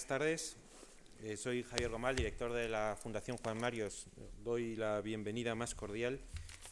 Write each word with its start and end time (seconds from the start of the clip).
buenas 0.00 0.18
tardes. 0.18 0.56
Eh, 1.22 1.36
soy 1.36 1.62
Javier 1.62 1.90
Gomal, 1.90 2.16
director 2.16 2.50
de 2.54 2.70
la 2.70 2.96
Fundación 2.98 3.36
Juan 3.36 3.60
Marios. 3.60 4.06
Doy 4.42 4.74
la 4.74 5.02
bienvenida 5.02 5.54
más 5.54 5.74
cordial 5.74 6.20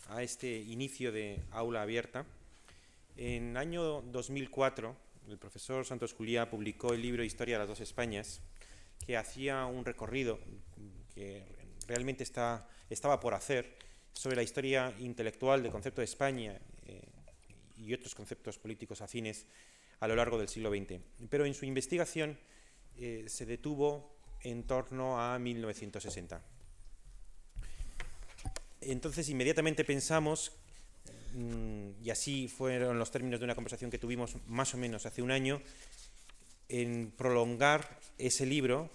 a 0.09 0.23
este 0.23 0.57
inicio 0.57 1.13
de 1.13 1.43
aula 1.51 1.83
abierta. 1.83 2.25
En 3.19 3.59
año 3.59 4.01
2004, 4.01 4.97
el 5.29 5.37
profesor 5.37 5.85
Santos 5.85 6.15
Juliá 6.15 6.49
publicó 6.49 6.95
el 6.95 7.03
libro 7.03 7.23
Historia 7.23 7.57
de 7.57 7.59
las 7.59 7.69
dos 7.69 7.81
Españas, 7.81 8.41
que 9.07 9.19
hacía 9.19 9.67
un 9.67 9.85
recorrido 9.85 10.39
que 11.15 11.45
realmente 11.87 12.23
está, 12.23 12.67
estaba 12.89 13.21
por 13.21 13.35
hacer 13.35 13.77
sobre 14.15 14.37
la 14.37 14.43
historia 14.43 14.95
intelectual 15.01 15.63
del 15.63 15.73
concepto 15.73 16.01
de 16.01 16.07
España 16.07 16.59
eh, 16.87 17.03
y 17.77 17.93
otros 17.93 18.15
conceptos 18.15 18.57
políticos 18.57 19.03
afines 19.03 19.45
a 20.01 20.09
lo 20.09 20.17
largo 20.17 20.39
del 20.39 20.49
siglo 20.49 20.71
XX. 20.71 21.03
Pero 21.29 21.45
en 21.45 21.53
su 21.53 21.67
investigación 21.67 22.39
eh, 22.99 23.25
se 23.29 23.47
detuvo 23.47 24.15
en 24.43 24.65
torno 24.65 25.21
a 25.21 25.39
1960. 25.39 26.43
Entonces 28.81 29.29
inmediatamente 29.29 29.85
pensamos, 29.85 30.53
mm, 31.35 32.03
y 32.03 32.11
así 32.11 32.49
fueron 32.49 32.99
los 32.99 33.11
términos 33.11 33.41
de 33.41 33.45
una 33.45 33.55
conversación 33.55 33.91
que 33.91 33.99
tuvimos 33.99 34.37
más 34.47 34.75
o 34.75 34.79
menos 34.79 35.07
hace 35.07 35.23
un 35.23 35.31
año, 35.31 35.61
en 36.69 37.13
prolongar 37.17 37.99
ese 38.19 38.47
libro 38.47 38.91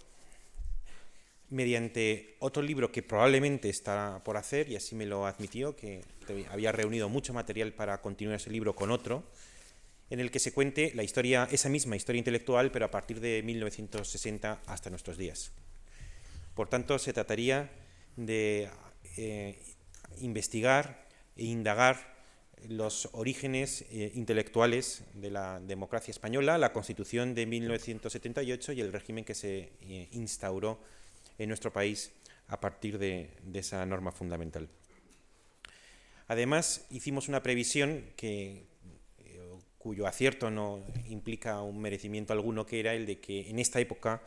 mediante 1.49 2.35
otro 2.39 2.63
libro 2.63 2.91
que 2.91 3.03
probablemente 3.03 3.69
está 3.69 4.21
por 4.23 4.37
hacer, 4.37 4.69
y 4.69 4.75
así 4.75 4.95
me 4.95 5.05
lo 5.05 5.27
admitió, 5.27 5.75
que 5.75 6.03
había 6.49 6.71
reunido 6.71 7.09
mucho 7.09 7.33
material 7.33 7.73
para 7.73 8.01
continuar 8.01 8.37
ese 8.37 8.49
libro 8.49 8.75
con 8.75 8.89
otro, 8.89 9.23
en 10.13 10.19
el 10.19 10.29
que 10.29 10.37
se 10.37 10.53
cuente 10.53 10.91
la 10.93 11.01
historia, 11.01 11.47
esa 11.51 11.69
misma 11.69 11.95
historia 11.95 12.19
intelectual, 12.19 12.71
pero 12.71 12.85
a 12.85 12.91
partir 12.91 13.19
de 13.19 13.41
1960 13.41 14.61
hasta 14.67 14.91
nuestros 14.91 15.17
días. 15.17 15.51
Por 16.53 16.69
tanto, 16.69 16.99
se 16.99 17.13
trataría 17.13 17.71
de 18.15 18.69
eh, 19.17 19.57
investigar 20.19 21.07
e 21.35 21.45
indagar 21.45 22.13
los 22.69 23.09
orígenes 23.13 23.85
eh, 23.89 24.11
intelectuales 24.13 25.01
de 25.15 25.31
la 25.31 25.59
democracia 25.59 26.11
española, 26.11 26.59
la 26.59 26.73
Constitución 26.73 27.33
de 27.33 27.47
1978 27.47 28.73
y 28.73 28.81
el 28.81 28.93
régimen 28.93 29.25
que 29.25 29.33
se 29.33 29.71
eh, 29.81 30.09
instauró 30.11 30.79
en 31.39 31.47
nuestro 31.47 31.73
país 31.73 32.11
a 32.49 32.59
partir 32.59 32.99
de 32.99 33.31
esa 33.51 33.83
norma 33.87 34.11
fundamental. 34.11 34.69
Además, 36.27 36.85
hicimos 36.91 37.29
una 37.29 37.41
previsión 37.41 38.05
que 38.15 38.71
cuyo 39.83 40.07
acierto 40.07 40.49
no 40.49 40.81
implica 41.07 41.61
un 41.61 41.81
merecimiento 41.81 42.31
alguno, 42.31 42.65
que 42.65 42.79
era 42.79 42.93
el 42.93 43.05
de 43.05 43.19
que 43.19 43.49
en 43.49 43.59
esta 43.59 43.81
época 43.81 44.21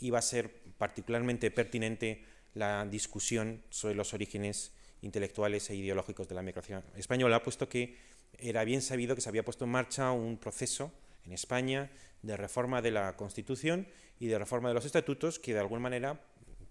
iba 0.00 0.18
a 0.18 0.22
ser 0.22 0.50
particularmente 0.76 1.52
pertinente 1.52 2.24
la 2.54 2.84
discusión 2.84 3.62
sobre 3.70 3.94
los 3.94 4.12
orígenes 4.12 4.72
intelectuales 5.02 5.70
e 5.70 5.76
ideológicos 5.76 6.26
de 6.26 6.34
la 6.34 6.40
democracia 6.40 6.82
española, 6.96 7.44
puesto 7.44 7.68
que 7.68 7.94
era 8.40 8.64
bien 8.64 8.82
sabido 8.82 9.14
que 9.14 9.20
se 9.20 9.28
había 9.28 9.44
puesto 9.44 9.66
en 9.66 9.70
marcha 9.70 10.10
un 10.10 10.36
proceso 10.36 10.90
en 11.24 11.32
España 11.32 11.92
de 12.22 12.36
reforma 12.36 12.82
de 12.82 12.90
la 12.90 13.16
Constitución 13.16 13.86
y 14.18 14.26
de 14.26 14.36
reforma 14.36 14.68
de 14.68 14.74
los 14.74 14.84
estatutos 14.84 15.38
que 15.38 15.54
de 15.54 15.60
alguna 15.60 15.80
manera 15.80 16.20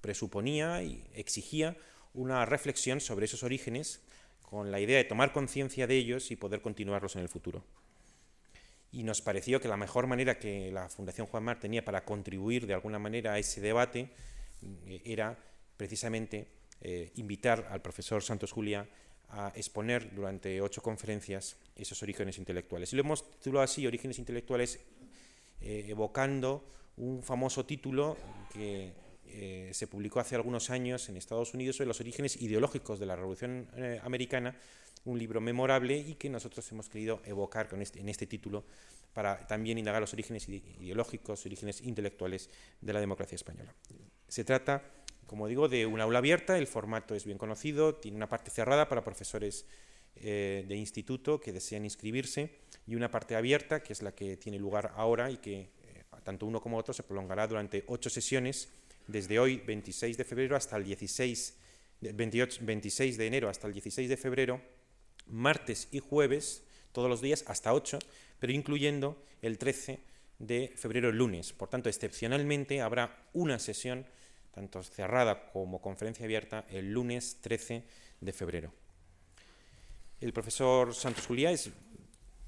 presuponía 0.01 0.83
y 0.83 1.01
exigía 1.13 1.77
una 2.13 2.45
reflexión 2.45 2.99
sobre 2.99 3.25
esos 3.25 3.43
orígenes 3.43 4.01
con 4.41 4.69
la 4.69 4.81
idea 4.81 4.97
de 4.97 5.05
tomar 5.05 5.31
conciencia 5.31 5.87
de 5.87 5.95
ellos 5.95 6.29
y 6.29 6.35
poder 6.35 6.61
continuarlos 6.61 7.15
en 7.15 7.21
el 7.21 7.29
futuro 7.29 7.63
y 8.91 9.03
nos 9.03 9.21
pareció 9.21 9.59
que 9.59 9.67
la 9.67 9.77
mejor 9.77 10.07
manera 10.07 10.39
que 10.39 10.71
la 10.71 10.89
Fundación 10.89 11.27
Juan 11.27 11.43
Mar 11.43 11.59
tenía 11.59 11.83
para 11.83 12.05
contribuir 12.05 12.65
de 12.65 12.73
alguna 12.73 12.99
manera 12.99 13.33
a 13.33 13.39
ese 13.39 13.61
debate 13.61 14.09
eh, 14.85 15.01
era 15.05 15.37
precisamente 15.75 16.47
eh, 16.81 17.11
invitar 17.15 17.67
al 17.69 17.81
profesor 17.81 18.23
Santos 18.23 18.51
Julia 18.51 18.87
a 19.29 19.51
exponer 19.55 20.15
durante 20.15 20.61
ocho 20.61 20.81
conferencias 20.81 21.57
esos 21.75 22.01
orígenes 22.01 22.37
intelectuales. 22.37 22.93
Y 22.93 22.95
lo 22.95 23.01
hemos 23.01 23.29
titulado 23.39 23.63
así, 23.63 23.85
Orígenes 23.85 24.19
Intelectuales, 24.19 24.79
eh, 25.59 25.85
evocando 25.89 26.63
un 26.95 27.21
famoso 27.21 27.65
título 27.65 28.17
que 28.53 29.05
se 29.71 29.85
publicó 29.85 30.19
hace 30.19 30.33
algunos 30.33 30.71
años 30.71 31.09
en 31.09 31.17
Estados 31.17 31.53
Unidos 31.53 31.75
sobre 31.75 31.89
los 31.89 31.99
orígenes 31.99 32.41
ideológicos 32.41 32.97
de 32.97 33.05
la 33.05 33.15
Revolución 33.15 33.67
Americana, 34.01 34.55
un 35.07 35.17
libro 35.17 35.41
memorable 35.41 35.97
y 35.97 36.15
que 36.15 36.29
nosotros 36.29 36.69
hemos 36.71 36.89
querido 36.89 37.21
evocar 37.25 37.67
con 37.67 37.81
este, 37.81 37.99
en 37.99 38.09
este 38.09 38.27
título 38.27 38.63
para 39.13 39.47
también 39.47 39.77
indagar 39.77 40.01
los 40.01 40.13
orígenes 40.13 40.47
ideológicos, 40.47 41.45
orígenes 41.45 41.81
intelectuales 41.81 42.49
de 42.81 42.93
la 42.93 42.99
democracia 42.99 43.35
española. 43.35 43.73
Se 44.27 44.43
trata, 44.43 44.83
como 45.25 45.47
digo, 45.47 45.67
de 45.67 45.85
una 45.85 46.03
aula 46.03 46.19
abierta, 46.19 46.57
el 46.57 46.67
formato 46.67 47.15
es 47.15 47.25
bien 47.25 47.37
conocido, 47.37 47.95
tiene 47.95 48.17
una 48.17 48.29
parte 48.29 48.51
cerrada 48.51 48.87
para 48.87 49.03
profesores 49.03 49.65
eh, 50.17 50.65
de 50.67 50.75
instituto 50.75 51.39
que 51.39 51.51
desean 51.51 51.83
inscribirse 51.83 52.51
y 52.85 52.95
una 52.95 53.09
parte 53.09 53.35
abierta, 53.35 53.81
que 53.81 53.93
es 53.93 54.01
la 54.01 54.13
que 54.13 54.37
tiene 54.37 54.59
lugar 54.59 54.91
ahora 54.95 55.31
y 55.31 55.37
que 55.37 55.69
eh, 55.83 56.03
tanto 56.23 56.45
uno 56.45 56.61
como 56.61 56.77
otro 56.77 56.93
se 56.93 57.03
prolongará 57.03 57.47
durante 57.47 57.85
ocho 57.87 58.09
sesiones, 58.09 58.69
desde 59.07 59.39
hoy, 59.39 59.57
26 59.57 60.17
de 60.17 60.23
febrero, 60.25 60.55
hasta 60.55 60.75
el 60.75 60.83
16, 60.83 61.55
28, 62.01 62.59
26 62.63 63.17
de 63.17 63.27
enero 63.27 63.49
hasta 63.49 63.67
el 63.67 63.73
16 63.73 64.09
de 64.09 64.17
febrero, 64.17 64.61
martes 65.29 65.87
y 65.91 65.99
jueves, 65.99 66.63
todos 66.91 67.09
los 67.09 67.21
días 67.21 67.43
hasta 67.47 67.73
8, 67.73 67.99
pero 68.39 68.53
incluyendo 68.53 69.21
el 69.41 69.57
13 69.57 69.99
de 70.39 70.73
febrero 70.75 71.09
el 71.09 71.17
lunes. 71.17 71.53
Por 71.53 71.69
tanto, 71.69 71.89
excepcionalmente 71.89 72.81
habrá 72.81 73.25
una 73.33 73.59
sesión, 73.59 74.05
tanto 74.51 74.83
cerrada 74.83 75.51
como 75.51 75.81
conferencia 75.81 76.25
abierta, 76.25 76.65
el 76.69 76.91
lunes 76.91 77.37
13 77.41 77.83
de 78.21 78.33
febrero. 78.33 78.73
El 80.19 80.33
profesor 80.33 80.95
Santos 80.95 81.27
Juliá 81.27 81.51
es 81.51 81.69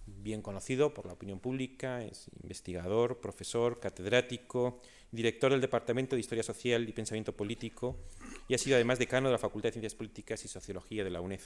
bien 0.08 0.42
conocido 0.42 0.94
por 0.94 1.06
la 1.06 1.14
opinión 1.14 1.40
pública, 1.40 2.04
es 2.04 2.30
investigador, 2.42 3.20
profesor, 3.20 3.80
catedrático, 3.80 4.82
director 5.12 5.52
del 5.52 5.62
Departamento 5.62 6.16
de 6.16 6.22
Historia 6.22 6.44
Social 6.44 6.88
y 6.88 6.94
Pensamiento 6.94 7.36
Político 7.36 7.98
y 8.48 8.56
ha 8.56 8.58
sido 8.58 8.76
además 8.76 9.00
decano 9.00 9.28
de 9.28 9.34
la 9.34 9.38
Facultad 9.38 9.70
de 9.70 9.74
Ciencias 9.74 9.96
Políticas 9.96 10.44
y 10.46 10.48
Sociología 10.48 11.04
de 11.04 11.12
la 11.12 11.22
UNED 11.22 11.42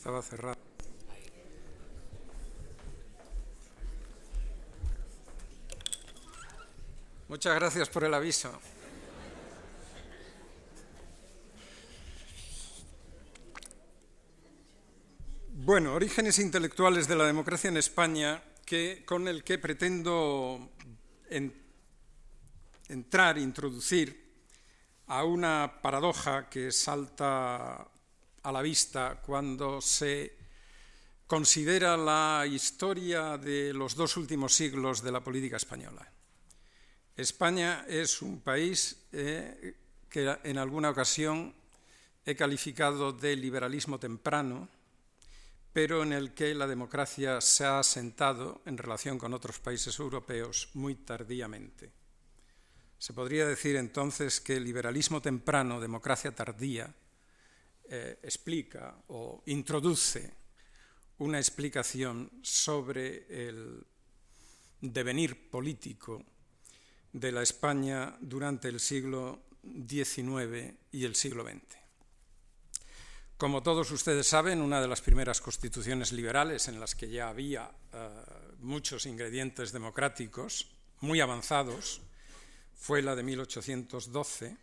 Estaba 0.00 0.22
cerrado. 0.22 0.56
Muchas 7.28 7.54
gracias 7.54 7.90
por 7.90 8.04
el 8.04 8.14
aviso. 8.14 8.50
Bueno, 15.52 15.92
orígenes 15.92 16.38
intelectuales 16.38 17.06
de 17.06 17.16
la 17.16 17.26
democracia 17.26 17.68
en 17.68 17.76
España, 17.76 18.42
que, 18.64 19.04
con 19.04 19.28
el 19.28 19.44
que 19.44 19.58
pretendo 19.58 20.70
entrar, 22.88 23.36
introducir 23.36 24.32
a 25.08 25.24
una 25.24 25.82
paradoja 25.82 26.48
que 26.48 26.72
salta 26.72 27.89
a 28.42 28.52
la 28.52 28.62
vista 28.62 29.20
cuando 29.24 29.80
se 29.80 30.36
considera 31.26 31.96
la 31.96 32.44
historia 32.46 33.38
de 33.38 33.72
los 33.72 33.94
dos 33.94 34.16
últimos 34.16 34.54
siglos 34.54 35.02
de 35.02 35.12
la 35.12 35.22
política 35.22 35.56
española. 35.56 36.10
España 37.16 37.84
es 37.86 38.22
un 38.22 38.40
país 38.40 39.06
eh, 39.12 39.74
que 40.08 40.36
en 40.42 40.58
alguna 40.58 40.90
ocasión 40.90 41.54
he 42.24 42.34
calificado 42.34 43.12
de 43.12 43.36
liberalismo 43.36 43.98
temprano, 43.98 44.68
pero 45.72 46.02
en 46.02 46.12
el 46.12 46.34
que 46.34 46.54
la 46.54 46.66
democracia 46.66 47.40
se 47.40 47.64
ha 47.64 47.78
asentado 47.78 48.60
en 48.66 48.76
relación 48.76 49.18
con 49.18 49.32
otros 49.32 49.60
países 49.60 49.98
europeos 49.98 50.70
muy 50.74 50.96
tardíamente. 50.96 51.92
Se 52.98 53.12
podría 53.12 53.46
decir 53.46 53.76
entonces 53.76 54.40
que 54.40 54.60
liberalismo 54.60 55.22
temprano, 55.22 55.80
democracia 55.80 56.34
tardía, 56.34 56.92
eh, 57.92 58.20
explica 58.22 58.94
o 59.08 59.42
introduce 59.46 60.32
una 61.18 61.38
explicación 61.38 62.30
sobre 62.40 63.26
el 63.28 63.84
devenir 64.80 65.50
político 65.50 66.24
de 67.12 67.32
la 67.32 67.42
España 67.42 68.16
durante 68.20 68.68
el 68.68 68.78
siglo 68.78 69.42
XIX 69.62 70.72
y 70.92 71.04
el 71.04 71.16
siglo 71.16 71.44
XX. 71.44 71.80
Como 73.36 73.62
todos 73.62 73.90
ustedes 73.90 74.26
saben, 74.26 74.60
una 74.60 74.80
de 74.80 74.88
las 74.88 75.00
primeras 75.00 75.40
constituciones 75.40 76.12
liberales 76.12 76.68
en 76.68 76.78
las 76.78 76.94
que 76.94 77.08
ya 77.08 77.28
había 77.28 77.70
eh, 77.92 78.08
muchos 78.58 79.04
ingredientes 79.06 79.72
democráticos 79.72 80.70
muy 81.00 81.20
avanzados 81.20 82.02
fue 82.74 83.02
la 83.02 83.16
de 83.16 83.22
1812, 83.22 84.56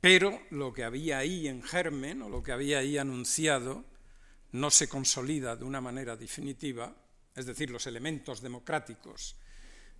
pero 0.00 0.40
lo 0.50 0.72
que 0.72 0.84
había 0.84 1.18
ahí 1.18 1.48
en 1.48 1.62
germen 1.62 2.22
o 2.22 2.28
lo 2.28 2.42
que 2.42 2.52
había 2.52 2.78
ahí 2.78 2.98
anunciado 2.98 3.84
no 4.52 4.70
se 4.70 4.88
consolida 4.88 5.56
de 5.56 5.64
una 5.64 5.80
manera 5.80 6.16
definitiva, 6.16 6.94
es 7.34 7.46
decir, 7.46 7.70
los 7.70 7.86
elementos 7.86 8.40
democráticos 8.40 9.34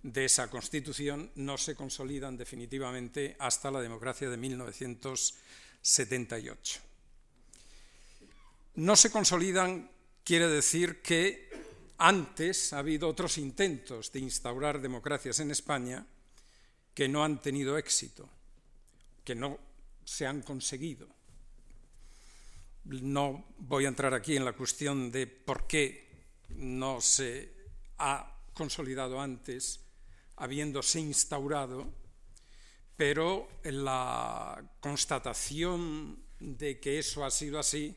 de 0.03 0.25
esa 0.25 0.49
constitución 0.49 1.31
no 1.35 1.57
se 1.57 1.75
consolidan 1.75 2.37
definitivamente 2.37 3.35
hasta 3.39 3.69
la 3.69 3.81
democracia 3.81 4.29
de 4.29 4.37
1978. 4.37 6.79
No 8.75 8.95
se 8.95 9.11
consolidan 9.11 9.91
quiere 10.23 10.47
decir 10.47 11.01
que 11.01 11.49
antes 11.97 12.71
ha 12.73 12.79
habido 12.79 13.07
otros 13.07 13.37
intentos 13.37 14.11
de 14.11 14.19
instaurar 14.19 14.81
democracias 14.81 15.39
en 15.39 15.51
España 15.51 16.05
que 16.93 17.07
no 17.07 17.23
han 17.23 17.41
tenido 17.41 17.77
éxito, 17.77 18.29
que 19.23 19.35
no 19.35 19.57
se 20.03 20.25
han 20.25 20.41
conseguido. 20.41 21.07
No 22.85 23.45
voy 23.57 23.85
a 23.85 23.89
entrar 23.89 24.13
aquí 24.13 24.35
en 24.35 24.45
la 24.45 24.53
cuestión 24.53 25.11
de 25.11 25.27
por 25.27 25.67
qué 25.67 26.09
no 26.49 26.99
se 27.01 27.53
ha 27.99 28.39
consolidado 28.53 29.21
antes, 29.21 29.79
habiéndose 30.37 30.99
instaurado, 30.99 31.93
pero 32.97 33.47
la 33.63 34.63
constatación 34.79 36.23
de 36.39 36.79
que 36.79 36.99
eso 36.99 37.23
ha 37.23 37.31
sido 37.31 37.59
así 37.59 37.95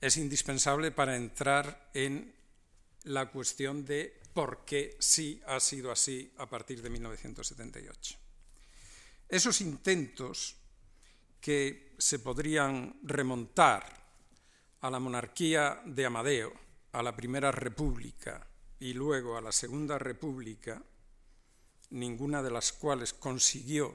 es 0.00 0.16
indispensable 0.16 0.92
para 0.92 1.16
entrar 1.16 1.90
en 1.92 2.34
la 3.04 3.30
cuestión 3.30 3.84
de 3.84 4.18
por 4.32 4.64
qué 4.64 4.96
sí 4.98 5.42
ha 5.46 5.60
sido 5.60 5.90
así 5.90 6.32
a 6.38 6.48
partir 6.48 6.80
de 6.80 6.90
1978. 6.90 8.16
Esos 9.28 9.60
intentos 9.60 10.56
que 11.40 11.94
se 11.98 12.18
podrían 12.18 12.98
remontar 13.02 13.84
a 14.80 14.90
la 14.90 14.98
monarquía 14.98 15.82
de 15.84 16.06
Amadeo, 16.06 16.52
a 16.92 17.02
la 17.02 17.14
Primera 17.14 17.52
República 17.52 18.46
y 18.78 18.94
luego 18.94 19.36
a 19.36 19.40
la 19.40 19.52
Segunda 19.52 19.98
República, 19.98 20.82
ninguna 21.90 22.42
de 22.42 22.50
las 22.50 22.72
cuales 22.72 23.12
consiguió 23.12 23.94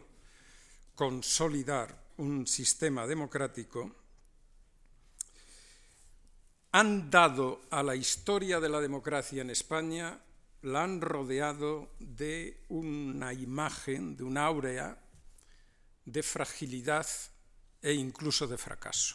consolidar 0.95 2.05
un 2.17 2.47
sistema 2.47 3.05
democrático, 3.05 3.95
han 6.71 7.09
dado 7.09 7.61
a 7.69 7.81
la 7.83 7.95
historia 7.95 8.59
de 8.59 8.69
la 8.69 8.81
democracia 8.81 9.41
en 9.41 9.49
España, 9.49 10.19
la 10.61 10.83
han 10.83 10.99
rodeado 10.99 11.89
de 11.99 12.65
una 12.69 13.33
imagen, 13.33 14.17
de 14.17 14.23
una 14.23 14.45
áurea 14.45 14.99
de 16.05 16.21
fragilidad 16.21 17.07
e 17.85 17.93
incluso 17.93 18.47
de 18.49 18.57
fracaso. 18.57 19.13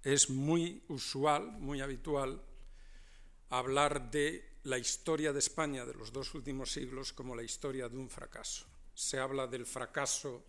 Es 0.00 0.30
muy 0.30 0.80
usual, 0.88 1.52
muy 1.60 1.82
habitual, 1.82 2.40
hablar 3.50 4.10
de 4.10 4.56
la 4.64 4.78
historia 4.78 5.34
de 5.34 5.38
España 5.38 5.84
de 5.84 5.92
los 5.92 6.14
dos 6.14 6.32
últimos 6.32 6.72
siglos 6.72 7.12
como 7.12 7.36
la 7.36 7.42
historia 7.42 7.90
de 7.90 7.98
un 7.98 8.08
fracaso. 8.08 8.64
Se 8.94 9.18
habla 9.18 9.46
del 9.46 9.66
fracaso 9.66 10.46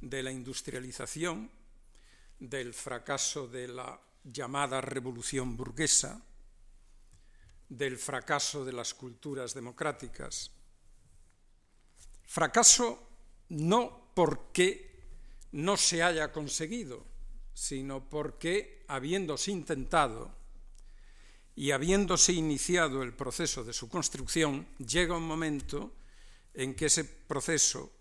de 0.00 0.22
la 0.22 0.30
industrialización, 0.30 1.50
del 2.38 2.72
fracaso 2.74 3.48
de 3.48 3.66
la 3.66 4.00
llamada 4.22 4.80
revolución 4.80 5.56
burguesa, 5.56 6.22
del 7.68 7.98
fracaso 7.98 8.64
de 8.64 8.72
las 8.72 8.94
culturas 8.94 9.52
democráticas. 9.52 10.52
Fracaso 12.22 13.02
no 13.48 14.12
porque 14.14 14.89
no 15.52 15.76
se 15.76 16.02
haya 16.02 16.32
conseguido, 16.32 17.04
sino 17.52 18.08
porque 18.08 18.84
habiéndose 18.88 19.50
intentado 19.50 20.34
y 21.54 21.72
habiéndose 21.72 22.32
iniciado 22.32 23.02
el 23.02 23.12
proceso 23.12 23.64
de 23.64 23.72
su 23.72 23.88
construcción, 23.88 24.66
llega 24.78 25.16
un 25.16 25.26
momento 25.26 25.92
en 26.54 26.74
que 26.74 26.86
ese 26.86 27.04
proceso 27.04 27.92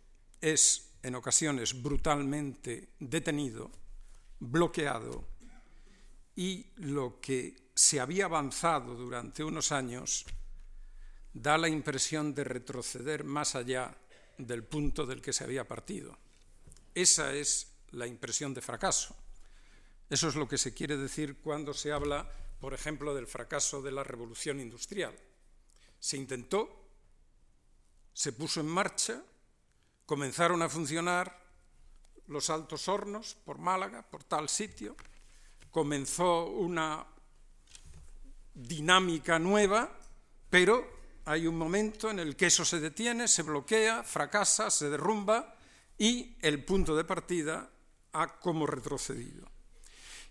es 0.41 0.91
en 1.03 1.15
ocasiones 1.15 1.82
brutalmente 1.82 2.89
detenido, 3.00 3.72
bloqueado 4.39 5.27
y 6.36 6.68
lo 6.77 7.20
que 7.20 7.70
se 7.75 8.00
había 8.00 8.25
avanzado 8.25 8.96
durante 8.96 9.44
unos 9.44 9.72
años 9.72 10.25
da 11.34 11.58
la 11.58 11.70
impresión 11.70 12.34
de 12.34 12.44
retroceder 12.44 13.24
más 13.24 13.56
allá 13.56 13.96
del 14.38 14.63
punto 14.63 15.06
del 15.06 15.22
que 15.22 15.34
se 15.34 15.44
había 15.44 15.68
partido. 15.68 16.18
Esa 16.93 17.34
es 17.34 17.67
la 17.91 18.08
impresión 18.08 18.53
de 18.53 18.62
fracaso. 18.62 19.15
Eso 20.10 20.27
es 20.27 20.36
lo 20.36 20.48
que 20.48 20.58
se 20.58 20.74
quiere 20.74 20.98
decir 20.98 21.38
cuando 21.38 21.74
se 21.74 21.91
habla, 21.91 22.29
por 22.60 22.74
ejemplo, 22.74 23.13
del 23.13 23.27
fracaso 23.27 23.81
de 23.81 23.91
la 23.91 24.03
revolución 24.03 24.60
industrial. 24.60 25.15
Se 26.00 26.17
intentó, 26.17 26.88
se 28.13 28.34
puso 28.34 28.60
en 28.60 28.67
marcha, 28.67 29.24
comenzaron 30.05 30.62
a 30.62 30.69
funcionar 30.69 31.39
los 32.27 32.50
altos 32.50 32.88
hornos 32.88 33.36
por 33.46 33.60
Málaga, 33.60 34.01
por 34.01 34.24
tal 34.24 34.50
sitio, 34.50 34.96
comenzó 35.72 36.48
una 36.48 37.05
dinámica 38.53 39.38
nueva, 39.39 39.98
pero 40.50 41.00
hay 41.25 41.46
un 41.46 41.58
momento 41.58 42.10
en 42.10 42.19
el 42.19 42.36
que 42.36 42.48
eso 42.48 42.65
se 42.65 42.79
detiene, 42.79 43.27
se 43.27 43.43
bloquea, 43.43 44.03
fracasa, 44.03 44.72
se 44.72 44.89
derrumba 44.89 45.55
y 46.00 46.38
el 46.41 46.63
punto 46.63 46.96
de 46.96 47.03
partida 47.03 47.70
ha 48.13 48.39
como 48.39 48.65
retrocedido. 48.65 49.48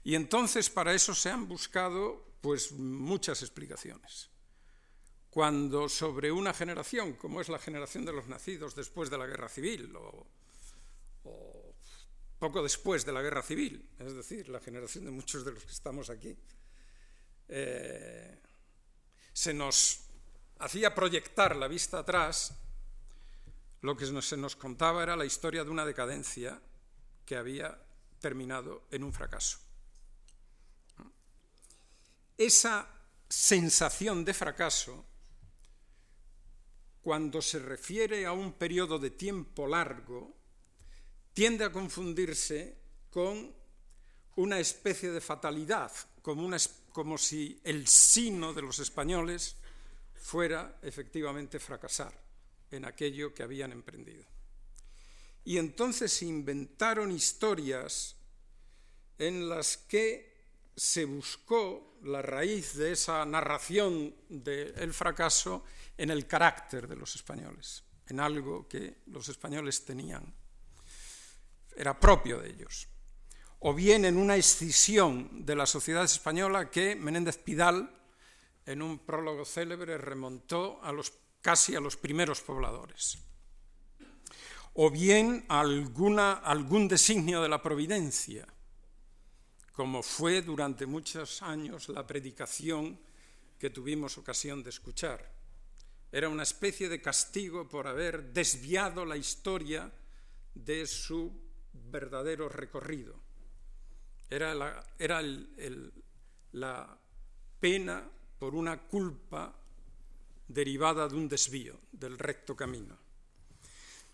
Y 0.03 0.15
entonces 0.15 0.71
para 0.71 0.95
eso 0.95 1.15
se 1.15 1.31
han 1.31 1.47
buscado 1.47 2.25
pues 2.41 2.73
muchas 2.73 3.43
explicaciones. 3.43 4.31
Cuando 5.31 5.89
sobre 5.89 6.33
una 6.33 6.55
generación, 6.55 7.13
como 7.13 7.41
es 7.41 7.51
la 7.51 7.59
generación 7.59 8.07
de 8.07 8.15
los 8.15 8.27
nacidos 8.27 8.75
después 8.75 9.11
de 9.11 9.19
la 9.19 9.27
guerra 9.27 9.49
civil 9.49 9.95
o, 9.97 10.27
poco 12.39 12.63
después 12.63 13.05
de 13.05 13.13
la 13.13 13.21
guerra 13.21 13.43
civil, 13.43 13.91
es 13.99 14.15
decir, 14.15 14.49
la 14.49 14.61
generación 14.61 15.05
de 15.05 15.11
muchos 15.11 15.45
de 15.45 15.53
los 15.53 15.65
que 15.65 15.73
estamos 15.73 16.09
aquí, 16.09 16.35
eh, 17.49 18.41
se 19.33 19.53
nos 19.53 20.05
hacía 20.61 20.95
proyectar 20.95 21.57
la 21.57 21.67
vista 21.67 21.99
atrás, 21.99 22.55
lo 23.83 23.97
que 23.97 24.07
se 24.07 24.37
nos 24.37 24.57
contaba 24.57 25.03
era 25.03 25.17
la 25.17 25.25
historia 25.25 25.65
de 25.65 25.71
una 25.71 25.87
decadencia 25.87 26.61
que 27.25 27.37
había 27.37 27.79
terminado 28.21 28.87
en 28.91 29.05
un 29.05 29.13
fracaso. 29.13 29.59
esa 32.39 32.87
sensación 33.29 34.25
de 34.25 34.33
fracaso, 34.33 35.05
cuando 37.03 37.43
se 37.43 37.59
refiere 37.59 38.25
a 38.27 38.33
un 38.33 38.53
periodo 38.53 38.99
de 38.99 39.11
tiempo 39.11 39.67
largo, 39.67 40.37
tiende 41.35 41.65
a 41.65 41.73
confundirse 41.73 42.79
con 43.11 43.53
una 44.37 44.61
especie 44.61 45.11
de 45.11 45.21
fatalidad, 45.21 45.91
como, 46.23 46.47
una, 46.47 46.59
como 46.93 47.19
si 47.19 47.61
el 47.65 47.89
sino 47.89 48.55
de 48.55 48.63
los 48.63 48.79
españoles 48.79 49.57
fuera 50.15 50.79
efectivamente 50.83 51.59
fracasar 51.59 52.28
en 52.71 52.85
aquello 52.85 53.35
que 53.35 53.43
habían 53.43 53.73
emprendido. 53.73 54.25
Y 55.45 55.59
entonces 55.59 56.13
se 56.13 56.27
inventaron 56.27 57.11
historias 57.11 58.17
en 59.19 59.49
las 59.49 59.77
que 59.77 60.29
se 60.77 61.05
buscó 61.05 61.99
la 62.05 62.23
raíz 62.23 62.75
de 62.77 62.93
esa 62.93 63.25
narración 63.25 64.15
del 64.29 64.93
fracaso 64.95 65.65
en 65.97 66.11
el 66.11 66.27
carácter 66.27 66.87
de 66.87 66.97
los 66.97 67.17
españoles, 67.17 67.83
en 68.07 68.21
algo 68.21 68.69
que 68.69 68.99
los 69.07 69.29
españoles 69.29 69.85
tenían, 69.85 70.33
era 71.77 71.99
propio 71.99 72.39
de 72.41 72.51
ellos. 72.51 72.89
O 73.61 73.75
bien 73.75 74.05
en 74.05 74.17
una 74.17 74.37
escisión 74.37 75.45
de 75.45 75.57
la 75.57 75.67
sociedad 75.67 76.05
española 76.05 76.71
que 76.71 76.95
Menéndez 76.95 77.39
Pidal, 77.39 77.91
en 78.65 78.83
un 78.83 79.01
prólogo 79.01 79.45
célebre, 79.45 79.99
remontó 79.99 80.81
a 80.83 80.93
los, 80.93 81.13
casi 81.41 81.75
a 81.75 81.81
los 81.81 81.97
primeros 81.97 82.41
pobladores. 82.41 83.19
O 84.75 84.91
bien 84.91 85.45
algún 85.49 86.89
designio 86.89 87.43
de 87.43 87.49
la 87.49 87.63
providencia, 87.63 88.47
como 89.73 90.03
fue 90.03 90.43
durante 90.43 90.87
muchos 90.87 91.43
años 91.43 91.89
la 91.89 92.07
predicación 92.07 92.99
que 93.59 93.71
tuvimos 93.71 94.19
ocasión 94.19 94.63
de 94.63 94.71
escuchar. 94.71 95.39
Era 96.11 96.29
una 96.29 96.45
especie 96.45 96.89
de 96.89 97.03
castigo 97.03 97.69
por 97.69 97.87
haber 97.87 98.33
desviado 98.33 99.05
la 99.05 99.17
historia 99.17 99.93
de 100.55 100.87
su 100.87 101.33
verdadero 101.73 102.49
recorrido. 102.49 103.15
Era 104.31 104.55
la, 104.55 104.87
era 104.99 105.21
la 106.53 106.99
pena 107.61 108.09
por 108.39 108.55
una 108.55 108.81
culpa 108.83 109.55
derivada 110.49 111.07
de 111.07 111.15
un 111.15 111.29
desvío 111.29 111.79
del 111.93 112.19
recto 112.19 112.57
camino. 112.57 112.97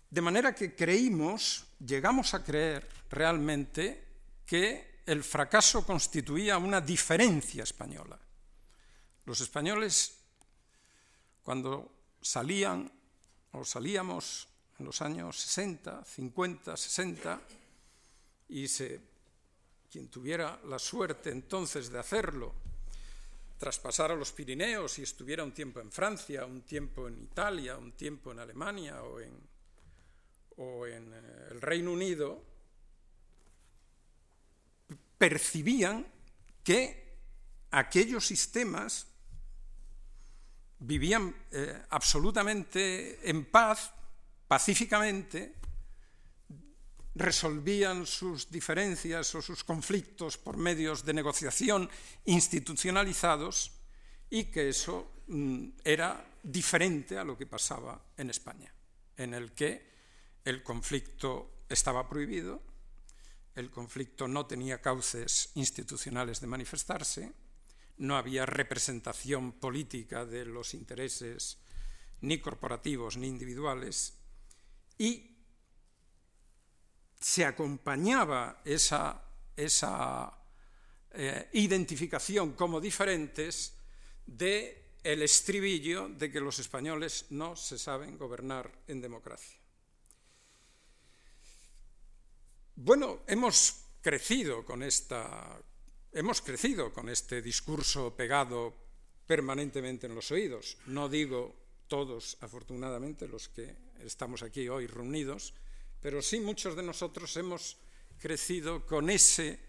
De 0.09 0.21
manera 0.21 0.53
que 0.53 0.75
creímos, 0.75 1.65
llegamos 1.79 2.33
a 2.33 2.43
creer 2.43 2.87
realmente 3.09 4.03
que 4.45 5.01
el 5.05 5.23
fracaso 5.23 5.85
constituía 5.85 6.57
una 6.57 6.81
diferencia 6.81 7.63
española. 7.63 8.19
Los 9.25 9.41
españoles, 9.41 10.17
cuando 11.43 11.91
salían 12.21 12.91
o 13.51 13.63
salíamos 13.63 14.47
en 14.79 14.85
los 14.85 15.01
años 15.01 15.39
60, 15.39 16.03
50, 16.03 16.77
60, 16.77 17.41
y 18.49 18.67
se, 18.67 18.99
quien 19.91 20.09
tuviera 20.09 20.59
la 20.65 20.77
suerte 20.77 21.31
entonces 21.31 21.89
de 21.89 21.99
hacerlo, 21.99 22.53
traspasar 23.57 24.11
a 24.11 24.15
los 24.15 24.31
Pirineos 24.31 24.99
y 24.99 25.03
estuviera 25.03 25.43
un 25.43 25.53
tiempo 25.53 25.79
en 25.79 25.91
Francia, 25.91 26.45
un 26.45 26.61
tiempo 26.61 27.07
en 27.07 27.21
Italia, 27.21 27.77
un 27.77 27.93
tiempo 27.93 28.31
en 28.31 28.39
Alemania 28.39 29.01
o 29.03 29.19
en, 29.19 29.31
o 30.57 30.85
en 30.85 31.13
eh, 31.13 31.47
el 31.51 31.61
Reino 31.61 31.91
Unido, 31.91 32.43
percibían 35.17 36.05
que 36.63 37.17
aquellos 37.71 38.25
sistemas 38.25 39.07
vivían 40.79 41.33
eh, 41.51 41.81
absolutamente 41.89 43.29
en 43.29 43.45
paz, 43.45 43.91
pacíficamente, 44.47 45.55
resolvían 47.15 48.05
sus 48.05 48.51
diferencias 48.51 49.33
o 49.35 49.41
sus 49.41 49.63
conflictos 49.63 50.37
por 50.37 50.57
medios 50.57 51.05
de 51.05 51.13
negociación 51.13 51.89
institucionalizados 52.25 53.71
y 54.29 54.45
que 54.45 54.69
eso 54.69 55.23
mm, 55.27 55.69
era 55.83 56.27
diferente 56.43 57.17
a 57.17 57.23
lo 57.23 57.37
que 57.37 57.47
pasaba 57.47 58.03
en 58.17 58.29
España, 58.29 58.73
en 59.15 59.33
el 59.33 59.53
que 59.53 59.95
el 60.43 60.61
conflicto 60.61 61.63
estaba 61.69 62.07
prohibido, 62.07 62.61
el 63.55 63.71
conflicto 63.71 64.27
no 64.27 64.45
tenía 64.45 64.81
cauces 64.81 65.51
institucionales 65.55 66.41
de 66.41 66.47
manifestarse, 66.47 67.31
no 67.97 68.17
había 68.17 68.45
representación 68.45 69.53
política 69.53 70.25
de 70.25 70.45
los 70.45 70.73
intereses 70.73 71.59
ni 72.19 72.39
corporativos 72.39 73.15
ni 73.15 73.27
individuales 73.27 74.17
y 74.97 75.34
se 77.25 77.43
acompañaba 77.43 78.61
esa, 78.63 79.19
eh, 79.57 81.49
identificación 81.53 82.53
como 82.53 82.79
diferentes 82.79 83.73
de 84.27 84.99
el 85.01 85.23
estribillo 85.23 86.07
de 86.07 86.31
que 86.31 86.39
los 86.39 86.59
españoles 86.59 87.25
no 87.31 87.55
se 87.55 87.79
saben 87.79 88.19
gobernar 88.19 88.71
en 88.87 89.01
democracia. 89.01 89.57
Bueno, 92.75 93.21
hemos 93.25 93.81
crecido 94.03 94.63
con 94.63 94.83
esta 94.83 95.59
hemos 96.13 96.41
crecido 96.43 96.93
con 96.93 97.09
este 97.09 97.41
discurso 97.41 98.15
pegado 98.15 98.71
permanentemente 99.25 100.05
en 100.05 100.13
los 100.13 100.29
oídos. 100.29 100.77
No 100.85 101.09
digo 101.09 101.55
todos, 101.87 102.37
afortunadamente, 102.41 103.27
los 103.27 103.49
que 103.49 103.75
estamos 104.03 104.43
aquí 104.43 104.69
hoy 104.69 104.85
reunidos, 104.85 105.55
pero 106.05 106.21
sí 106.21 106.39
muchos 106.39 106.75
de 106.75 106.83
nosotros 106.83 107.35
hemos 107.35 107.77
crecido 108.19 108.85
con 108.85 109.09
ese 109.09 109.59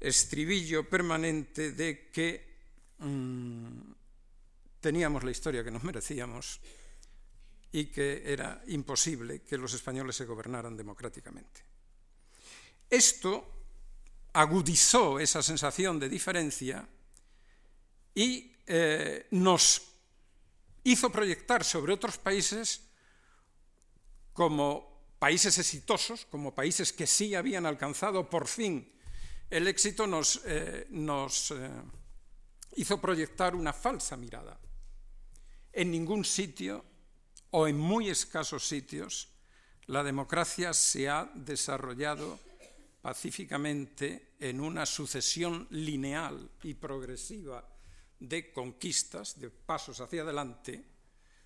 estribillo 0.00 0.90
permanente 0.90 1.70
de 1.70 2.10
que 2.10 2.58
mmm, 2.98 3.92
teníamos 4.80 5.22
la 5.22 5.30
historia 5.30 5.62
que 5.62 5.70
nos 5.70 5.84
merecíamos 5.84 6.58
y 7.70 7.86
que 7.86 8.24
era 8.26 8.60
imposible 8.66 9.42
que 9.42 9.56
los 9.56 9.72
españoles 9.72 10.16
se 10.16 10.24
gobernaran 10.24 10.76
democráticamente. 10.76 11.60
Esto 12.90 13.62
agudizó 14.32 15.20
esa 15.20 15.44
sensación 15.44 16.00
de 16.00 16.08
diferencia 16.08 16.88
y 18.16 18.52
eh, 18.66 19.28
nos 19.30 19.80
hizo 20.82 21.12
proyectar 21.12 21.62
sobre 21.62 21.92
otros 21.92 22.18
países 22.18 22.80
como 24.32 24.91
países 25.22 25.56
exitosos, 25.56 26.26
como 26.26 26.52
países 26.52 26.92
que 26.92 27.06
sí 27.06 27.36
habían 27.36 27.64
alcanzado 27.64 28.28
por 28.28 28.48
fin 28.48 28.90
el 29.50 29.68
éxito, 29.68 30.04
nos, 30.08 30.42
eh, 30.46 30.88
eh, 30.90 31.82
hizo 32.74 33.00
proyectar 33.00 33.54
una 33.54 33.72
falsa 33.72 34.16
mirada. 34.16 34.58
En 35.72 35.92
ningún 35.92 36.24
sitio 36.24 36.84
o 37.50 37.68
en 37.68 37.78
muy 37.78 38.08
escasos 38.10 38.66
sitios 38.66 39.28
la 39.86 40.02
democracia 40.02 40.74
se 40.74 41.08
ha 41.08 41.30
desarrollado 41.36 42.40
pacíficamente 43.00 44.34
en 44.40 44.58
una 44.58 44.86
sucesión 44.86 45.68
lineal 45.70 46.50
y 46.64 46.74
progresiva 46.74 47.64
de 48.18 48.52
conquistas, 48.52 49.38
de 49.38 49.50
pasos 49.50 50.00
hacia 50.00 50.22
adelante, 50.22 50.84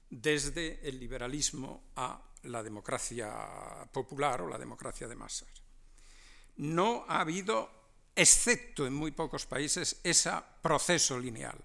desde 0.08 0.80
el 0.88 0.98
liberalismo 0.98 1.90
a 1.94 2.22
la 2.46 2.62
democracia 2.62 3.86
popular 3.92 4.42
o 4.42 4.48
la 4.48 4.58
democracia 4.58 5.08
de 5.08 5.16
masas. 5.16 5.62
No 6.56 7.04
ha 7.08 7.20
habido, 7.20 7.70
excepto 8.14 8.86
en 8.86 8.94
muy 8.94 9.10
pocos 9.10 9.46
países, 9.46 10.00
ese 10.02 10.30
proceso 10.62 11.18
lineal. 11.18 11.58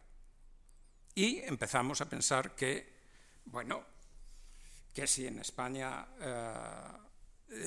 Y 1.16 1.40
empezamos 1.40 2.02
a 2.02 2.10
pensar 2.10 2.56
que, 2.56 2.94
bueno, 3.46 3.84
que 4.94 5.08
si 5.08 5.28
en 5.28 5.40
España 5.40 6.08
eh, 6.20 6.84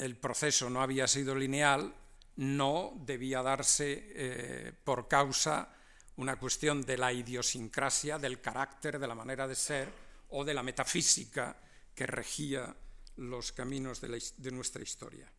el 0.02 0.16
proceso 0.16 0.68
no 0.68 0.82
había 0.82 1.06
sido 1.06 1.34
lineal, 1.34 1.94
no 2.36 2.92
debía 3.04 3.42
darse 3.42 4.12
eh, 4.14 4.72
por 4.84 5.08
causa 5.08 5.74
una 6.16 6.36
cuestión 6.36 6.82
de 6.82 6.96
la 6.96 7.12
idiosincrasia, 7.12 8.18
del 8.18 8.40
carácter, 8.40 8.98
de 8.98 9.06
la 9.06 9.14
manera 9.14 9.46
de 9.48 9.54
ser 9.54 9.92
o 10.30 10.44
de 10.44 10.54
la 10.54 10.62
metafísica 10.62 11.56
que 11.94 12.06
regía 12.06 12.74
los 13.16 13.52
caminos 13.52 14.00
de, 14.00 14.50
nuestra 14.50 14.82
historia. 14.82 15.30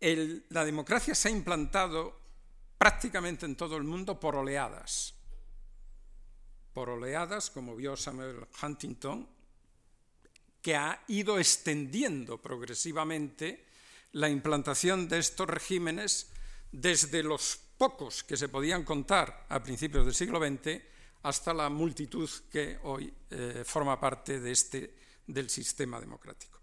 la 0.00 0.64
democracia 0.64 1.14
se 1.14 1.28
ha 1.28 1.30
implantado 1.30 2.20
prácticamente 2.78 3.46
en 3.46 3.56
todo 3.56 3.76
el 3.76 3.84
mundo 3.84 4.20
por 4.20 4.36
oleadas. 4.36 5.14
Por 6.72 6.90
oleadas, 6.90 7.50
como 7.50 7.74
vio 7.74 7.96
Samuel 7.96 8.46
Huntington, 8.62 9.28
que 10.60 10.76
ha 10.76 11.02
ido 11.08 11.38
extendiendo 11.38 12.42
progresivamente 12.42 13.66
la 14.12 14.28
implantación 14.28 15.08
de 15.08 15.18
estos 15.18 15.46
regímenes 15.46 16.30
desde 16.72 17.22
los 17.22 17.60
pocos 17.78 18.24
que 18.24 18.36
se 18.36 18.48
podían 18.48 18.84
contar 18.84 19.46
a 19.48 19.62
principios 19.62 20.04
del 20.04 20.14
siglo 20.14 20.40
XX 20.40 20.82
hasta 21.22 21.52
la 21.52 21.68
multitud 21.68 22.28
que 22.50 22.78
hoy 22.84 23.12
eh, 23.30 23.62
forma 23.64 23.98
parte 24.00 24.40
de 24.40 24.52
este, 24.52 24.94
del 25.26 25.50
sistema 25.50 26.00
democrático. 26.00 26.60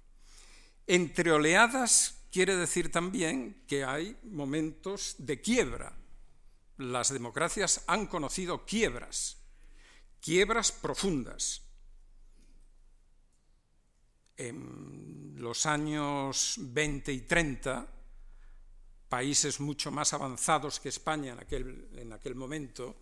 Entre 0.87 1.31
oleadas 1.31 2.25
quiere 2.31 2.55
decir 2.55 2.91
también 2.91 3.63
que 3.67 3.83
hay 3.83 4.17
momentos 4.23 5.15
de 5.19 5.39
quiebra. 5.39 5.95
Las 6.77 7.13
democracias 7.13 7.83
han 7.87 8.07
conocido 8.07 8.65
quiebras, 8.65 9.37
quiebras 10.19 10.71
profundas. 10.71 11.61
En 14.35 15.35
los 15.37 15.65
años 15.65 16.55
20 16.57 17.13
y 17.13 17.21
30, 17.21 17.87
países 19.07 19.59
mucho 19.59 19.91
más 19.91 20.11
avanzados 20.13 20.79
que 20.79 20.89
España 20.89 21.33
en 21.33 21.39
aquel, 21.39 21.89
en 21.95 22.13
aquel 22.13 22.33
momento, 22.33 22.95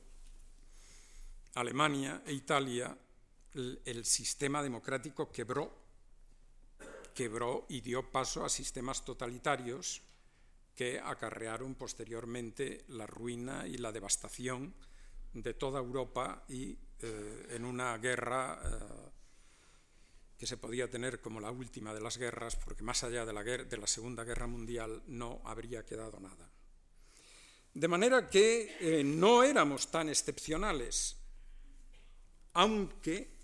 Alemania 1.56 2.22
e 2.26 2.34
Italia, 2.34 2.92
el, 3.54 4.06
sistema 4.06 4.64
democrático 4.64 5.32
quebró, 5.32 5.72
quebró 7.14 7.66
y 7.70 7.82
dio 7.82 8.12
paso 8.12 8.46
a 8.46 8.50
sistemas 8.50 9.04
totalitarios 9.04 10.02
que 10.76 11.00
acarrearon 11.00 11.76
posteriormente 11.76 12.86
la 12.88 13.06
ruina 13.06 13.68
y 13.68 13.78
la 13.78 13.92
devastación 13.92 14.74
de 15.34 15.54
toda 15.54 15.80
Europa 15.80 16.46
y 16.48 16.78
eh, 17.02 17.48
en 17.52 17.66
una 17.66 17.98
guerra 17.98 18.62
eh, 18.64 19.12
que 20.38 20.48
se 20.48 20.58
podía 20.58 20.90
tener 20.90 21.22
como 21.22 21.40
la 21.40 21.52
última 21.52 21.94
de 21.94 22.02
las 22.02 22.18
guerras, 22.18 22.56
porque 22.56 22.84
más 22.84 23.04
allá 23.04 23.26
de 23.26 23.34
la, 23.34 23.44
de 23.44 23.78
la 23.78 23.88
Segunda 23.88 24.24
Guerra 24.24 24.48
Mundial 24.48 25.04
no 25.08 25.42
habría 25.46 25.86
quedado 25.86 26.20
nada. 26.20 26.50
De 27.74 27.88
manera 27.88 28.28
que 28.28 28.76
eh, 28.80 29.04
no 29.04 29.44
éramos 29.44 29.92
tan 29.92 30.10
excepcionales, 30.10 31.16
aunque 32.54 33.41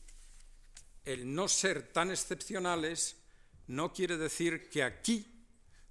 el 1.08 1.34
no 1.34 1.48
ser 1.48 1.92
tan 1.92 2.12
excepcionales 2.12 3.18
no 3.68 3.94
quiere 3.94 4.18
decir 4.18 4.70
que 4.70 4.84
aquí, 4.84 5.46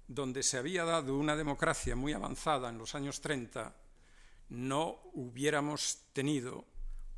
donde 0.07 0.43
se 0.43 0.57
había 0.57 0.85
dado 0.85 1.17
una 1.17 1.35
democracia 1.35 1.95
muy 1.95 2.13
avanzada 2.13 2.69
en 2.69 2.77
los 2.77 2.95
años 2.95 3.19
30, 3.21 3.75
no 4.49 5.01
hubiéramos 5.13 5.97
tenido 6.13 6.65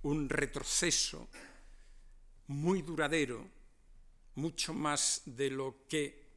un 0.01 0.29
retroceso 0.29 1.29
muy 2.47 2.81
duradero 2.81 3.47
mucho 4.35 4.73
más 4.73 5.21
de 5.25 5.51
lo 5.51 5.85
que 5.87 6.27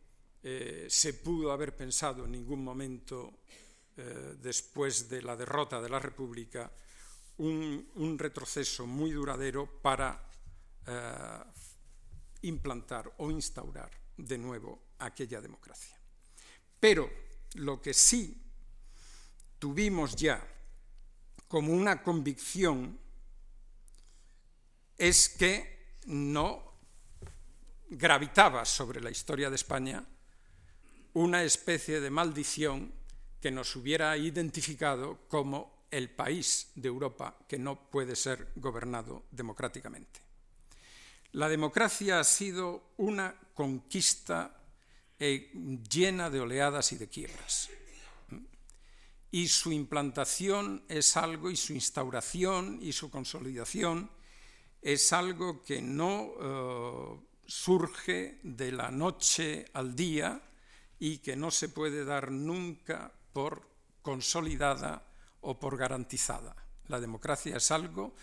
eh, 0.42 0.86
se 0.90 1.14
pudo 1.14 1.52
haber 1.52 1.76
pensado 1.76 2.24
en 2.24 2.32
ningún 2.32 2.64
momento 2.64 3.32
eh, 3.96 4.34
después 4.40 5.08
de 5.08 5.22
la 5.22 5.36
derrota 5.36 5.80
de 5.80 5.88
la 5.88 6.00
República, 6.00 6.70
un, 7.38 8.16
retroceso 8.18 8.86
muy 8.86 9.12
duradero 9.12 9.66
para 9.80 10.31
eh, 10.86 11.44
implantar 12.42 13.12
o 13.18 13.30
instaurar 13.30 13.90
de 14.16 14.38
nuevo 14.38 14.82
aquella 14.98 15.40
democracia. 15.40 15.96
Pero 16.78 17.10
lo 17.54 17.80
que 17.80 17.94
sí 17.94 18.42
tuvimos 19.58 20.16
ya 20.16 20.42
como 21.48 21.72
una 21.72 22.02
convicción 22.02 22.98
es 24.98 25.28
que 25.28 25.96
no 26.06 26.72
gravitaba 27.90 28.64
sobre 28.64 29.00
la 29.00 29.10
historia 29.10 29.50
de 29.50 29.56
España 29.56 30.04
una 31.14 31.42
especie 31.42 32.00
de 32.00 32.10
maldición 32.10 32.92
que 33.40 33.50
nos 33.50 33.76
hubiera 33.76 34.16
identificado 34.16 35.28
como 35.28 35.86
el 35.90 36.10
país 36.10 36.70
de 36.74 36.88
Europa 36.88 37.36
que 37.46 37.58
no 37.58 37.90
puede 37.90 38.16
ser 38.16 38.52
gobernado 38.56 39.24
democráticamente. 39.30 40.31
La 41.32 41.48
democracia 41.48 42.20
ha 42.20 42.24
sido 42.24 42.92
una 42.98 43.34
conquista 43.54 44.54
eh, 45.18 45.50
llena 45.88 46.28
de 46.28 46.40
oleadas 46.40 46.92
y 46.92 46.98
de 46.98 47.08
quiebras. 47.08 47.70
Y 49.30 49.48
su 49.48 49.72
implantación 49.72 50.84
es 50.88 51.16
algo, 51.16 51.50
y 51.50 51.56
su 51.56 51.72
instauración 51.72 52.78
y 52.82 52.92
su 52.92 53.10
consolidación 53.10 54.10
es 54.82 55.14
algo 55.14 55.62
que 55.62 55.80
no 55.80 56.32
eh, 56.38 57.20
surge 57.46 58.38
de 58.42 58.72
la 58.72 58.90
noche 58.90 59.64
al 59.72 59.96
día 59.96 60.42
y 60.98 61.18
que 61.18 61.34
no 61.34 61.50
se 61.50 61.70
puede 61.70 62.04
dar 62.04 62.30
nunca 62.30 63.10
por 63.32 63.66
consolidada 64.02 65.02
o 65.40 65.58
por 65.58 65.78
garantizada. 65.78 66.54
La 66.88 67.00
democracia 67.00 67.56
es 67.56 67.70
algo 67.70 68.14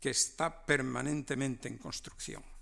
que 0.00 0.10
está 0.10 0.66
permanentemente 0.66 1.68
en 1.68 1.78
construcción. 1.78 2.55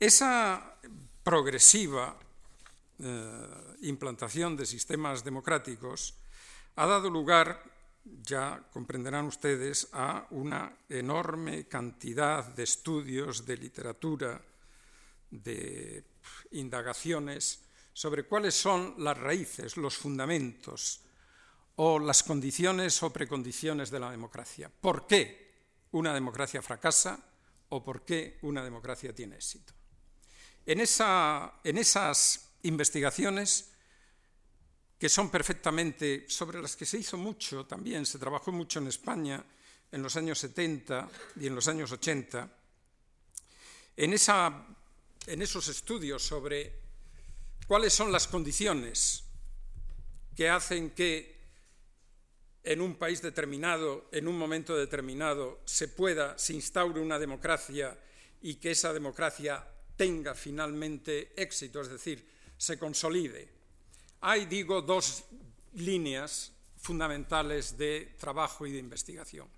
Esa 0.00 0.76
progresiva 1.22 2.16
eh, 2.98 3.76
implantación 3.82 4.56
de 4.56 4.66
sistemas 4.66 5.24
democráticos 5.24 6.14
ha 6.76 6.86
dado 6.86 7.10
lugar, 7.10 7.62
ya 8.22 8.62
comprenderán 8.72 9.26
ustedes, 9.26 9.88
a 9.92 10.26
una 10.30 10.76
enorme 10.88 11.66
cantidad 11.66 12.44
de 12.44 12.62
estudios, 12.62 13.46
de 13.46 13.56
literatura, 13.56 14.40
de 15.30 16.04
indagaciones 16.52 17.62
sobre 17.92 18.24
cuáles 18.24 18.54
son 18.54 18.94
las 18.98 19.16
raíces, 19.16 19.76
los 19.76 19.96
fundamentos 19.96 21.00
o 21.76 21.98
las 21.98 22.22
condiciones 22.22 23.02
o 23.02 23.12
precondiciones 23.12 23.90
de 23.90 24.00
la 24.00 24.10
democracia. 24.10 24.68
¿Por 24.68 25.06
qué 25.06 25.54
una 25.92 26.12
democracia 26.12 26.62
fracasa 26.62 27.18
o 27.70 27.82
por 27.82 28.04
qué 28.04 28.38
una 28.42 28.62
democracia 28.62 29.14
tiene 29.14 29.36
éxito? 29.36 29.72
En, 30.66 30.80
esas 30.80 32.40
investigaciones, 32.62 33.70
que 34.98 35.08
son 35.08 35.30
perfectamente, 35.30 36.24
sobre 36.28 36.62
las 36.62 36.74
que 36.74 36.86
se 36.86 36.98
hizo 36.98 37.18
mucho 37.18 37.66
también, 37.66 38.06
se 38.06 38.18
trabajó 38.18 38.50
mucho 38.50 38.78
en 38.78 38.88
España 38.88 39.44
en 39.92 40.02
los 40.02 40.16
años 40.16 40.38
70 40.38 41.08
y 41.40 41.46
en 41.46 41.54
los 41.54 41.68
años 41.68 41.92
80, 41.92 42.48
en 43.96 44.14
en 45.26 45.42
esos 45.42 45.68
estudios 45.68 46.22
sobre 46.22 46.80
cuáles 47.66 47.92
son 47.92 48.10
las 48.10 48.26
condiciones 48.26 49.24
que 50.34 50.48
hacen 50.48 50.90
que 50.90 51.34
en 52.64 52.80
un 52.80 52.96
país 52.96 53.20
determinado, 53.20 54.08
en 54.10 54.26
un 54.26 54.38
momento 54.38 54.74
determinado, 54.74 55.60
se 55.66 55.88
pueda, 55.88 56.38
se 56.38 56.54
instaure 56.54 57.00
una 57.00 57.18
democracia 57.18 57.98
y 58.40 58.54
que 58.54 58.70
esa 58.70 58.92
democracia 58.92 59.64
tenga 59.96 60.34
finalmente 60.34 61.32
éxito, 61.36 61.80
es 61.80 61.88
decir, 61.88 62.26
se 62.56 62.78
consolide. 62.78 63.48
Hay, 64.20 64.46
digo, 64.46 64.82
dos 64.82 65.24
líneas 65.74 66.52
fundamentales 66.76 67.76
de 67.76 68.14
trabajo 68.18 68.66
y 68.66 68.72
de 68.72 68.78
investigación. 68.78 69.48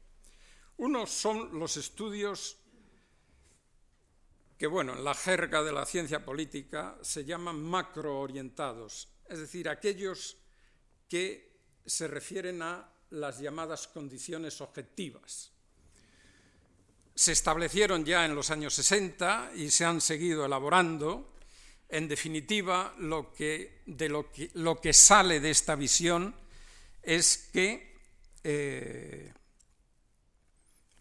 Uno 0.79 1.07
son 1.07 1.59
los 1.59 1.77
estudios 1.77 2.59
que 4.59 4.67
bueno, 4.67 4.95
en 4.95 5.05
la 5.05 5.15
jerga 5.15 5.63
de 5.63 5.73
la 5.73 5.85
ciencia 5.85 6.25
política 6.25 6.99
se 7.03 7.25
llaman 7.25 7.63
macroorientados, 7.63 9.09
es 9.29 9.39
decir, 9.39 9.69
aquellos 9.69 10.39
que 11.09 11.61
se 11.85 12.09
refieren 12.09 12.63
a 12.63 12.91
las 13.11 13.39
llamadas 13.39 13.87
condiciones 13.87 14.61
objetivas. 14.61 15.53
Se 17.17 17.33
establecieron 17.33 18.05
ya 18.05 18.27
en 18.27 18.35
los 18.35 18.51
años 18.51 18.75
60 18.75 19.53
y 19.57 19.71
se 19.71 19.87
han 19.87 20.03
seguido 20.03 20.45
elaborando. 20.45 21.33
En 21.89 22.09
definitiva, 22.09 22.95
lo 22.99 23.33
que, 23.33 23.83
de 23.87 24.11
lo, 24.11 24.31
que, 24.31 24.51
lo 24.53 24.79
que 24.79 24.93
sale 24.93 25.41
de 25.41 25.51
esta 25.51 25.77
visión 25.77 26.35
es 27.03 27.49
que 27.55 27.97
eh, 28.45 29.33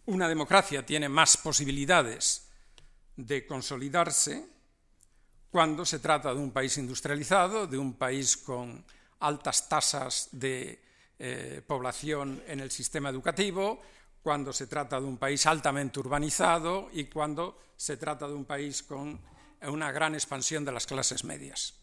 una 0.05 0.29
democracia 0.29 0.85
tiene 0.85 1.09
más 1.09 1.35
posibilidades 1.35 2.47
de 3.17 3.45
consolidarse 3.45 4.45
cuando 5.51 5.85
se 5.85 5.99
trata 5.99 6.33
de 6.33 6.39
un 6.39 6.51
país 6.51 6.77
industrializado, 6.77 7.67
de 7.67 7.77
un 7.77 7.93
país 7.93 8.37
con 8.37 8.85
altas 9.19 9.67
tasas 9.67 10.29
de 10.31 10.81
eh, 11.19 11.61
población 11.65 12.41
en 12.47 12.61
el 12.61 12.71
sistema 12.71 13.09
educativo, 13.09 13.81
cuando 14.25 14.51
se 14.51 14.65
trata 14.65 14.99
de 14.99 15.05
un 15.05 15.19
país 15.19 15.45
altamente 15.45 15.99
urbanizado 15.99 16.89
y 16.91 17.03
cuando 17.05 17.59
se 17.77 17.95
trata 17.95 18.27
de 18.27 18.33
un 18.33 18.45
país 18.45 18.81
con 18.81 19.21
una 19.61 19.91
gran 19.91 20.15
expansión 20.15 20.65
de 20.65 20.71
las 20.71 20.87
clases 20.87 21.23
medias. 21.23 21.75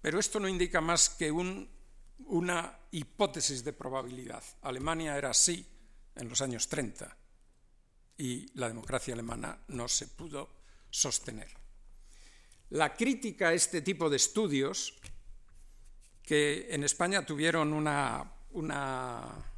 Pero 0.00 0.20
esto 0.20 0.38
no 0.38 0.46
indica 0.46 0.80
más 0.80 1.10
que 1.10 1.32
una 1.32 2.78
hipótesis 2.92 3.64
de 3.64 3.72
probabilidad. 3.72 4.44
Alemania 4.62 5.18
era 5.18 5.30
así 5.30 5.66
en 6.14 6.28
los 6.28 6.40
años 6.42 6.68
30 6.68 7.16
y 8.16 8.46
la 8.56 8.68
democracia 8.68 9.12
alemana 9.12 9.58
no 9.66 9.88
se 9.88 10.06
pudo 10.06 10.48
sostener. 10.90 11.48
La 12.68 12.94
crítica 12.94 13.48
a 13.48 13.52
este 13.52 13.82
tipo 13.82 14.08
de 14.08 14.16
estudios, 14.16 14.94
que 16.22 16.68
en 16.70 16.84
España 16.84 17.26
tuvieron 17.26 17.72
una 17.72 18.36
una, 18.52 19.49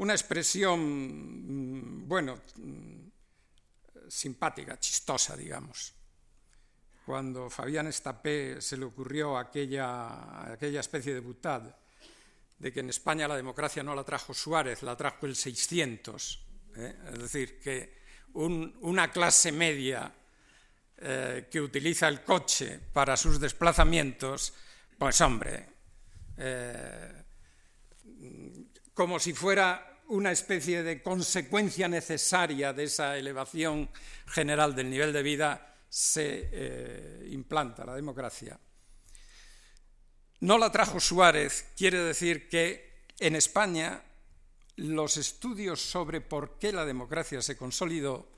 una 0.00 0.14
expresión, 0.14 0.80
mm, 0.80 2.08
bueno, 2.08 2.40
mm, 2.56 4.08
simpática, 4.08 4.80
chistosa, 4.80 5.36
digamos. 5.36 5.92
Cuando 7.04 7.50
Fabián 7.50 7.86
Estapé 7.86 8.62
se 8.62 8.78
le 8.78 8.86
ocurrió 8.86 9.36
aquella, 9.36 10.52
aquella 10.52 10.80
especie 10.80 11.12
de 11.12 11.20
butad 11.20 11.76
de 12.58 12.72
que 12.72 12.80
en 12.80 12.88
España 12.88 13.28
la 13.28 13.36
democracia 13.36 13.82
no 13.82 13.94
la 13.94 14.04
trajo 14.04 14.32
Suárez, 14.32 14.82
la 14.82 14.96
trajo 14.96 15.26
el 15.26 15.36
600. 15.36 16.46
¿eh? 16.76 16.96
Es 17.12 17.18
decir, 17.18 17.60
que 17.60 18.00
una 18.34 19.10
clase 19.10 19.52
media 19.52 20.10
eh, 20.96 21.46
que 21.50 21.60
utiliza 21.60 22.08
el 22.08 22.22
coche 22.22 22.80
para 22.92 23.18
sus 23.18 23.38
desplazamientos, 23.38 24.54
pues 24.96 25.20
hombre, 25.20 25.66
eh, 26.38 27.22
como 28.94 29.18
si 29.18 29.32
fuera 29.32 29.89
una 30.10 30.30
especie 30.30 30.82
de 30.82 31.02
consecuencia 31.02 31.88
necesaria 31.88 32.72
de 32.72 32.84
esa 32.84 33.16
elevación 33.16 33.90
general 34.26 34.74
del 34.74 34.90
nivel 34.90 35.12
de 35.12 35.22
vida, 35.22 35.76
se 35.88 36.48
eh, 36.52 37.28
implanta 37.30 37.84
la 37.84 37.94
democracia. 37.94 38.58
No 40.40 40.56
la 40.56 40.70
trajo 40.70 41.00
Suárez, 41.00 41.72
quiere 41.76 41.98
decir 41.98 42.48
que 42.48 43.06
en 43.18 43.36
España 43.36 44.02
los 44.76 45.16
estudios 45.16 45.80
sobre 45.80 46.20
por 46.20 46.58
qué 46.58 46.72
la 46.72 46.84
democracia 46.84 47.42
se 47.42 47.56
consolidó 47.56 48.30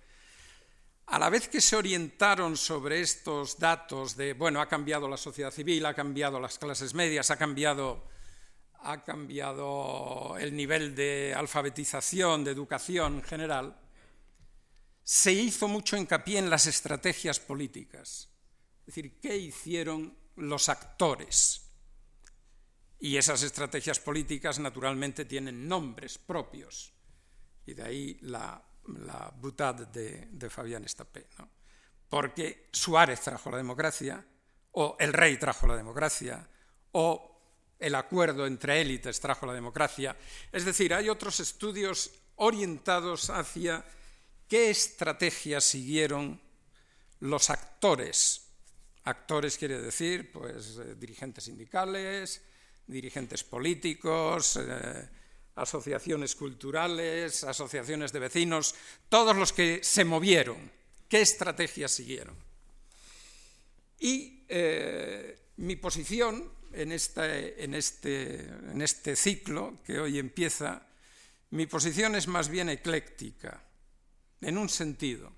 a 1.07 1.19
la 1.19 1.29
vez 1.31 1.49
que 1.49 1.61
se 1.61 1.77
orientaron 1.77 2.57
sobre 2.57 3.01
estos 3.01 3.59
datos 3.59 4.17
de, 4.17 4.33
bueno, 4.33 4.61
ha 4.61 4.69
cambiado 4.69 5.09
la 5.09 5.17
sociedad 5.17 5.51
civil, 5.51 5.85
ha 5.85 5.95
cambiado 5.95 6.41
las 6.41 6.59
clases 6.59 6.95
medias, 6.95 7.31
ha 7.31 7.37
cambiado, 7.37 8.09
ha 8.85 9.03
cambiado 9.03 10.37
el 10.39 10.55
nivel 10.55 10.95
de 10.95 11.35
alfabetización, 11.37 12.45
de 12.45 12.51
educación 12.51 13.17
en 13.17 13.23
general, 13.23 13.79
se 15.03 15.33
hizo 15.33 15.69
mucho 15.69 15.97
hincapié 15.97 16.39
en 16.39 16.51
las 16.51 16.67
estrategias 16.67 17.41
políticas. 17.41 18.31
Es 18.81 18.87
decir, 18.87 19.19
¿qué 19.21 19.37
hicieron 19.37 20.17
los 20.37 20.69
actores? 20.69 21.69
Y 23.01 23.17
esas 23.17 23.43
estrategias 23.43 23.99
políticas 23.99 24.59
naturalmente 24.59 25.25
tienen 25.25 25.69
nombres 25.69 26.19
propios. 26.19 26.93
Y 27.67 27.75
de 27.75 27.83
ahí 27.83 28.19
la 28.23 28.63
la 28.87 29.33
butad 29.35 29.75
de, 29.75 30.51
Fabián 30.51 30.85
Estapé, 30.85 31.27
porque 32.09 32.69
Suárez 32.73 33.21
trajo 33.21 33.51
la 33.51 33.57
democracia, 33.57 34.25
o 34.73 34.97
el 34.99 35.13
rey 35.13 35.37
trajo 35.37 35.67
la 35.67 35.77
democracia, 35.77 36.49
o 36.93 37.32
el 37.83 37.97
acuerdo 37.97 38.47
entre 38.47 38.81
élites 38.81 39.21
trajo 39.21 39.45
la 39.45 39.53
democracia. 39.53 40.17
Es 40.53 40.65
decir, 40.65 40.95
hay 40.95 41.09
otros 41.09 41.41
estudios 41.41 42.13
orientados 42.37 43.29
hacia 43.29 43.85
qué 44.49 44.71
estrategias 44.71 45.65
siguieron 45.65 46.41
los 47.21 47.51
actores. 47.51 48.47
Actores 49.05 49.59
quiere 49.59 49.81
decir, 49.81 50.31
pues, 50.31 50.79
eh, 50.79 50.95
dirigentes 50.95 51.45
sindicales, 51.45 52.43
dirigentes 52.87 53.43
políticos, 53.43 54.57
eh, 54.61 55.09
asociaciones 55.57 56.37
culturales, 56.37 57.43
asociaciones 57.43 58.13
de 58.13 58.19
vecinos, 58.21 58.75
todos 59.09 59.37
los 59.37 59.53
que 59.53 59.81
se 59.83 60.05
movieron, 60.05 60.71
qué 61.09 61.21
estrategias 61.21 61.91
siguieron. 61.91 62.37
Y 63.99 64.45
eh, 64.49 65.39
mi 65.57 65.77
posición 65.77 66.62
en 66.75 66.93
este, 66.93 67.65
este 68.83 69.17
ciclo 69.17 69.79
que 69.85 69.99
hoy 69.99 70.19
empieza, 70.19 70.87
mi 71.51 71.67
posición 71.67 72.15
es 72.15 72.29
más 72.29 72.49
bien 72.49 72.69
ecléctica, 72.69 73.63
en 74.41 74.59
un 74.59 74.69
sentido. 74.69 75.33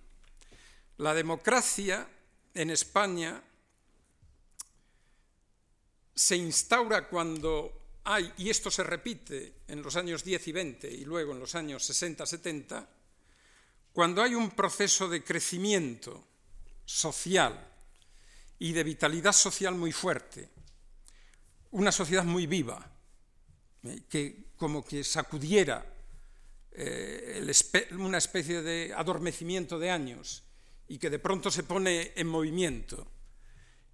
La 0.99 1.15
democracia 1.15 2.09
en 2.55 2.71
España 2.71 3.43
se 6.15 6.37
instaura 6.37 7.09
cuando 7.09 7.99
hay, 8.05 8.33
y 8.39 8.51
esto 8.51 8.71
se 8.71 8.85
repite 8.85 9.55
en 9.67 9.83
los 9.83 9.97
años 9.97 10.23
10 10.23 10.49
y 10.49 10.53
20 10.53 10.91
y 10.91 11.05
luego 11.05 11.33
en 11.33 11.41
los 11.41 11.55
años 11.55 11.89
60-70, 11.89 12.87
cuando 13.93 14.23
hay 14.23 14.35
un 14.35 14.51
proceso 14.51 15.09
de 15.09 15.25
crecimiento 15.25 16.25
social 16.85 17.73
y 18.59 18.73
de 18.73 18.85
vitalidad 18.85 19.33
social 19.33 19.75
muy 19.75 19.93
fuerte, 19.93 20.49
una 21.75 21.91
sociedad 21.91 22.25
muy 22.25 22.47
viva, 22.47 22.87
eh, 23.83 24.03
que 24.09 24.55
como 24.57 24.85
que 24.85 25.03
sacudiera 25.03 25.85
eh, 26.71 27.43
una 27.99 28.19
especie 28.19 28.63
de 28.63 28.95
adormecimiento 28.95 29.79
de 29.79 29.91
años 29.91 30.45
y 30.87 30.99
que 30.99 31.11
de 31.11 31.19
pronto 31.19 31.51
se 31.51 31.65
pone 31.65 32.13
en 32.15 32.29
movimiento 32.29 33.07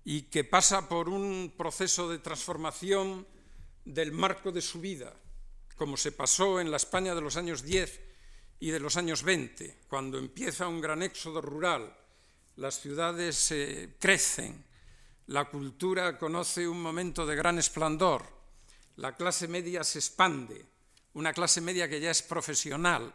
y 0.04 0.22
que 0.22 0.44
pasa 0.44 0.88
por 0.88 1.08
un 1.08 1.54
proceso 1.56 2.08
de 2.10 2.18
transformación 2.18 3.26
del 3.86 4.12
marco 4.12 4.52
de 4.52 4.60
su 4.60 4.80
vida, 4.80 5.14
como 5.76 5.96
se 5.96 6.12
pasó 6.12 6.60
en 6.60 6.70
la 6.70 6.76
España 6.76 7.14
de 7.14 7.22
los 7.22 7.36
años 7.36 7.62
10 7.62 8.00
y 8.60 8.70
de 8.70 8.80
los 8.80 8.98
años 8.98 9.22
20, 9.22 9.84
cuando 9.88 10.18
empieza 10.18 10.68
un 10.68 10.82
gran 10.82 11.02
éxodo 11.02 11.40
rural, 11.40 11.96
las 12.56 12.78
ciudades 12.80 13.54
crecen, 13.98 14.64
la 15.30 15.44
cultura 15.44 16.18
conoce 16.18 16.66
un 16.66 16.82
momento 16.82 17.24
de 17.24 17.36
gran 17.36 17.56
esplendor, 17.58 18.26
la 18.96 19.14
clase 19.14 19.46
media 19.46 19.84
se 19.84 20.00
expande, 20.00 20.66
una 21.14 21.32
clase 21.32 21.60
media 21.60 21.88
que 21.88 22.00
ya 22.00 22.10
es 22.10 22.20
profesional, 22.22 23.14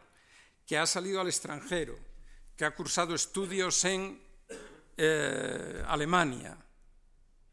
que 0.66 0.78
ha 0.78 0.88
salido 0.88 1.20
al 1.20 1.28
extranjero, 1.28 2.00
que 2.56 2.64
ha 2.64 2.74
cursado 2.74 3.14
estudios 3.14 3.84
en 3.84 4.18
eh, 4.96 5.84
Alemania. 5.88 6.58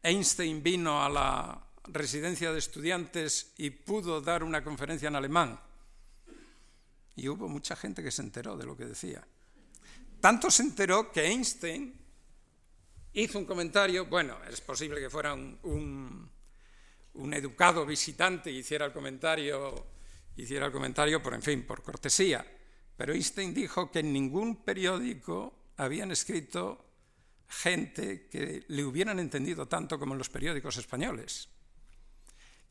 Einstein 0.01 0.63
vino 0.63 1.03
a 1.03 1.09
la, 1.09 1.67
residencia 1.85 2.53
de 2.53 2.59
estudiantes 2.59 3.51
y 3.57 3.69
pudo 3.69 4.21
dar 4.21 4.41
una 4.41 4.63
conferencia 4.63 5.09
en 5.09 5.17
alemán. 5.17 5.59
Y 7.17 7.27
hubo 7.27 7.49
mucha 7.49 7.75
gente 7.75 8.01
que 8.01 8.11
se 8.11 8.21
enteró 8.21 8.55
de 8.55 8.65
lo 8.65 8.77
que 8.77 8.85
decía. 8.85 9.27
Tanto 10.21 10.49
se 10.49 10.63
enteró 10.63 11.11
que 11.11 11.25
Einstein 11.25 12.02
hizo 13.13 13.39
un 13.39 13.45
comentario, 13.45 14.05
bueno, 14.05 14.37
es 14.49 14.61
posible 14.61 14.99
que 14.99 15.09
fuera 15.09 15.33
un, 15.33 16.29
un, 17.13 17.33
educado 17.33 17.85
visitante 17.85 18.51
y 18.51 18.57
hiciera 18.57 18.85
el 18.85 18.91
comentario, 18.91 19.87
hiciera 20.35 20.67
el 20.67 20.71
comentario 20.71 21.21
por, 21.21 21.33
en 21.33 21.41
fin, 21.41 21.63
por 21.63 21.83
cortesía. 21.83 22.45
Pero 22.95 23.13
Einstein 23.13 23.53
dijo 23.53 23.91
que 23.91 23.99
en 23.99 24.13
ningún 24.13 24.63
periódico 24.63 25.71
habían 25.77 26.11
escrito 26.11 26.85
gente 27.47 28.27
que 28.29 28.65
le 28.67 28.83
hubieran 28.83 29.19
entendido 29.19 29.67
tanto 29.67 29.99
como 29.99 30.13
en 30.13 30.17
los 30.17 30.29
periódicos 30.29 30.77
españoles. 30.77 31.49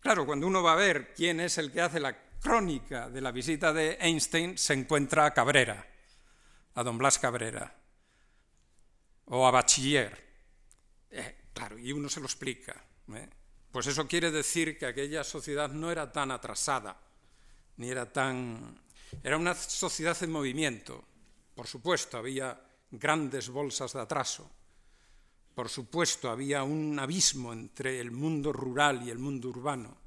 Claro, 0.00 0.26
cuando 0.26 0.46
uno 0.46 0.62
va 0.62 0.72
a 0.72 0.76
ver 0.76 1.14
quién 1.14 1.38
es 1.38 1.58
el 1.58 1.70
que 1.70 1.80
hace 1.80 2.00
la 2.00 2.16
crónica 2.40 3.08
de 3.08 3.20
la 3.20 3.30
visita 3.30 3.72
de 3.72 3.96
Einstein, 4.00 4.58
se 4.58 4.74
encuentra 4.74 5.26
a 5.26 5.32
Cabrera, 5.32 5.86
a 6.74 6.82
don 6.82 6.98
Blas 6.98 7.18
Cabrera, 7.18 7.76
o 9.26 9.46
a 9.46 9.50
Bachiller. 9.52 10.31
Claro, 11.52 11.78
y 11.78 11.92
uno 11.92 12.08
se 12.08 12.20
lo 12.20 12.26
explica. 12.26 12.84
¿eh? 13.14 13.28
Pues 13.70 13.86
eso 13.86 14.06
quiere 14.06 14.30
decir 14.30 14.78
que 14.78 14.86
aquella 14.86 15.24
sociedad 15.24 15.70
no 15.70 15.90
era 15.90 16.10
tan 16.10 16.30
atrasada, 16.30 17.00
ni 17.76 17.90
era 17.90 18.12
tan... 18.12 18.80
Era 19.22 19.36
una 19.36 19.54
sociedad 19.54 20.16
en 20.22 20.30
movimiento. 20.32 21.04
Por 21.54 21.66
supuesto, 21.66 22.16
había 22.16 22.58
grandes 22.90 23.48
bolsas 23.50 23.92
de 23.92 24.00
atraso, 24.00 24.50
por 25.54 25.68
supuesto, 25.68 26.30
había 26.30 26.62
un 26.62 26.98
abismo 26.98 27.52
entre 27.52 28.00
el 28.00 28.10
mundo 28.10 28.52
rural 28.52 29.06
y 29.06 29.10
el 29.10 29.18
mundo 29.18 29.50
urbano, 29.50 29.98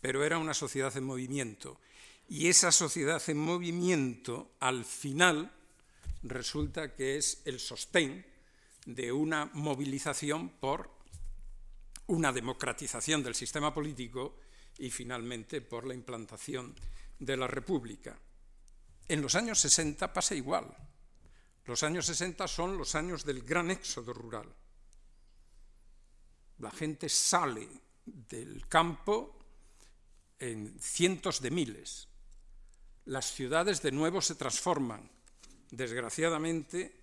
pero 0.00 0.22
era 0.22 0.38
una 0.38 0.52
sociedad 0.52 0.94
en 0.96 1.04
movimiento. 1.04 1.80
Y 2.28 2.48
esa 2.48 2.72
sociedad 2.72 3.22
en 3.28 3.38
movimiento, 3.38 4.52
al 4.60 4.84
final, 4.84 5.50
resulta 6.22 6.94
que 6.94 7.16
es 7.16 7.40
el 7.46 7.58
sostén 7.58 8.26
de 8.86 9.12
una 9.12 9.46
movilización 9.54 10.48
por 10.48 10.90
una 12.06 12.32
democratización 12.32 13.22
del 13.22 13.34
sistema 13.34 13.72
político 13.72 14.38
y 14.78 14.90
finalmente 14.90 15.60
por 15.60 15.86
la 15.86 15.94
implantación 15.94 16.74
de 17.18 17.36
la 17.36 17.46
República. 17.46 18.18
En 19.08 19.22
los 19.22 19.34
años 19.34 19.60
60 19.60 20.12
pasa 20.12 20.34
igual. 20.34 20.66
Los 21.64 21.82
años 21.82 22.06
60 22.06 22.48
son 22.48 22.76
los 22.76 22.94
años 22.94 23.24
del 23.24 23.42
gran 23.42 23.70
éxodo 23.70 24.12
rural. 24.12 24.52
La 26.58 26.70
gente 26.70 27.08
sale 27.08 27.68
del 28.04 28.66
campo 28.68 29.38
en 30.38 30.76
cientos 30.80 31.40
de 31.40 31.50
miles. 31.50 32.08
Las 33.04 33.32
ciudades 33.32 33.82
de 33.82 33.92
nuevo 33.92 34.20
se 34.20 34.34
transforman. 34.34 35.10
Desgraciadamente, 35.70 37.01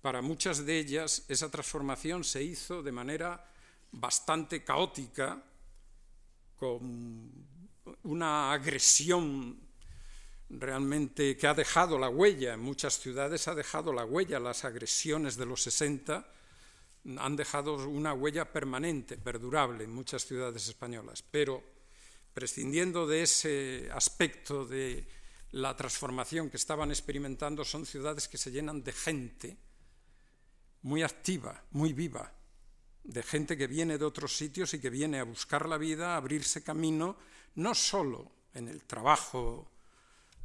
para 0.00 0.22
muchas 0.22 0.64
de 0.64 0.78
ellas 0.78 1.24
esa 1.28 1.50
transformación 1.50 2.24
se 2.24 2.42
hizo 2.42 2.82
de 2.82 2.92
manera 2.92 3.44
bastante 3.92 4.64
caótica, 4.64 5.42
con 6.56 7.30
una 8.04 8.52
agresión 8.52 9.58
realmente 10.50 11.36
que 11.36 11.46
ha 11.46 11.54
dejado 11.54 11.98
la 11.98 12.08
huella, 12.08 12.54
en 12.54 12.60
muchas 12.60 12.98
ciudades 12.98 13.48
ha 13.48 13.54
dejado 13.54 13.92
la 13.92 14.04
huella, 14.04 14.38
las 14.38 14.64
agresiones 14.64 15.36
de 15.36 15.46
los 15.46 15.62
60 15.62 16.26
han 17.16 17.36
dejado 17.36 17.88
una 17.88 18.12
huella 18.12 18.52
permanente, 18.52 19.16
perdurable 19.16 19.84
en 19.84 19.90
muchas 19.90 20.26
ciudades 20.26 20.68
españolas, 20.68 21.22
pero 21.22 21.62
prescindiendo 22.34 23.06
de 23.06 23.22
ese 23.22 23.88
aspecto 23.92 24.66
de 24.66 25.06
la 25.52 25.74
transformación 25.76 26.50
que 26.50 26.58
estaban 26.58 26.90
experimentando, 26.90 27.64
son 27.64 27.86
ciudades 27.86 28.28
que 28.28 28.38
se 28.38 28.50
llenan 28.50 28.84
de 28.84 28.92
gente 28.92 29.56
muy 30.82 31.02
activa, 31.02 31.64
muy 31.72 31.92
viva, 31.92 32.32
de 33.04 33.22
gente 33.22 33.56
que 33.56 33.66
viene 33.66 33.98
de 33.98 34.04
otros 34.04 34.36
sitios 34.36 34.74
y 34.74 34.80
que 34.80 34.90
viene 34.90 35.18
a 35.18 35.24
buscar 35.24 35.68
la 35.68 35.78
vida, 35.78 36.14
a 36.14 36.16
abrirse 36.16 36.62
camino, 36.62 37.16
no 37.56 37.74
solo 37.74 38.30
en 38.54 38.68
el 38.68 38.84
trabajo, 38.84 39.70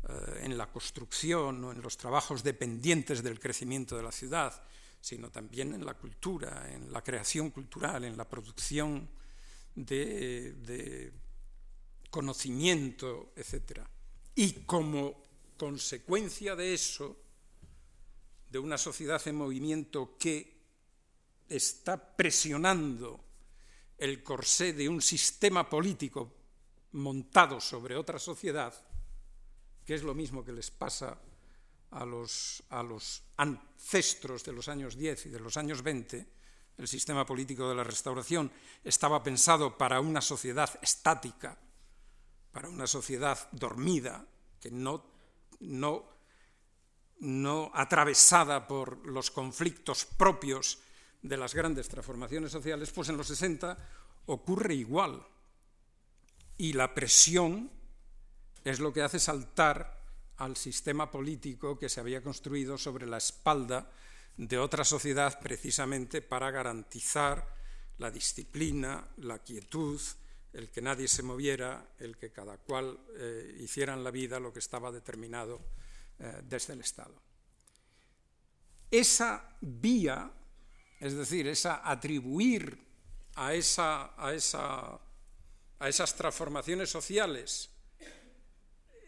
eh, 0.07 0.41
en 0.43 0.57
la 0.57 0.71
construcción 0.71 1.63
o 1.63 1.71
en 1.71 1.81
los 1.81 1.97
trabajos 1.97 2.43
dependientes 2.43 3.23
del 3.23 3.39
crecimiento 3.39 3.97
de 3.97 4.03
la 4.03 4.11
ciudad, 4.11 4.63
sino 5.01 5.29
también 5.29 5.73
en 5.73 5.85
la 5.85 5.93
cultura, 5.93 6.71
en 6.73 6.91
la 6.91 7.03
creación 7.03 7.51
cultural, 7.51 8.03
en 8.03 8.17
la 8.17 8.27
producción 8.27 9.07
de, 9.75 10.53
de 10.53 11.13
conocimiento, 12.09 13.33
etc. 13.35 13.81
Y 14.33 14.63
como 14.65 15.23
consecuencia 15.57 16.55
de 16.55 16.73
eso, 16.73 17.24
de 18.55 18.59
una 18.59 18.77
sociedad 18.77 19.21
en 19.27 19.35
movimiento 19.35 20.15
que 20.17 20.55
está 21.49 22.15
presionando 22.15 23.19
el 23.97 24.23
corsé 24.23 24.71
de 24.71 24.87
un 24.87 25.01
sistema 25.01 25.69
político 25.69 26.31
montado 26.93 27.59
sobre 27.59 27.97
otra 27.97 28.17
sociedad, 28.17 28.73
que 29.83 29.93
es 29.93 30.03
lo 30.03 30.13
mismo 30.13 30.45
que 30.45 30.53
les 30.53 30.71
pasa 30.71 31.19
a 31.91 32.05
los, 32.05 32.63
a 32.69 32.81
los 32.81 33.23
ancestros 33.35 34.45
de 34.45 34.53
los 34.53 34.69
años 34.69 34.95
10 34.95 35.25
y 35.25 35.29
de 35.31 35.39
los 35.41 35.57
años 35.57 35.83
20, 35.83 36.25
el 36.77 36.87
sistema 36.87 37.25
político 37.25 37.67
de 37.67 37.75
la 37.75 37.83
restauración 37.83 38.49
estaba 38.85 39.21
pensado 39.21 39.77
para 39.77 39.99
una 39.99 40.21
sociedad 40.21 40.69
estática, 40.81 41.59
para 42.53 42.69
una 42.69 42.87
sociedad 42.87 43.49
dormida, 43.51 44.25
que 44.61 44.71
no, 44.71 45.03
no, 45.59 46.14
no 47.19 47.71
atravesada 47.73 48.67
por 48.67 49.05
los 49.07 49.31
conflictos 49.31 50.05
propios 50.05 50.79
de 51.21 51.37
las 51.37 51.53
grandes 51.53 51.87
transformaciones 51.87 52.51
sociales, 52.51 52.91
pues 52.91 53.09
en 53.09 53.17
los 53.17 53.27
60 53.27 53.77
ocurre 54.27 54.75
igual. 54.75 55.25
Y 56.57 56.73
la 56.73 56.93
presión 56.93 57.71
es 58.63 58.79
lo 58.79 58.93
que 58.93 59.01
hace 59.01 59.19
saltar 59.19 60.03
al 60.37 60.57
sistema 60.57 61.11
político 61.11 61.79
que 61.79 61.89
se 61.89 61.99
había 61.99 62.21
construido 62.21 62.77
sobre 62.77 63.07
la 63.07 63.17
espalda 63.17 63.89
de 64.37 64.57
otra 64.57 64.83
sociedad 64.83 65.39
precisamente 65.39 66.21
para 66.21 66.51
garantizar 66.51 67.55
la 67.97 68.11
disciplina, 68.11 69.07
la 69.17 69.39
quietud, 69.39 70.01
el 70.51 70.69
que 70.69 70.81
nadie 70.81 71.07
se 71.07 71.23
moviera, 71.23 71.85
el 71.99 72.17
que 72.17 72.31
cada 72.31 72.57
cual 72.57 72.99
eh, 73.17 73.57
hiciera 73.61 73.93
en 73.93 74.03
la 74.03 74.11
vida 74.11 74.39
lo 74.39 74.51
que 74.51 74.59
estaba 74.59 74.91
determinado 74.91 75.61
eh, 76.19 76.41
desde 76.43 76.73
el 76.73 76.81
Estado. 76.81 77.21
Esa 78.89 79.57
vía, 79.61 80.31
es 80.99 81.13
decir, 81.15 81.47
esa 81.47 81.89
atribuir 81.89 82.77
a, 83.35 83.53
esa, 83.53 84.13
a, 84.17 84.33
esa, 84.33 84.99
a 85.79 85.89
esas 85.89 86.15
transformaciones 86.15 86.89
sociales 86.89 87.69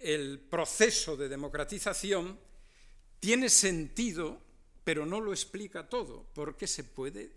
el 0.01 0.39
proceso 0.39 1.17
de 1.17 1.29
democratización 1.29 2.39
tiene 3.19 3.49
sentido, 3.49 4.41
pero 4.83 5.05
no 5.05 5.19
lo 5.19 5.31
explica 5.31 5.89
todo, 5.89 6.27
porque 6.33 6.67
se 6.67 6.83
puede 6.83 7.31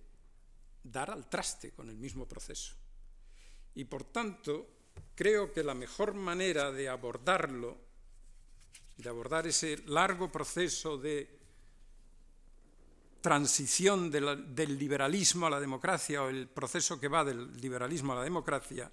dar 0.82 1.10
al 1.10 1.28
traste 1.28 1.72
con 1.72 1.88
el 1.88 1.96
mismo 1.96 2.28
proceso. 2.28 2.74
Y 3.74 3.84
por 3.84 4.04
tanto, 4.04 4.68
creo 5.14 5.52
que 5.52 5.62
la 5.62 5.74
mejor 5.74 6.14
manera 6.14 6.70
de 6.70 6.88
abordarlo, 6.88 7.78
de 9.02 9.08
abordar 9.08 9.46
ese 9.46 9.78
largo 9.86 10.30
proceso 10.30 10.96
de 10.98 11.38
transición 13.20 14.10
del 14.10 14.78
liberalismo 14.78 15.46
a 15.46 15.50
la 15.50 15.60
democracia 15.60 16.22
o 16.22 16.28
el 16.28 16.48
proceso 16.48 16.98
que 16.98 17.08
va 17.08 17.24
del 17.24 17.56
liberalismo 17.60 18.12
a 18.12 18.16
la 18.16 18.24
democracia, 18.24 18.90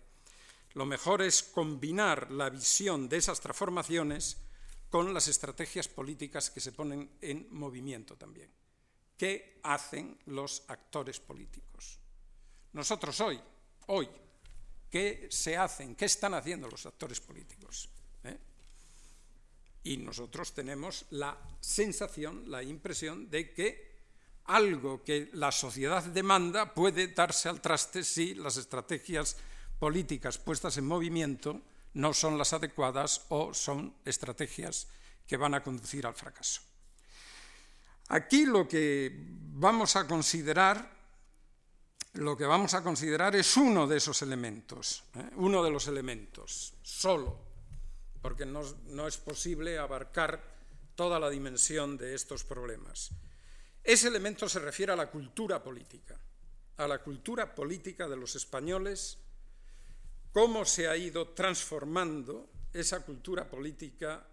lo 0.74 0.86
mejor 0.86 1.22
es 1.22 1.44
combinar 1.44 2.32
la 2.32 2.50
visión 2.50 3.08
de 3.08 3.18
esas 3.18 3.40
transformaciones 3.40 4.38
con 4.90 5.14
las 5.14 5.28
estrategias 5.28 5.88
políticas 5.88 6.50
que 6.50 6.60
se 6.60 6.72
ponen 6.72 7.18
en 7.22 7.48
movimiento 7.52 8.16
también. 8.16 8.52
¿Qué 9.18 9.60
hacen 9.64 10.20
los 10.28 10.64
actores 10.68 11.20
políticos? 11.20 12.00
Nosotros 12.74 13.20
hoy, 13.22 13.40
hoy, 13.88 14.08
¿qué 14.90 15.28
se 15.32 15.58
hacen? 15.58 15.96
¿Qué 15.96 16.06
están 16.06 16.36
haciendo 16.36 16.70
los 16.70 16.86
actores 16.86 17.20
políticos? 17.20 17.90
Y 19.88 19.96
nosotros 19.96 20.54
tenemos 20.54 21.06
la 21.12 21.38
sensación, 21.62 22.52
la 22.52 22.62
impresión 22.62 23.30
de 23.30 23.54
que 23.54 23.88
algo 24.44 25.02
que 25.02 25.30
la 25.32 25.50
sociedad 25.50 26.04
demanda 26.04 26.74
puede 26.74 27.08
darse 27.08 27.48
al 27.48 27.62
traste 27.62 28.04
si 28.04 28.36
las 28.36 28.58
estrategias 28.58 29.38
políticas 29.80 30.40
puestas 30.40 30.76
en 30.76 30.86
movimiento 30.86 31.62
no 31.94 32.14
son 32.14 32.38
las 32.38 32.52
adecuadas 32.52 33.28
o 33.30 33.54
son 33.54 33.96
estrategias 34.04 34.90
que 35.26 35.38
van 35.38 35.54
a 35.54 35.64
conducir 35.64 36.06
al 36.06 36.16
fracaso. 36.16 36.60
Aquí 38.10 38.46
lo 38.46 38.68
que 38.68 39.10
vamos 39.56 39.96
a 39.96 40.06
considerar, 40.06 40.92
lo 42.16 42.36
que 42.36 42.46
vamos 42.46 42.74
a 42.74 42.84
considerar 42.84 43.38
es 43.38 43.56
uno 43.56 43.88
de 43.88 43.96
esos 43.96 44.22
elementos, 44.22 45.06
¿eh? 45.16 45.30
uno 45.38 45.64
de 45.64 45.72
los 45.72 45.88
elementos, 45.88 46.74
solo, 46.82 47.47
porque 48.28 48.46
no, 48.46 49.08
es 49.08 49.18
posible 49.20 49.78
abarcar 49.78 50.44
toda 50.96 51.18
la 51.18 51.30
dimensión 51.30 51.98
de 51.98 52.14
estos 52.14 52.44
problemas. 52.44 53.12
Ese 53.82 54.10
elemento 54.10 54.50
se 54.50 54.60
refiere 54.60 54.92
a 54.92 54.98
la 54.98 55.10
cultura 55.10 55.64
política, 55.64 56.20
a 56.76 56.88
la 56.90 57.02
cultura 57.02 57.56
política 57.56 58.06
de 58.06 58.18
los 58.18 58.36
españoles 58.36 59.18
cómo 60.34 60.66
se 60.66 60.90
ha 60.90 60.98
ido 60.98 61.30
transformando 61.30 62.50
esa 62.74 63.06
cultura 63.06 63.50
política 63.50 64.28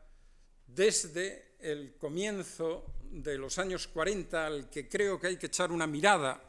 desde 0.66 1.54
el 1.60 1.94
comienzo 1.96 2.96
de 3.12 3.38
los 3.38 3.60
años 3.60 3.86
40, 3.86 4.44
al 4.44 4.70
que 4.70 4.88
creo 4.88 5.20
que 5.20 5.28
hay 5.28 5.36
que 5.36 5.46
echar 5.46 5.70
una 5.70 5.86
mirada 5.86 6.42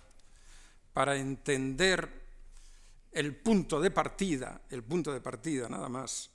para 0.93 1.15
entender 1.15 2.09
el 3.11 3.35
punto 3.35 3.79
de 3.79 3.91
partida, 3.91 4.63
el 4.71 4.81
punto 4.81 5.13
de 5.13 5.21
partida 5.21 5.69
nada 5.69 5.89
más, 5.89 6.31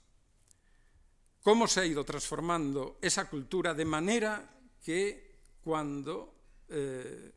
cómo 1.41 1.67
se 1.67 1.81
ha 1.81 1.85
ido 1.85 2.03
transformando 2.03 2.97
esa 3.01 3.29
cultura 3.29 3.73
de 3.73 3.85
manera 3.85 4.49
que 4.83 5.31
cuando 5.63 6.35
eh, 6.69 7.31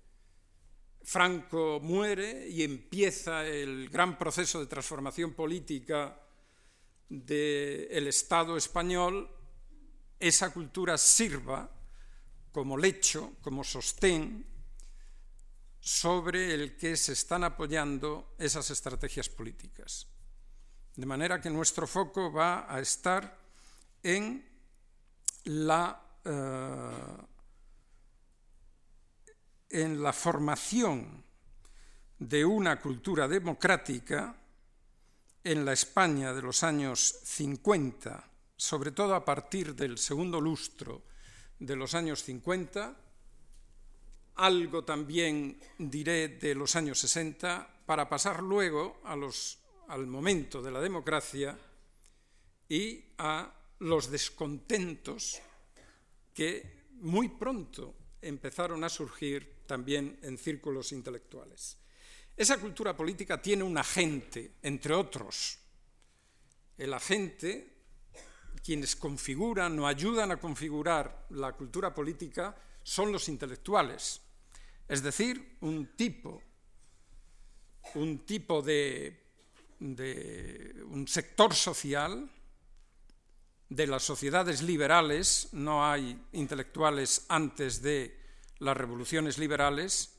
Franco 1.02 1.80
muere 1.82 2.48
y 2.48 2.62
empieza 2.62 3.46
el 3.46 3.88
gran 3.88 4.18
proceso 4.18 4.60
de 4.60 4.66
transformación 4.66 5.34
política 5.34 6.18
del 7.08 8.06
Estado 8.08 8.56
español, 8.56 9.28
esa 10.18 10.52
cultura 10.52 10.96
sirva 10.96 11.70
como 12.50 12.76
lecho, 12.76 13.36
como 13.42 13.64
sostén 13.64 14.46
sobre 15.80 16.54
el 16.54 16.76
que 16.76 16.96
se 16.96 17.12
están 17.12 17.44
apoyando 17.44 18.34
esas 18.38 18.70
estrategias 18.70 19.28
políticas. 19.28 20.08
De 20.96 21.04
manera 21.04 21.40
que 21.40 21.50
nuestro 21.50 21.86
foco 21.86 22.32
va 22.32 22.72
a 22.72 22.80
estar 22.80 23.43
en 24.04 24.48
la 25.44 26.00
eh, 26.24 26.90
en 29.74 30.02
la 30.02 30.12
formación 30.12 31.24
de 32.18 32.44
una 32.44 32.80
cultura 32.80 33.26
democrática 33.26 34.36
en 35.42 35.64
la 35.64 35.72
España 35.72 36.32
de 36.32 36.42
los 36.42 36.62
años 36.62 37.00
50, 37.24 38.30
sobre 38.56 38.92
todo 38.92 39.16
a 39.16 39.24
partir 39.24 39.74
del 39.74 39.98
segundo 39.98 40.40
lustro 40.40 41.02
de 41.58 41.74
los 41.74 41.94
años 41.94 42.22
50, 42.22 42.96
algo 44.36 44.84
también 44.84 45.58
diré 45.76 46.28
de 46.28 46.54
los 46.54 46.76
años 46.76 47.00
60, 47.00 47.82
para 47.84 48.08
pasar 48.08 48.42
luego 48.44 49.00
a 49.04 49.16
los, 49.16 49.58
al 49.88 50.06
momento 50.06 50.62
de 50.62 50.70
la 50.70 50.80
democracia 50.80 51.58
y 52.68 53.04
a 53.18 53.52
los 53.84 54.10
descontentos 54.10 55.40
que 56.32 56.88
muy 57.00 57.28
pronto 57.28 57.94
empezaron 58.22 58.82
a 58.82 58.88
surgir 58.88 59.62
también 59.66 60.18
en 60.22 60.38
círculos 60.38 60.92
intelectuales. 60.92 61.76
Esa 62.34 62.58
cultura 62.58 62.96
política 62.96 63.40
tiene 63.40 63.62
un 63.62 63.76
agente, 63.76 64.54
entre 64.62 64.94
otros, 64.94 65.58
el 66.78 66.94
agente, 66.94 67.72
quienes 68.64 68.96
configuran 68.96 69.78
o 69.78 69.86
ayudan 69.86 70.32
a 70.32 70.40
configurar 70.40 71.26
la 71.30 71.52
cultura 71.52 71.94
política, 71.94 72.56
son 72.82 73.12
los 73.12 73.28
intelectuales. 73.28 74.20
Es 74.88 75.02
decir, 75.02 75.58
un 75.60 75.94
tipo, 75.94 76.42
un 77.96 78.24
tipo 78.24 78.62
de, 78.62 79.24
de 79.78 80.82
un 80.86 81.06
sector 81.06 81.54
social 81.54 82.30
de 83.74 83.88
las 83.88 84.04
sociedades 84.04 84.62
liberales, 84.62 85.48
no 85.50 85.84
hay 85.84 86.16
intelectuales 86.32 87.26
antes 87.28 87.82
de 87.82 88.16
las 88.60 88.76
revoluciones 88.76 89.36
liberales, 89.36 90.14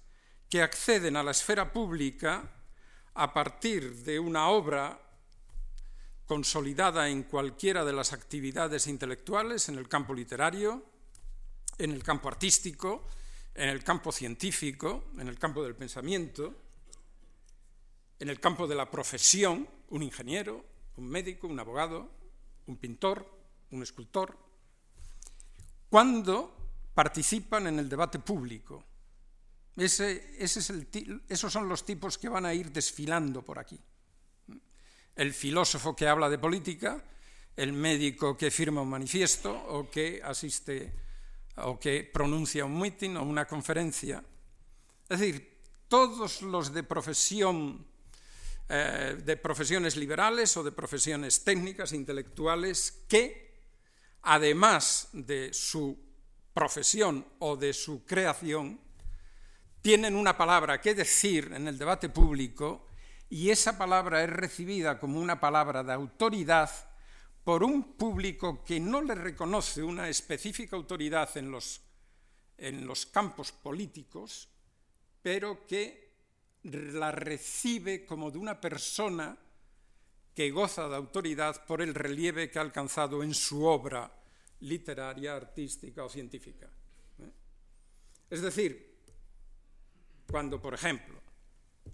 que 0.50 0.62
acceden 0.62 1.16
a 1.16 1.24
la 1.24 1.32
esfera 1.32 1.72
pública 1.72 2.52
a 3.14 3.34
partir 3.34 4.04
de 4.04 4.20
una 4.20 4.50
obra 4.50 5.00
consolidada 6.26 7.08
en 7.08 7.24
cualquiera 7.24 7.86
de 7.86 7.94
las 7.94 8.12
actividades 8.12 8.88
intelectuales, 8.88 9.70
en 9.70 9.78
el 9.78 9.88
campo 9.88 10.14
literario, 10.14 10.84
en 11.78 11.92
el 11.92 12.04
campo 12.04 12.28
artístico, 12.28 13.08
en 13.54 13.70
el 13.70 13.86
campo 13.86 14.12
científico, 14.12 15.06
en 15.18 15.30
el 15.30 15.40
campo 15.40 15.64
del 15.64 15.76
pensamiento, 15.76 16.54
en 18.20 18.28
el 18.28 18.42
campo 18.42 18.68
de 18.68 18.76
la 18.76 18.92
profesión, 18.92 19.66
un 19.92 20.04
ingeniero, 20.04 20.66
un 20.98 21.08
médico, 21.08 21.48
un 21.48 21.60
abogado, 21.60 22.12
un 22.68 22.76
pintor, 22.76 23.35
un 23.76 23.84
escultor, 23.84 24.38
cuando 25.90 26.56
participan 26.94 27.68
en 27.68 27.80
el 27.80 27.90
debate 27.90 28.20
público. 28.20 28.84
Ese, 29.76 30.38
esos 30.40 31.52
son 31.52 31.68
los 31.68 31.86
tipos 31.86 32.18
que 32.18 32.30
van 32.30 32.46
a 32.46 32.54
ir 32.54 32.72
desfilando 32.72 33.44
por 33.44 33.60
aquí. 33.60 33.80
El 35.16 35.34
filósofo 35.34 35.96
que 35.96 36.08
habla 36.08 36.30
de 36.30 36.40
política, 36.40 37.04
el 37.56 37.74
médico 37.74 38.38
que 38.38 38.52
firma 38.52 38.82
un 38.82 38.90
manifiesto 38.90 39.52
o 39.52 39.90
que 39.90 40.22
asiste 40.24 40.94
o 41.58 41.80
que 41.80 42.04
pronuncia 42.04 42.66
un 42.66 42.80
meeting 42.80 43.16
o 43.16 43.24
una 43.24 43.46
conferencia. 43.46 44.24
Es 45.08 45.20
decir, 45.20 45.60
todos 45.88 46.42
los 46.42 46.74
de 46.74 46.84
profesión 46.84 47.86
eh, 48.68 49.22
de 49.24 49.38
profesiones 49.38 49.96
liberales 49.96 50.58
o 50.58 50.64
de 50.64 50.72
profesiones 50.72 51.44
técnicas, 51.44 51.94
intelectuales, 51.94 53.06
que, 53.08 53.55
además 54.26 55.10
de 55.14 55.54
su 55.54 55.98
profesión 56.54 57.26
o 57.40 57.56
de 57.56 57.74
su 57.74 58.06
creación, 58.06 58.80
tienen 59.82 60.16
una 60.16 60.36
palabra 60.36 60.82
que 60.82 60.96
decir 60.96 61.52
en 61.54 61.68
el 61.68 61.78
debate 61.78 62.10
público 62.10 62.88
y 63.30 63.52
esa 63.52 63.78
palabra 63.78 64.24
es 64.24 64.30
recibida 64.30 65.00
como 65.00 65.20
una 65.20 65.40
palabra 65.40 65.84
de 65.84 65.94
autoridad 65.94 66.72
por 67.44 67.64
un 67.64 67.94
público 67.94 68.64
que 68.64 68.80
no 68.80 69.02
le 69.02 69.14
reconoce 69.14 69.84
una 69.84 70.10
específica 70.10 70.76
autoridad 70.76 71.38
en 71.38 71.52
los, 71.52 71.82
en 72.58 72.88
los 72.88 73.06
campos 73.06 73.52
políticos, 73.52 74.50
pero 75.22 75.68
que 75.68 76.16
la 76.64 77.12
recibe 77.12 78.06
como 78.06 78.32
de 78.32 78.40
una 78.40 78.60
persona 78.60 79.38
que 80.36 80.52
goza 80.52 80.90
de 80.90 80.98
autoridad 80.98 81.66
por 81.66 81.82
el 81.82 81.96
relieve 81.96 82.52
que 82.52 82.60
ha 82.60 82.62
alcanzado 82.62 83.24
en 83.24 83.34
su 83.34 83.64
obra 83.64 84.12
literaria, 84.60 85.36
artística 85.36 86.04
o 86.04 86.10
científica. 86.10 86.68
¿eh? 87.20 87.32
Es 88.30 88.42
decir, 88.42 89.00
cuando, 90.30 90.62
por 90.62 90.74
ejemplo, 90.74 91.22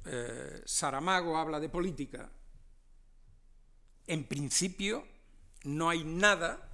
eh, 0.06 0.64
Saramago 0.66 1.38
habla 1.38 1.60
de 1.60 1.70
política, 1.70 2.32
en 4.08 4.24
principio 4.28 5.08
no 5.66 5.90
hay 5.90 6.04
nada 6.04 6.68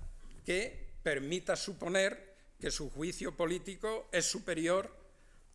que 0.46 0.96
permita 1.04 1.58
suponer 1.58 2.36
que 2.60 2.72
su 2.72 2.90
juicio 2.90 3.36
político 3.36 4.08
es 4.14 4.26
superior 4.26 4.96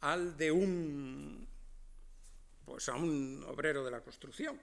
al 0.00 0.36
de 0.36 0.52
un 0.52 1.48
pues 2.64 2.88
a 2.88 2.94
un 2.94 3.44
obrero 3.48 3.84
de 3.84 3.90
la 3.90 4.02
construcción 4.02 4.60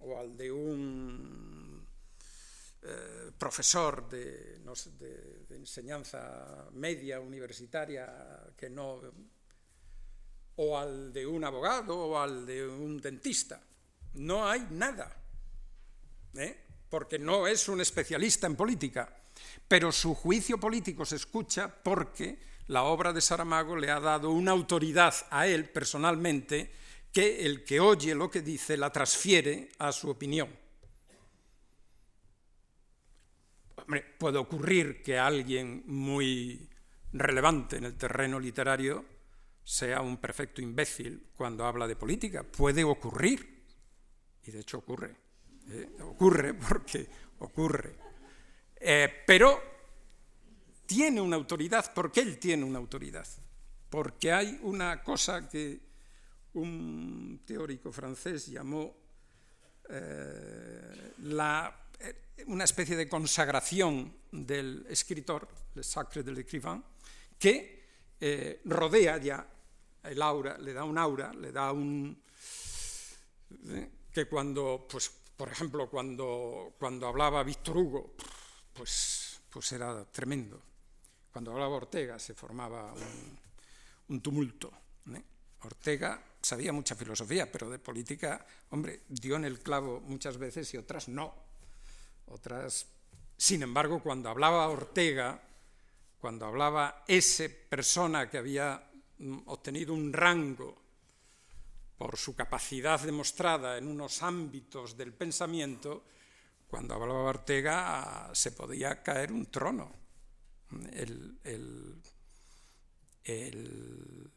o 0.00 0.18
al 0.18 0.36
de 0.36 0.50
un 0.50 1.86
eh, 2.82 3.30
profesor 3.36 4.08
de, 4.08 4.58
de, 4.58 5.56
enseñanza 5.56 6.68
media 6.72 7.20
universitaria 7.20 8.52
que 8.56 8.70
no 8.70 9.00
o 10.56 10.78
al 10.78 11.12
de 11.12 11.26
un 11.26 11.44
abogado 11.44 11.98
o 11.98 12.18
al 12.18 12.46
de 12.46 12.66
un 12.66 13.00
dentista. 13.00 13.60
No 14.14 14.48
hay 14.48 14.66
nada, 14.70 15.14
¿eh? 16.34 16.64
porque 16.88 17.18
no 17.18 17.46
es 17.46 17.68
un 17.68 17.80
especialista 17.80 18.46
en 18.46 18.56
política, 18.56 19.14
pero 19.68 19.92
su 19.92 20.14
juicio 20.14 20.58
político 20.58 21.04
se 21.04 21.16
escucha 21.16 21.68
porque 21.68 22.38
la 22.68 22.84
obra 22.84 23.12
de 23.12 23.20
Saramago 23.20 23.76
le 23.76 23.90
ha 23.90 24.00
dado 24.00 24.30
una 24.30 24.52
autoridad 24.52 25.14
a 25.30 25.46
él 25.46 25.68
personalmente 25.68 26.72
que 27.12 27.44
el 27.44 27.64
que 27.64 27.80
oye 27.80 28.14
lo 28.14 28.30
que 28.30 28.42
dice 28.42 28.76
la 28.76 28.90
transfiere 28.90 29.70
a 29.78 29.92
su 29.92 30.10
opinión. 30.10 30.48
Puede 34.18 34.38
ocurrir 34.38 35.02
que 35.02 35.18
alguien 35.18 35.82
muy 35.86 36.68
relevante 37.12 37.78
en 37.78 37.84
el 37.84 37.96
terreno 37.96 38.38
literario 38.38 39.04
sea 39.64 40.00
un 40.00 40.18
perfecto 40.18 40.60
imbécil 40.60 41.28
cuando 41.34 41.64
habla 41.64 41.88
de 41.88 41.96
política. 41.96 42.44
Puede 42.44 42.84
ocurrir. 42.84 43.64
Y 44.44 44.50
de 44.50 44.60
hecho 44.60 44.78
ocurre. 44.78 45.16
¿eh? 45.70 45.88
Ocurre 46.02 46.54
porque 46.68 47.08
ocurre. 47.40 47.94
Eh, 48.76 49.22
pero 49.26 49.60
tiene 50.86 51.20
una 51.20 51.36
autoridad. 51.36 51.92
¿Por 51.92 52.12
qué 52.12 52.20
él 52.20 52.38
tiene 52.38 52.64
una 52.64 52.78
autoridad? 52.78 53.26
Porque 53.88 54.32
hay 54.32 54.58
una 54.62 55.02
cosa 55.02 55.48
que 55.48 55.89
un 56.54 57.42
teórico 57.46 57.92
francés 57.92 58.46
llamó 58.46 58.96
eh, 59.88 61.12
eh, 62.00 62.14
una 62.46 62.64
especie 62.64 62.96
de 62.96 63.08
consagración 63.08 64.14
del 64.30 64.86
escritor, 64.88 65.48
le 65.74 65.82
sacre 65.82 66.22
de 66.22 66.32
l'écrivain, 66.32 66.82
que 67.38 68.14
eh, 68.20 68.60
rodea 68.64 69.18
ya 69.18 69.46
el 70.04 70.22
aura, 70.22 70.56
le 70.58 70.72
da 70.72 70.84
un 70.84 70.96
aura, 70.96 71.32
le 71.32 71.52
da 71.52 71.72
un... 71.72 72.22
que 74.12 74.26
cuando, 74.26 74.86
pues, 74.88 75.10
por 75.36 75.48
ejemplo, 75.48 75.88
cuando, 75.90 76.74
cuando 76.78 77.06
hablaba 77.06 77.42
Víctor 77.42 77.76
Hugo, 77.76 78.14
pues, 78.72 79.40
pues 79.50 79.72
era 79.72 80.04
tremendo. 80.06 80.62
Cuando 81.32 81.52
hablaba 81.52 81.76
Ortega 81.76 82.18
se 82.18 82.34
formaba 82.34 82.92
un, 82.92 83.38
un 84.08 84.20
tumulto. 84.20 84.72
Ortega 85.62 86.22
sabía 86.40 86.72
mucha 86.72 86.94
filosofía, 86.94 87.50
pero 87.50 87.70
de 87.70 87.78
política, 87.78 88.44
hombre, 88.70 89.02
dio 89.08 89.36
en 89.36 89.44
el 89.44 89.60
clavo 89.60 90.00
muchas 90.00 90.38
veces 90.38 90.72
y 90.74 90.76
otras 90.76 91.08
no. 91.08 91.34
Otras, 92.26 92.86
sin 93.36 93.62
embargo, 93.62 94.02
cuando 94.02 94.28
hablaba 94.28 94.68
Ortega, 94.68 95.40
cuando 96.20 96.46
hablaba 96.46 97.04
esa 97.06 97.44
persona 97.68 98.30
que 98.30 98.38
había 98.38 98.90
mm, 99.18 99.38
obtenido 99.46 99.92
un 99.94 100.12
rango 100.12 100.76
por 101.98 102.16
su 102.16 102.34
capacidad 102.34 103.00
demostrada 103.00 103.76
en 103.76 103.86
unos 103.86 104.22
ámbitos 104.22 104.96
del 104.96 105.12
pensamiento, 105.12 106.04
cuando 106.68 106.94
hablaba 106.94 107.24
Ortega 107.24 108.30
se 108.32 108.52
podía 108.52 109.02
caer 109.02 109.32
un 109.32 109.46
trono. 109.46 109.92
el, 110.92 111.38
el 113.24 114.30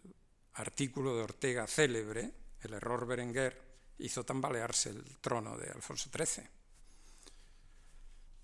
artículo 0.56 1.16
de 1.16 1.24
Ortega 1.24 1.68
célebre, 1.68 2.32
El 2.62 2.74
error 2.74 3.06
Berenguer, 3.06 3.62
hizo 3.99 4.24
tambalearse 4.24 4.89
el 4.89 5.04
trono 5.20 5.58
de 5.58 5.70
Alfonso 5.70 6.10
XIII. 6.10 6.47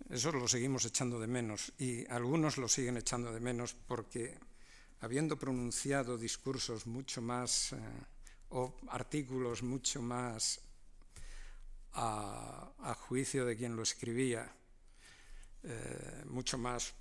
Eso 0.10 0.32
lo 0.32 0.48
seguimos 0.48 0.86
echando 0.86 1.20
de 1.20 1.28
menos 1.28 1.72
y 1.78 2.06
algunos 2.08 2.58
lo 2.58 2.68
siguen 2.68 2.98
echando 2.98 3.32
de 3.32 3.40
menos 3.40 3.74
porque 3.74 4.38
habiendo 5.02 5.38
pronunciado 5.38 6.18
discursos 6.18 6.88
mucho 6.88 7.22
más 7.22 7.74
eh, 7.74 7.78
o 8.50 8.76
artículos 8.90 9.62
mucho 9.62 10.02
más 10.02 10.62
a, 11.94 12.96
juicio 13.08 13.46
de 13.46 13.56
quien 13.56 13.76
lo 13.76 13.84
escribía, 13.84 14.52
eh, 15.64 16.24
mucho 16.26 16.58
más 16.58 16.94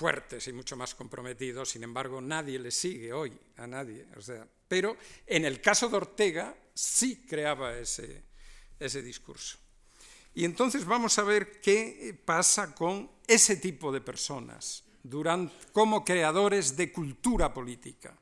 fuertes 0.00 0.48
y 0.48 0.52
mucho 0.54 0.78
más 0.78 0.94
comprometidos, 0.94 1.68
sin 1.68 1.84
embargo 1.84 2.22
nadie 2.22 2.58
le 2.58 2.70
sigue 2.70 3.12
hoy, 3.12 3.38
a 3.58 3.66
nadie. 3.66 4.06
O 4.16 4.22
sea, 4.22 4.48
pero 4.66 4.96
en 5.26 5.44
el 5.44 5.60
caso 5.60 5.90
de 5.90 5.98
Ortega 5.98 6.56
sí 6.72 7.26
creaba 7.28 7.76
ese, 7.76 8.22
ese 8.78 9.02
discurso. 9.02 9.58
Y 10.34 10.46
entonces 10.46 10.86
vamos 10.86 11.18
a 11.18 11.22
ver 11.22 11.60
qué 11.60 12.18
pasa 12.24 12.74
con 12.74 13.10
ese 13.26 13.56
tipo 13.56 13.92
de 13.92 14.00
personas 14.00 14.84
durante, 15.02 15.54
como 15.70 16.02
creadores 16.02 16.78
de 16.78 16.90
cultura 16.90 17.52
política. 17.52 18.16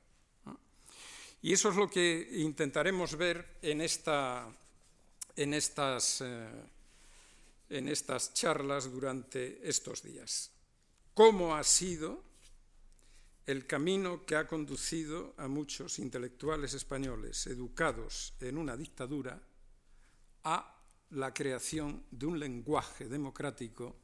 Y 1.43 1.53
eso 1.53 1.69
es 1.71 1.77
lo 1.77 1.89
que 1.89 2.29
intentaremos 2.33 3.17
ver 3.17 3.59
en, 3.63 3.83
esta, 3.83 4.49
en 5.37 5.55
estas... 5.55 6.23
Eh, 6.23 6.49
en 7.71 7.87
estas 7.87 8.33
charlas 8.33 8.91
durante 8.91 9.61
estos 9.69 10.03
días. 10.03 10.51
¿Cómo 11.19 11.57
ha 11.57 11.65
sido 11.65 12.23
el 13.45 13.67
camino 13.67 14.25
que 14.25 14.37
ha 14.37 14.47
conducido 14.47 15.35
a 15.37 15.49
muchos 15.49 15.99
intelectuales 15.99 16.75
españoles 16.75 17.49
educados 17.49 18.35
en 18.39 18.57
una 18.57 18.77
dictadura 18.77 19.43
a 20.45 20.81
la 21.11 21.35
creación 21.35 22.05
de 22.13 22.27
un 22.27 22.39
lenguaje 22.39 23.09
democrático 23.09 23.97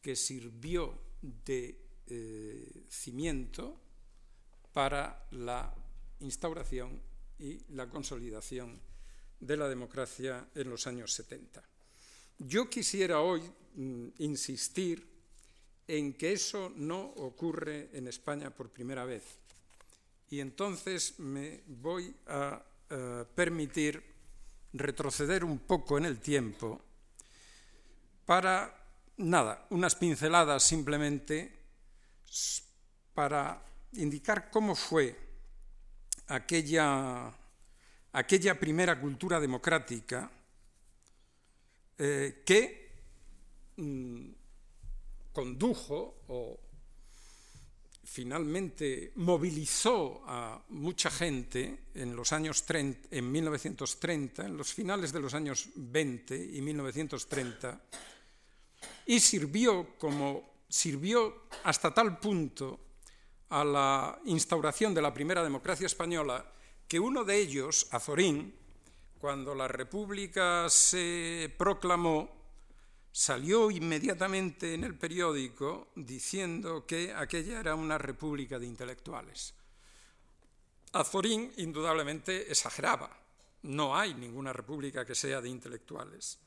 que 0.00 0.16
sirvió 0.16 0.98
de 1.20 1.78
eh, 2.06 2.86
cimiento 2.88 3.78
para 4.72 5.26
la 5.32 5.74
instauración 6.20 7.02
y 7.38 7.58
la 7.74 7.86
consolidación 7.90 8.80
de 9.38 9.58
la 9.58 9.68
democracia 9.68 10.48
en 10.54 10.70
los 10.70 10.86
años 10.86 11.12
70. 11.12 11.62
Yo 12.38 12.70
quisiera 12.70 13.20
hoy 13.20 13.42
mm, 13.74 14.08
insistir 14.20 15.19
en 15.90 16.14
que 16.14 16.32
eso 16.32 16.72
no 16.76 17.00
ocurre 17.00 17.90
en 17.92 18.06
España 18.06 18.50
por 18.50 18.70
primera 18.70 19.04
vez. 19.04 19.24
Y 20.28 20.38
entonces 20.38 21.18
me 21.18 21.62
voy 21.66 22.14
a 22.28 22.62
eh, 22.88 23.24
permitir 23.34 24.00
retroceder 24.72 25.42
un 25.42 25.58
poco 25.58 25.98
en 25.98 26.04
el 26.04 26.20
tiempo 26.20 26.80
para, 28.24 28.72
nada, 29.16 29.66
unas 29.70 29.96
pinceladas 29.96 30.62
simplemente 30.62 31.58
para 33.12 33.60
indicar 33.94 34.48
cómo 34.48 34.76
fue 34.76 35.18
aquella, 36.28 37.34
aquella 38.12 38.60
primera 38.60 39.00
cultura 39.00 39.40
democrática 39.40 40.30
eh, 41.98 42.44
que 42.46 42.92
mm, 43.76 44.39
condujo 45.32 46.22
o 46.28 46.60
finalmente 48.04 49.12
movilizó 49.16 50.22
a 50.26 50.64
mucha 50.70 51.10
gente 51.10 51.86
en 51.94 52.16
los 52.16 52.32
años 52.32 52.64
30, 52.64 53.08
en 53.10 53.30
1930, 53.30 54.46
en 54.46 54.56
los 54.56 54.72
finales 54.72 55.12
de 55.12 55.20
los 55.20 55.34
años 55.34 55.68
20 55.76 56.36
y 56.36 56.60
1930, 56.60 57.80
y 59.06 59.20
sirvió 59.20 59.96
como 59.98 60.50
sirvió 60.70 61.46
hasta 61.64 61.92
tal 61.92 62.18
punto 62.18 62.78
a 63.50 63.64
la 63.64 64.20
instauración 64.24 64.94
de 64.94 65.02
la 65.02 65.12
primera 65.12 65.42
democracia 65.42 65.86
española 65.86 66.46
que 66.86 67.00
uno 67.00 67.24
de 67.24 67.36
ellos, 67.36 67.88
Azorín, 67.90 68.54
cuando 69.18 69.54
la 69.54 69.68
República 69.68 70.68
se 70.68 71.52
proclamó, 71.58 72.39
salió 73.12 73.70
inmediatamente 73.70 74.74
en 74.74 74.84
el 74.84 74.96
periódico 74.96 75.88
diciendo 75.96 76.86
que 76.86 77.12
aquella 77.12 77.60
era 77.60 77.74
una 77.74 77.98
república 77.98 78.58
de 78.58 78.66
intelectuales. 78.66 79.54
Azorín 80.92 81.52
indudablemente 81.56 82.50
exageraba, 82.50 83.16
no 83.62 83.96
hay 83.96 84.14
ninguna 84.14 84.52
república 84.52 85.04
que 85.04 85.14
sea 85.14 85.40
de 85.40 85.48
intelectuales, 85.48 86.38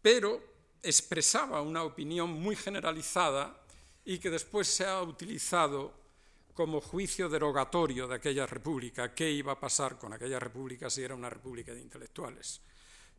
pero 0.00 0.42
expresaba 0.82 1.62
una 1.62 1.82
opinión 1.82 2.30
muy 2.30 2.56
generalizada 2.56 3.60
y 4.04 4.18
que 4.18 4.30
después 4.30 4.68
se 4.68 4.86
ha 4.86 5.02
utilizado 5.02 6.04
como 6.52 6.80
juicio 6.80 7.28
derogatorio 7.28 8.06
de 8.06 8.14
aquella 8.14 8.46
república. 8.46 9.14
¿Qué 9.14 9.30
iba 9.30 9.52
a 9.52 9.60
pasar 9.60 9.98
con 9.98 10.12
aquella 10.12 10.38
república 10.38 10.88
si 10.88 11.02
era 11.02 11.14
una 11.14 11.28
república 11.28 11.74
de 11.74 11.80
intelectuales? 11.80 12.60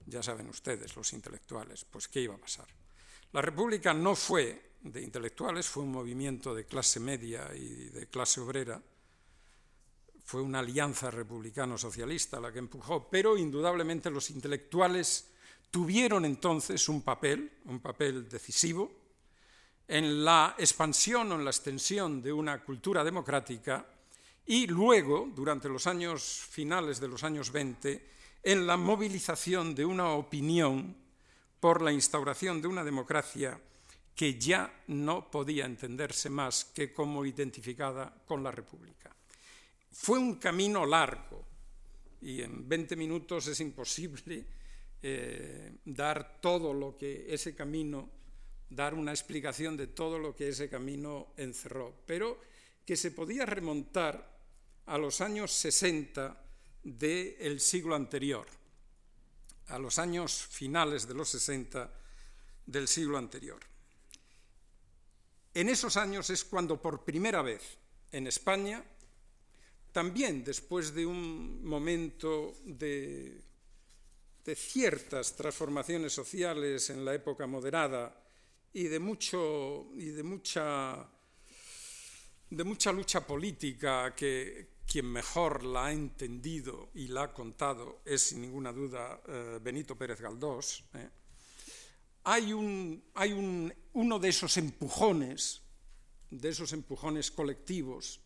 Ya 0.05 0.21
saben 0.21 0.49
ustedes, 0.49 0.95
los 0.95 1.13
intelectuales, 1.13 1.85
pues 1.85 2.07
¿qué 2.07 2.21
iba 2.21 2.35
a 2.35 2.39
pasar? 2.39 2.67
La 3.31 3.41
república 3.41 3.93
no 3.93 4.15
fue 4.15 4.73
de 4.81 5.01
intelectuales, 5.01 5.67
fue 5.67 5.83
un 5.83 5.91
movimiento 5.91 6.53
de 6.53 6.65
clase 6.65 6.99
media 6.99 7.49
y 7.55 7.89
de 7.89 8.07
clase 8.07 8.39
obrera, 8.39 8.81
fue 10.23 10.41
una 10.41 10.59
alianza 10.59 11.11
republicano-socialista 11.11 12.39
la 12.39 12.51
que 12.51 12.59
empujó, 12.59 13.07
pero 13.09 13.37
indudablemente 13.37 14.09
los 14.09 14.29
intelectuales 14.29 15.31
tuvieron 15.69 16.25
entonces 16.25 16.87
un 16.89 17.01
papel, 17.01 17.51
un 17.65 17.79
papel 17.79 18.29
decisivo, 18.29 18.91
en 19.87 20.25
la 20.25 20.55
expansión 20.57 21.31
o 21.31 21.35
en 21.35 21.45
la 21.45 21.51
extensión 21.51 22.21
de 22.21 22.33
una 22.33 22.63
cultura 22.63 23.03
democrática 23.03 23.85
y 24.45 24.67
luego, 24.67 25.29
durante 25.33 25.69
los 25.69 25.87
años 25.87 26.45
finales 26.49 26.99
de 26.99 27.07
los 27.07 27.23
años 27.23 27.51
20, 27.51 28.09
en 28.45 28.67
la 28.67 28.77
movilización 28.77 29.73
de 29.73 29.83
una 29.83 30.11
opinión 30.11 30.95
por 31.59 31.81
la 31.81 31.91
instauración 31.91 32.61
de 32.61 32.67
una 32.67 32.83
democracia 32.83 33.59
que 34.13 34.37
ya 34.37 34.83
no 34.87 35.31
podía 35.31 35.65
entenderse 35.65 36.29
más 36.29 36.63
que 36.63 36.93
como 36.93 37.25
identificada 37.25 38.13
con 38.23 38.43
la 38.43 38.51
República. 38.51 39.09
Fue 39.91 40.19
un 40.19 40.35
camino 40.35 40.85
largo 40.85 41.43
y 42.21 42.43
en 42.43 42.69
20 42.69 42.95
minutos 42.95 43.47
es 43.47 43.59
imposible 43.61 44.45
eh, 45.01 45.77
dar 45.83 46.39
todo 46.39 46.71
lo 46.71 46.95
que 46.95 47.25
ese 47.27 47.55
camino 47.55 48.09
dar 48.69 48.93
una 48.93 49.11
explicación 49.11 49.75
de 49.75 49.87
todo 49.87 50.19
lo 50.19 50.35
que 50.35 50.49
ese 50.49 50.69
camino 50.69 51.29
encerró, 51.37 51.95
pero 52.05 52.39
que 52.85 52.95
se 52.95 53.09
podía 53.09 53.45
remontar 53.47 54.37
a 54.85 54.99
los 54.99 55.21
años 55.21 55.51
60 55.51 56.44
del 56.85 57.59
siglo 57.59 57.95
anterior, 57.95 58.45
a 59.69 59.79
los 59.79 59.97
años 59.97 60.45
finales 60.51 61.07
de 61.07 61.15
los 61.15 61.29
60 61.29 61.91
del 62.67 62.87
siglo 62.87 63.17
anterior. 63.17 63.59
En 65.51 65.67
esos 65.69 65.97
años 65.97 66.29
es 66.29 66.43
cuando 66.43 66.79
por 66.79 67.03
primera 67.03 67.41
vez 67.41 67.77
en 68.11 68.27
España, 68.27 68.85
también 69.91 70.43
después 70.43 70.93
de 70.93 71.07
un 71.07 71.65
momento 71.65 72.53
de, 72.65 73.41
ciertas 74.55 75.35
transformaciones 75.35 76.13
sociales 76.13 76.91
en 76.91 77.03
la 77.03 77.15
época 77.15 77.47
moderada, 77.47 78.21
y 78.73 78.83
de, 78.83 78.99
mucho, 78.99 79.87
y 79.95 80.07
de, 80.11 80.21
mucha, 80.21 81.09
de 82.49 82.63
mucha 82.63 82.91
lucha 82.91 83.25
política 83.25 84.13
que 84.13 84.74
quien 84.85 85.05
mejor 85.07 85.63
la 85.63 85.87
ha 85.87 85.91
entendido 85.91 86.89
y 86.93 87.07
la 87.07 87.23
ha 87.23 87.33
contado 87.33 88.01
es 88.05 88.21
sin 88.21 88.41
ninguna 88.41 88.71
duda 88.71 89.21
eh, 89.27 89.59
Benito 89.61 89.97
Pérez 89.97 90.21
Galdós. 90.21 90.83
¿eh? 90.93 91.09
Hay, 92.23 92.53
un, 92.53 93.03
hay 93.15 93.33
un, 93.33 93.73
uno 93.93 94.19
de 94.19 94.29
esos 94.29 94.57
empujones, 94.57 95.61
de 96.29 96.49
esos 96.49 96.73
empujones 96.73 97.31
colectivos, 97.31 98.21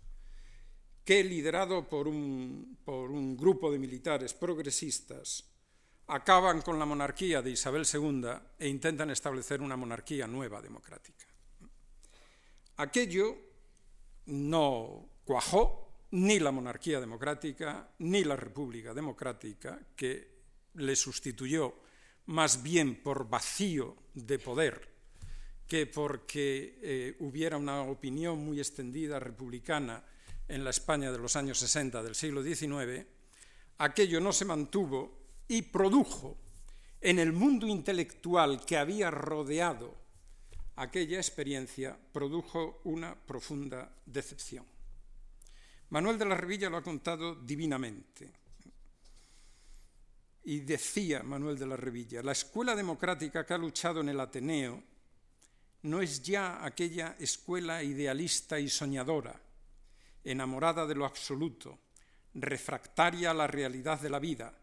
que 1.03 1.24
liderado 1.24 1.88
por 1.88 2.07
un, 2.07 2.78
por 2.86 3.10
un 3.10 3.36
grupo 3.36 3.72
de 3.72 3.80
militares 3.80 4.34
progresistas, 4.34 5.45
acaban 6.07 6.62
con 6.62 6.80
la 6.80 6.86
monarquía 6.86 7.41
de 7.41 7.51
Isabel 7.51 7.86
II 7.91 8.26
e 8.57 8.68
intentan 8.68 9.10
establecer 9.12 9.62
una 9.62 9.78
monarquía 9.78 10.28
nueva 10.28 10.62
democrática. 10.62 11.26
Aquello 12.78 13.38
no 14.26 15.10
cuajó 15.24 15.89
ni 16.12 16.39
la 16.39 16.51
monarquía 16.51 16.99
democrática 16.99 17.89
ni 17.99 18.24
la 18.24 18.36
república 18.36 18.93
democrática, 18.93 19.80
que 19.95 20.39
le 20.76 20.95
sustituyó 20.95 21.76
más 22.28 22.62
bien 22.62 23.01
por 23.01 23.28
vacío 23.30 23.95
de 24.14 24.39
poder 24.39 24.89
que 25.70 25.86
porque 25.86 26.80
eh, 26.82 27.16
hubiera 27.20 27.55
una 27.55 27.84
opinión 27.84 28.43
muy 28.43 28.57
extendida 28.57 29.20
republicana 29.20 30.03
en 30.47 30.64
la 30.64 30.72
España 30.72 31.12
de 31.12 31.20
los 31.20 31.36
años 31.36 31.60
60 31.60 32.01
del 32.01 32.16
siglo 32.16 32.41
XIX, 32.41 33.05
aquello 33.78 34.20
no 34.20 34.34
se 34.34 34.45
mantuvo 34.45 35.20
y 35.47 35.62
produjo 35.62 36.38
en 36.99 37.20
el 37.20 37.34
mundo 37.34 37.68
intelectual 37.68 38.66
que 38.66 38.78
había 38.78 39.12
rodeado 39.12 39.95
aquella 40.76 41.18
experiencia, 41.18 41.95
produjo 42.12 42.82
una 42.86 43.14
profunda 43.14 43.93
decepción. 44.07 44.66
Manuel 45.90 46.18
de 46.18 46.26
la 46.26 46.36
Revilla 46.36 46.70
lo 46.70 46.78
ha 46.78 46.84
contado 46.84 47.36
divinamente. 47.36 48.32
Y 50.44 50.62
decía 50.62 51.24
Manuel 51.24 51.58
de 51.58 51.68
la 51.68 51.76
Revilla, 51.76 52.22
la 52.22 52.32
escuela 52.32 52.76
democrática 52.76 53.46
que 53.46 53.54
ha 53.54 53.58
luchado 53.58 54.02
en 54.02 54.10
el 54.10 54.20
Ateneo 54.20 54.84
no 55.84 56.02
es 56.02 56.22
ya 56.22 56.64
aquella 56.64 57.16
escuela 57.20 57.82
idealista 57.84 58.60
y 58.60 58.70
soñadora, 58.70 59.40
enamorada 60.24 60.86
de 60.86 60.96
lo 60.96 61.06
absoluto, 61.06 61.80
refractaria 62.34 63.32
a 63.32 63.34
la 63.34 63.48
realidad 63.48 64.00
de 64.00 64.10
la 64.10 64.20
vida, 64.20 64.54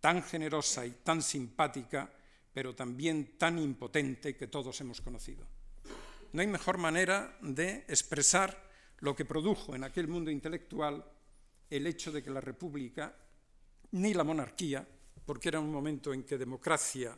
tan 0.00 0.22
generosa 0.22 0.84
y 0.84 0.90
tan 1.02 1.22
simpática, 1.22 2.10
pero 2.52 2.74
también 2.74 3.38
tan 3.38 3.58
impotente 3.58 4.36
que 4.36 4.48
todos 4.48 4.80
hemos 4.80 5.00
conocido. 5.00 5.46
No 6.32 6.40
hay 6.40 6.46
mejor 6.46 6.76
manera 6.76 7.38
de 7.40 7.84
expresar 7.88 8.67
lo 9.00 9.14
que 9.14 9.24
produjo 9.24 9.74
en 9.74 9.84
aquel 9.84 10.08
mundo 10.08 10.30
intelectual 10.30 11.04
el 11.70 11.86
hecho 11.86 12.10
de 12.10 12.22
que 12.22 12.30
la 12.30 12.40
República 12.40 13.14
ni 13.92 14.14
la 14.14 14.24
monarquía, 14.24 14.86
porque 15.24 15.48
era 15.48 15.60
un 15.60 15.72
momento 15.72 16.12
en 16.12 16.24
que 16.24 16.38
democracia 16.38 17.16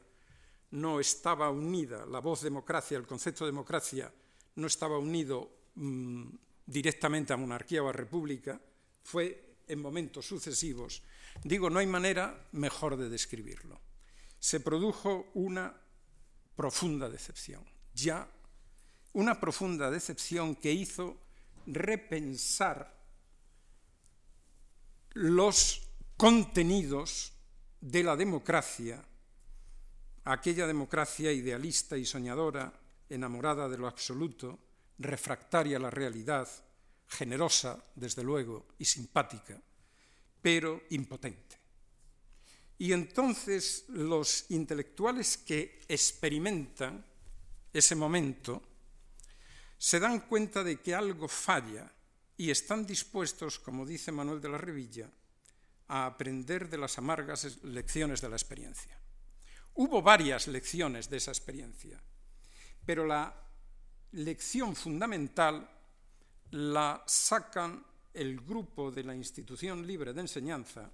no 0.73 1.01
estaba 1.01 1.51
unida, 1.51 2.07
la 2.07 2.21
voz 2.21 2.43
democracia, 2.43 2.97
el 2.97 3.07
concepto 3.07 3.45
de 3.45 3.51
democracia, 3.51 4.13
no 4.57 4.67
estaba 4.67 4.99
unido 4.99 5.51
mm, 5.75 6.29
directamente 6.67 7.33
a 7.33 7.37
monarquía 7.37 7.83
o 7.83 7.89
a 7.89 7.93
república, 7.93 8.61
fue 9.03 9.57
en 9.67 9.81
momentos 9.81 10.27
sucesivos. 10.27 11.03
Digo, 11.43 11.71
no 11.71 11.79
hay 11.79 11.87
manera 11.87 12.49
mejor 12.53 12.97
de 12.97 13.09
describirlo. 13.09 13.81
Se 14.39 14.61
produjo 14.61 15.31
una 15.35 15.75
profunda 16.55 17.09
decepción, 17.09 17.65
ya 17.95 18.29
una 19.13 19.41
profunda 19.41 19.91
decepción 19.91 20.55
que 20.55 20.73
hizo 20.73 21.19
repensar 21.73 22.99
los 25.13 25.89
contenidos 26.17 27.33
de 27.81 28.03
la 28.03 28.17
democracia, 28.17 29.03
aquella 30.25 30.67
democracia 30.67 31.33
idealista 31.33 31.97
y 31.97 32.05
soñadora, 32.05 32.73
enamorada 33.09 33.69
de 33.69 33.79
lo 33.79 33.87
absoluto, 33.87 34.59
refractaria 34.99 35.79
a 35.79 35.81
la 35.81 35.91
realidad, 35.91 36.49
generosa, 37.07 37.83
desde 37.95 38.23
luego, 38.23 38.67
y 38.79 38.85
simpática, 38.85 39.61
pero 40.43 40.83
impotente. 40.91 41.59
Y 42.79 42.93
entonces 42.93 43.85
los 43.89 44.51
intelectuales 44.51 45.37
que 45.37 45.81
experimentan 45.89 47.05
ese 47.73 47.95
momento 47.95 48.63
se 49.81 49.99
dan 49.99 50.21
cuenta 50.29 50.63
de 50.63 50.77
que 50.77 50.95
algo 50.95 51.27
falla 51.27 51.91
y 52.37 52.51
están 52.51 52.85
dispuestos, 52.85 53.59
como 53.59 53.87
dice 53.87 54.13
Manuel 54.13 54.39
de 54.39 54.51
la 54.51 54.59
Revilla, 54.59 55.09
a 55.89 56.05
aprender 56.05 56.69
de 56.69 56.77
las 56.77 56.99
amargas 56.99 57.65
lecciones 57.65 58.21
de 58.21 58.29
la 58.29 58.37
experiencia. 58.37 59.01
Hubo 59.77 60.03
varias 60.03 60.49
lecciones 60.49 61.09
de 61.09 61.17
esa 61.17 61.31
experiencia, 61.31 61.99
pero 62.85 63.07
la 63.07 63.35
lección 64.13 64.77
fundamental 64.77 65.67
la 66.51 67.03
sacan 67.07 67.83
el 68.13 68.39
grupo 68.39 68.91
de 68.91 69.05
la 69.05 69.15
institución 69.15 69.87
libre 69.87 70.13
de 70.13 70.21
enseñanza 70.21 70.91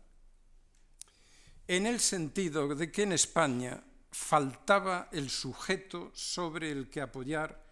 en 1.66 1.86
el 1.86 1.98
sentido 1.98 2.72
de 2.72 2.92
que 2.92 3.02
en 3.02 3.12
España 3.12 3.82
faltaba 4.12 5.08
el 5.10 5.28
sujeto 5.28 6.12
sobre 6.14 6.70
el 6.70 6.88
que 6.88 7.00
apoyar 7.00 7.65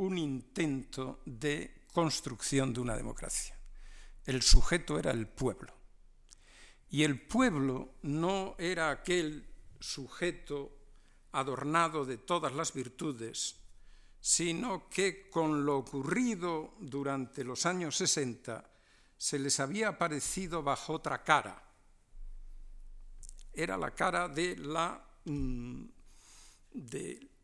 un 0.00 0.16
intento 0.16 1.20
de 1.26 1.84
construcción 1.92 2.72
de 2.72 2.80
una 2.80 2.96
democracia. 2.96 3.54
El 4.24 4.40
sujeto 4.40 4.98
era 4.98 5.10
el 5.10 5.28
pueblo. 5.28 5.74
Y 6.88 7.04
el 7.04 7.20
pueblo 7.20 7.96
no 8.02 8.54
era 8.58 8.90
aquel 8.90 9.46
sujeto 9.78 10.72
adornado 11.32 12.06
de 12.06 12.16
todas 12.16 12.54
las 12.54 12.72
virtudes, 12.72 13.56
sino 14.18 14.88
que 14.88 15.28
con 15.28 15.66
lo 15.66 15.76
ocurrido 15.76 16.74
durante 16.80 17.44
los 17.44 17.66
años 17.66 17.96
60 17.96 18.70
se 19.18 19.38
les 19.38 19.60
había 19.60 19.88
aparecido 19.88 20.62
bajo 20.62 20.94
otra 20.94 21.22
cara. 21.22 21.62
Era 23.52 23.76
la 23.76 23.94
cara 23.94 24.28
de 24.28 24.56
la 24.56 24.98
mm, 25.26 25.84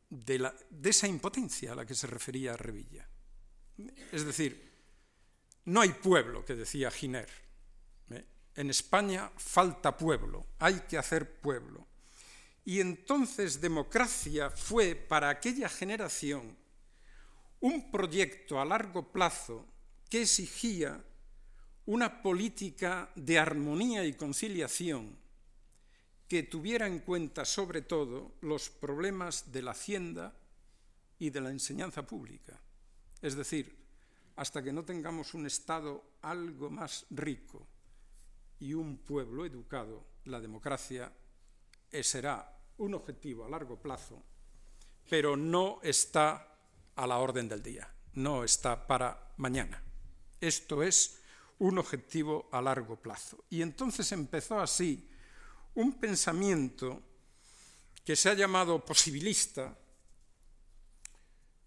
de, 0.08 0.50
de 0.70 0.90
esa 0.90 1.08
impotencia 1.08 1.72
a 1.72 1.76
la 1.76 1.86
que 1.86 1.94
se 1.94 2.06
refería 2.06 2.56
Revilla. 2.56 3.08
Es 4.12 4.24
decir, 4.24 4.66
no 5.66 5.80
hay 5.80 5.90
pueblo, 5.90 6.44
que 6.44 6.54
decía 6.54 6.90
Giner. 6.90 7.28
¿eh? 8.10 8.24
En 8.54 8.70
España 8.70 9.30
falta 9.36 9.96
pueblo, 9.96 10.46
hay 10.58 10.80
que 10.88 10.98
hacer 10.98 11.40
pueblo. 11.40 11.86
Y 12.64 12.80
entonces 12.80 13.60
democracia 13.60 14.50
fue 14.50 14.94
para 14.94 15.28
aquella 15.28 15.68
generación 15.68 16.56
un 17.60 17.90
proyecto 17.90 18.60
a 18.60 18.64
largo 18.64 19.12
plazo 19.12 19.66
que 20.08 20.22
exigía 20.22 21.02
una 21.84 22.22
política 22.22 23.10
de 23.14 23.38
armonía 23.38 24.04
y 24.04 24.14
conciliación 24.14 25.16
que 26.28 26.42
tuviera 26.42 26.86
en 26.86 27.00
cuenta 27.00 27.44
sobre 27.44 27.82
todo 27.82 28.34
los 28.40 28.68
problemas 28.68 29.52
de 29.52 29.62
la 29.62 29.70
hacienda 29.72 30.34
y 31.18 31.30
de 31.30 31.40
la 31.40 31.50
enseñanza 31.50 32.06
pública. 32.06 32.60
Es 33.22 33.36
decir, 33.36 33.76
hasta 34.36 34.62
que 34.62 34.72
no 34.72 34.84
tengamos 34.84 35.34
un 35.34 35.46
Estado 35.46 36.04
algo 36.22 36.68
más 36.68 37.06
rico 37.10 37.66
y 38.58 38.74
un 38.74 38.98
pueblo 38.98 39.46
educado, 39.46 40.04
la 40.24 40.40
democracia 40.40 41.12
será 42.02 42.58
un 42.78 42.94
objetivo 42.94 43.44
a 43.44 43.48
largo 43.48 43.80
plazo, 43.80 44.22
pero 45.08 45.36
no 45.36 45.80
está 45.82 46.58
a 46.94 47.06
la 47.06 47.18
orden 47.18 47.48
del 47.48 47.62
día, 47.62 47.88
no 48.14 48.44
está 48.44 48.86
para 48.86 49.32
mañana. 49.36 49.82
Esto 50.40 50.82
es 50.82 51.22
un 51.58 51.78
objetivo 51.78 52.48
a 52.52 52.60
largo 52.60 52.96
plazo. 52.96 53.44
Y 53.48 53.62
entonces 53.62 54.12
empezó 54.12 54.60
así 54.60 55.08
un 55.76 55.98
pensamiento 55.98 57.02
que 58.04 58.16
se 58.16 58.28
ha 58.28 58.34
llamado 58.34 58.84
posibilista, 58.84 59.76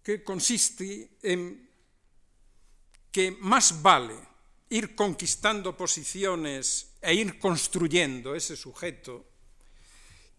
que 0.02 0.22
consiste 0.22 1.18
en 1.22 1.68
que 3.10 3.32
más 3.40 3.82
vale 3.82 4.14
ir 4.70 4.94
conquistando 4.94 5.76
posiciones 5.76 6.94
e 7.02 7.14
ir 7.14 7.38
construyendo 7.38 8.34
ese 8.34 8.56
sujeto 8.56 9.26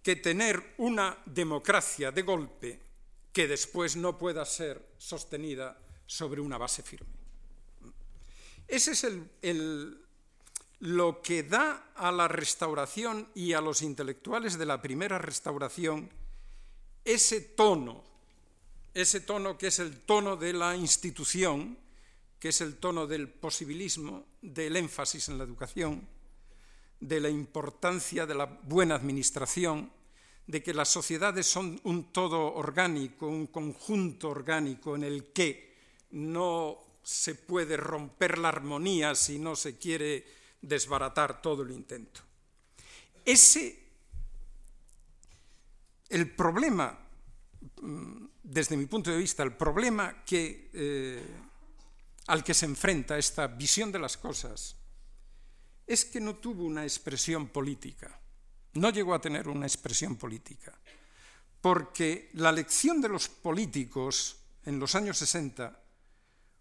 que 0.02 0.16
tener 0.16 0.76
una 0.78 1.18
democracia 1.26 2.12
de 2.12 2.22
golpe 2.24 2.80
que 3.32 3.48
después 3.48 3.96
no 3.96 4.18
pueda 4.18 4.46
ser 4.46 4.96
sostenida 4.98 5.78
sobre 6.08 6.42
una 6.42 6.58
base 6.58 6.82
firme. 6.82 7.22
Ese 8.68 8.92
es 8.92 9.04
lo 10.82 11.22
que 11.22 11.44
da 11.44 11.94
a 11.96 12.12
la 12.12 12.28
restauración 12.28 13.30
y 13.34 13.54
a 13.54 13.62
los 13.62 13.82
intelectuales 13.82 14.58
de 14.58 14.66
la 14.66 14.82
primera 14.82 15.18
restauración 15.18 16.10
ese 17.06 17.42
tono 17.42 18.12
ese 18.94 19.22
tono 19.22 19.58
que 19.58 19.68
es 19.68 19.80
el 19.80 20.02
tono 20.02 20.36
de 20.36 20.54
la 20.54 20.76
institución, 20.76 21.78
que 22.40 22.50
es 22.50 22.62
el 22.62 22.78
tono 22.78 23.08
del 23.08 23.30
posibilismo, 23.30 24.26
del 24.42 24.76
énfasis 24.76 25.30
en 25.30 25.38
la 25.38 25.44
educación, 25.44 26.08
de 27.00 27.20
la 27.20 27.30
importancia 27.30 28.26
de 28.26 28.36
la 28.36 28.46
buena 28.46 28.96
administración, 28.96 29.92
de 30.46 30.62
que 30.62 30.74
las 30.74 30.90
sociedades 30.90 31.48
son 31.48 31.80
un 31.84 32.12
todo 32.12 32.54
orgánico, 32.54 33.28
un 33.28 33.48
conjunto 33.48 34.30
orgánico 34.30 34.96
en 34.96 35.04
el 35.04 35.32
que 35.32 35.72
no 36.12 36.78
se 37.04 37.36
puede 37.36 37.78
romper 37.78 38.38
la 38.38 38.50
armonía 38.50 39.16
si 39.16 39.40
no 39.40 39.56
se 39.56 39.78
quiere 39.78 40.41
desbaratar 40.62 41.41
todo 41.41 41.64
el 41.64 41.72
intento. 41.72 42.22
Ese, 43.26 43.80
el 46.09 46.32
problema 46.36 46.97
mm, 47.82 48.26
desde 48.43 48.76
mi 48.76 48.86
punto 48.86 49.12
de 49.12 49.18
vista, 49.18 49.43
el 49.43 49.53
problema 49.53 50.24
que, 50.26 50.70
eh, 50.74 51.26
al 52.28 52.43
que 52.43 52.53
se 52.53 52.66
enfrenta 52.66 53.18
esta 53.18 53.47
visión 53.47 53.91
de 53.91 53.99
las 53.99 54.18
cosas 54.18 54.76
es 55.88 56.05
que 56.05 56.20
no 56.20 56.36
tuvo 56.36 56.64
una 56.64 56.84
expresión 56.84 57.47
política, 57.47 58.20
no 58.74 58.89
llegó 58.89 59.14
a 59.14 59.22
tener 59.22 59.47
una 59.47 59.66
expresión 59.66 60.16
política, 60.16 60.78
porque 61.59 62.30
la 62.34 62.51
lección 62.51 63.01
de 63.01 63.09
los 63.09 63.28
políticos 63.30 64.38
en 64.66 64.80
los 64.80 64.95
años 64.95 65.18
60 65.18 65.80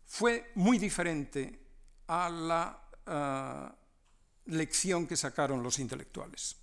fue 0.07 0.51
muy 0.57 0.79
diferente 0.79 1.59
a 2.09 2.29
la 2.29 3.73
uh, 3.73 3.80
lección 4.51 5.07
que 5.07 5.17
sacaron 5.17 5.63
los 5.63 5.79
intelectuales. 5.79 6.57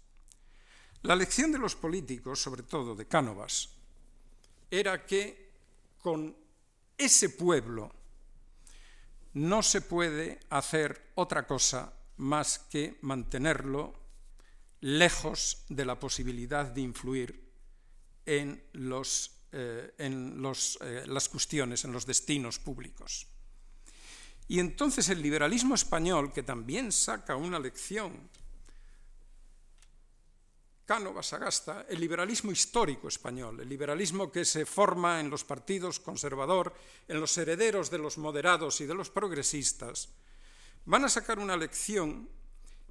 La 1.04 1.16
lección 1.16 1.52
de 1.52 1.60
los 1.60 1.76
políticos, 1.76 2.42
sobre 2.42 2.64
todo 2.64 2.96
de 2.96 3.08
Cánovas, 3.08 3.70
era 4.70 5.06
que 5.06 5.52
con 6.02 6.36
ese 6.98 7.30
pueblo 7.30 7.94
no 9.34 9.62
se 9.62 9.82
puede 9.82 10.40
hacer 10.50 11.12
otra 11.16 11.46
cosa 11.46 11.94
más 12.18 12.60
que 12.60 12.98
mantenerlo 13.02 13.94
lejos 14.82 15.64
de 15.70 15.86
la 15.86 16.00
posibilidad 16.00 16.66
de 16.66 16.82
influir 16.82 17.48
en, 18.26 18.64
los, 18.74 19.32
eh, 19.52 19.94
en 19.98 20.42
los, 20.42 20.78
eh, 20.82 21.04
las 21.08 21.30
cuestiones, 21.30 21.86
en 21.86 21.92
los 21.92 22.06
destinos 22.06 22.60
públicos. 22.60 23.28
Y 24.48 24.60
entonces 24.60 25.10
el 25.10 25.22
liberalismo 25.22 25.76
español, 25.76 26.32
que 26.32 26.44
también 26.44 26.92
saca 26.92 27.36
una 27.36 27.60
lección 27.60 28.30
Cánovas 30.88 31.28
Sagasta, 31.28 31.86
el 31.90 32.00
liberalismo 32.00 32.50
histórico 32.50 33.10
español, 33.10 33.60
el 33.60 33.68
liberalismo 33.68 34.32
que 34.32 34.46
se 34.46 34.66
forma 34.66 35.20
en 35.20 35.30
los 35.30 35.44
partidos 35.44 36.00
conservador, 36.00 36.74
en 37.10 37.20
los 37.20 37.38
herederos 37.38 37.92
de 37.92 37.98
los 37.98 38.18
moderados 38.18 38.80
y 38.80 38.86
de 38.86 38.96
los 38.96 39.10
progresistas, 39.10 40.08
van 40.86 41.04
a 41.04 41.10
sacar 41.10 41.40
una 41.40 41.58
lección 41.58 42.30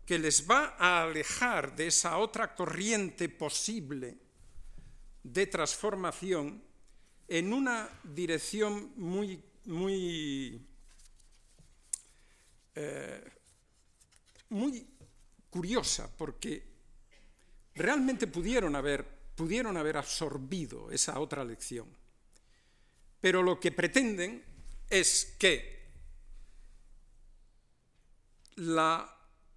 que 0.04 0.18
les 0.18 0.46
va 0.46 0.76
a 0.78 1.04
alejar 1.04 1.74
de 1.74 1.86
esa 1.86 2.18
otra 2.18 2.54
corriente 2.54 3.30
posible 3.30 4.18
de 5.22 5.46
transformación 5.46 6.62
en 7.26 7.52
una 7.54 7.88
dirección 8.04 8.92
muy, 8.96 9.42
muy, 9.64 10.60
eh, 12.76 13.24
muy 14.50 14.86
curiosa, 15.50 16.14
porque 16.16 16.62
realmente 17.74 18.26
pudieron 18.26 18.76
haber, 18.76 19.04
pudieron 19.34 19.76
haber 19.76 19.96
absorbido 19.96 20.90
esa 20.90 21.18
otra 21.18 21.42
lección. 21.44 21.88
Pero 23.20 23.42
lo 23.42 23.58
que 23.58 23.72
pretenden 23.72 24.44
es 24.88 25.36
que 25.38 25.76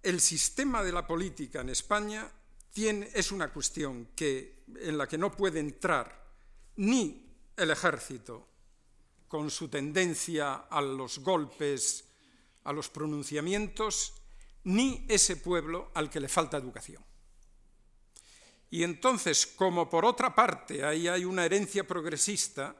el 0.02 0.20
sistema 0.20 0.82
de 0.82 0.92
la 0.92 1.06
política 1.06 1.60
en 1.60 1.68
España 1.68 2.30
es 2.74 3.32
una 3.32 3.52
cuestión 3.52 4.08
que, 4.16 4.64
en 4.76 4.96
la 4.96 5.06
que 5.06 5.18
no 5.18 5.30
puede 5.30 5.60
entrar 5.60 6.24
ni 6.76 7.26
el 7.56 7.70
ejército 7.70 8.48
con 9.28 9.50
su 9.50 9.68
tendencia 9.68 10.54
a 10.54 10.80
los 10.80 11.18
golpes, 11.18 12.09
a 12.64 12.72
los 12.72 12.88
pronunciamientos, 12.88 14.14
ni 14.64 15.06
ese 15.08 15.36
pueblo 15.36 15.90
al 15.94 16.10
que 16.10 16.20
le 16.20 16.28
falta 16.28 16.56
educación. 16.56 17.04
Y 18.70 18.84
entonces, 18.84 19.46
como 19.46 19.90
por 19.90 20.04
otra 20.04 20.34
parte 20.34 20.84
ahí 20.84 21.08
hay 21.08 21.24
una 21.24 21.44
herencia 21.44 21.86
progresista 21.86 22.76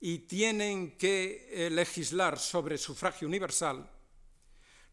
y 0.00 0.20
tienen 0.20 0.96
que 0.96 1.48
eh, 1.50 1.70
legislar 1.70 2.38
sobre 2.38 2.78
sufragio 2.78 3.28
universal, 3.28 3.90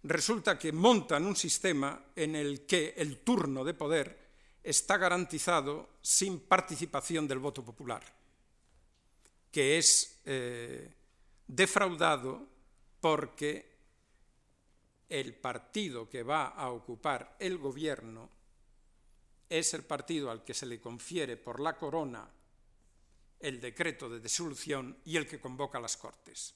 resulta 0.03 0.59
que 0.59 0.71
montan 0.71 1.25
un 1.25 1.35
sistema 1.35 2.07
en 2.15 2.35
el 2.35 2.65
que 2.65 2.93
el 2.97 3.19
turno 3.19 3.63
de 3.63 3.73
poder 3.73 4.21
está 4.63 4.97
garantizado 4.97 5.97
sin 6.01 6.41
participación 6.41 7.27
del 7.27 7.39
voto 7.39 7.63
popular, 7.63 8.03
que 9.51 9.77
es 9.77 10.21
eh, 10.25 10.93
defraudado 11.47 12.47
porque 12.99 13.70
el 15.11 15.35
partido 15.35 16.09
que 16.09 16.23
va 16.23 16.55
a 16.55 16.71
ocupar 16.71 17.35
el 17.37 17.57
gobierno 17.57 18.29
es 19.49 19.73
el 19.73 19.83
partido 19.83 20.31
al 20.31 20.45
que 20.45 20.53
se 20.53 20.65
le 20.65 20.79
confiere 20.79 21.35
por 21.35 21.59
la 21.59 21.75
corona 21.75 22.25
el 23.37 23.59
decreto 23.59 24.07
de 24.07 24.21
disolución 24.21 24.99
y 25.03 25.17
el 25.17 25.27
que 25.27 25.41
convoca 25.41 25.81
las 25.81 25.97
Cortes. 25.97 26.55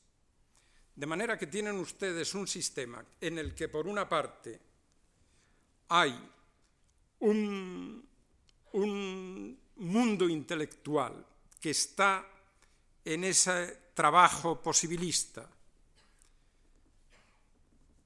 De 0.95 1.05
manera 1.05 1.37
que 1.37 1.47
tienen 1.47 1.75
ustedes 1.75 2.33
un 2.33 2.47
sistema 2.47 3.03
en 3.19 3.37
el 3.39 3.53
que, 3.53 3.67
por 3.67 3.87
una 3.87 4.07
parte, 4.07 4.61
hay 5.89 6.17
un, 7.19 8.07
un 8.71 9.59
mundo 9.75 10.29
intelectual 10.29 11.25
que 11.59 11.71
está 11.71 12.25
en 13.03 13.25
ese 13.25 13.89
trabajo 13.93 14.61
posibilista 14.61 15.49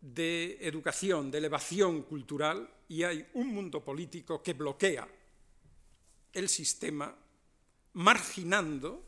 de 0.02 0.58
educación, 0.62 1.30
de 1.30 1.38
elevación 1.40 2.04
cultural, 2.04 2.70
y 2.88 3.04
hay 3.04 3.28
un 3.34 3.54
mundo 3.54 3.84
político 3.84 4.42
que 4.42 4.54
bloquea 4.54 5.08
el 6.34 6.50
sistema, 6.50 7.16
marginando 7.94 9.06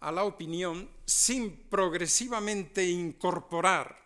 a 0.00 0.12
la 0.12 0.24
opinión 0.24 0.88
sin 1.04 1.68
progresivamente 1.68 2.88
incorporar 2.88 3.96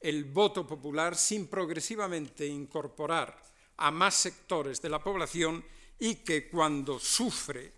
el 0.00 0.24
voto 0.24 0.66
popular, 0.66 1.16
sin 1.16 1.46
progresivamente 1.46 2.46
incorporar 2.46 3.42
a 3.78 3.90
más 3.90 4.14
sectores 4.14 4.82
de 4.82 4.90
la 4.90 5.02
población 5.02 5.64
y 5.98 6.16
que 6.16 6.48
cuando 6.48 6.98
sufre 6.98 7.72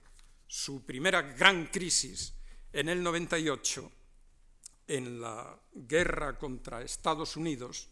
su 0.46 0.84
primera 0.84 1.22
gran 1.22 1.66
crisis 1.66 2.34
en 2.72 2.88
el 2.88 3.02
98, 3.02 3.92
en 4.86 5.20
la 5.20 5.58
guerra 5.72 6.38
contra 6.38 6.82
Estados 6.82 7.36
Unidos, 7.36 7.88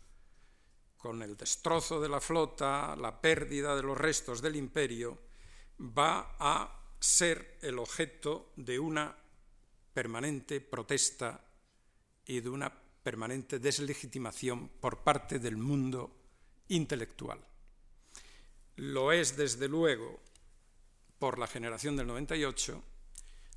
con 0.97 1.23
el 1.23 1.37
destrozo 1.37 2.01
de 2.01 2.09
la 2.09 2.21
flota, 2.21 2.97
la 2.97 3.21
pérdida 3.21 3.77
de 3.77 3.83
los 3.83 3.99
restos 3.99 4.41
del 4.41 4.57
imperio, 4.57 5.19
va 5.81 6.37
a 6.39 6.81
ser 6.99 7.59
el 7.61 7.79
objeto 7.79 8.53
de 8.57 8.79
una 8.79 9.15
permanente 9.93 10.61
protesta 10.61 11.45
y 12.27 12.41
de 12.41 12.49
una 12.49 12.73
permanente 13.03 13.59
deslegitimación 13.59 14.69
por 14.81 15.03
parte 15.03 15.39
del 15.39 15.57
mundo 15.57 16.17
intelectual. 16.69 17.39
Lo 18.77 19.13
es, 19.13 19.37
desde 19.37 19.69
luego, 19.69 20.21
por 21.19 21.39
la 21.39 21.47
generación 21.47 21.97
del 21.97 22.07
98, 22.07 22.83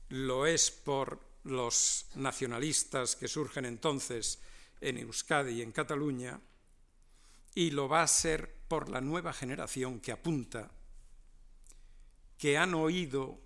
lo 0.09 0.45
es 0.45 0.69
por 0.69 1.26
los 1.47 2.05
nacionalistas 2.15 3.15
que 3.15 3.27
surgen 3.27 3.65
entonces 3.65 4.39
en 4.81 4.97
Euskadi 4.97 5.55
y 5.55 5.61
en 5.61 5.71
Cataluña, 5.71 6.39
y 7.55 7.71
lo 7.71 7.87
va 7.87 8.03
a 8.03 8.07
ser 8.07 8.53
por 8.67 8.89
la 8.89 9.01
nueva 9.01 9.33
generación 9.33 9.99
que 9.99 10.11
apunta 10.11 10.71
que 12.37 12.57
han 12.57 12.75
oído, 12.75 13.39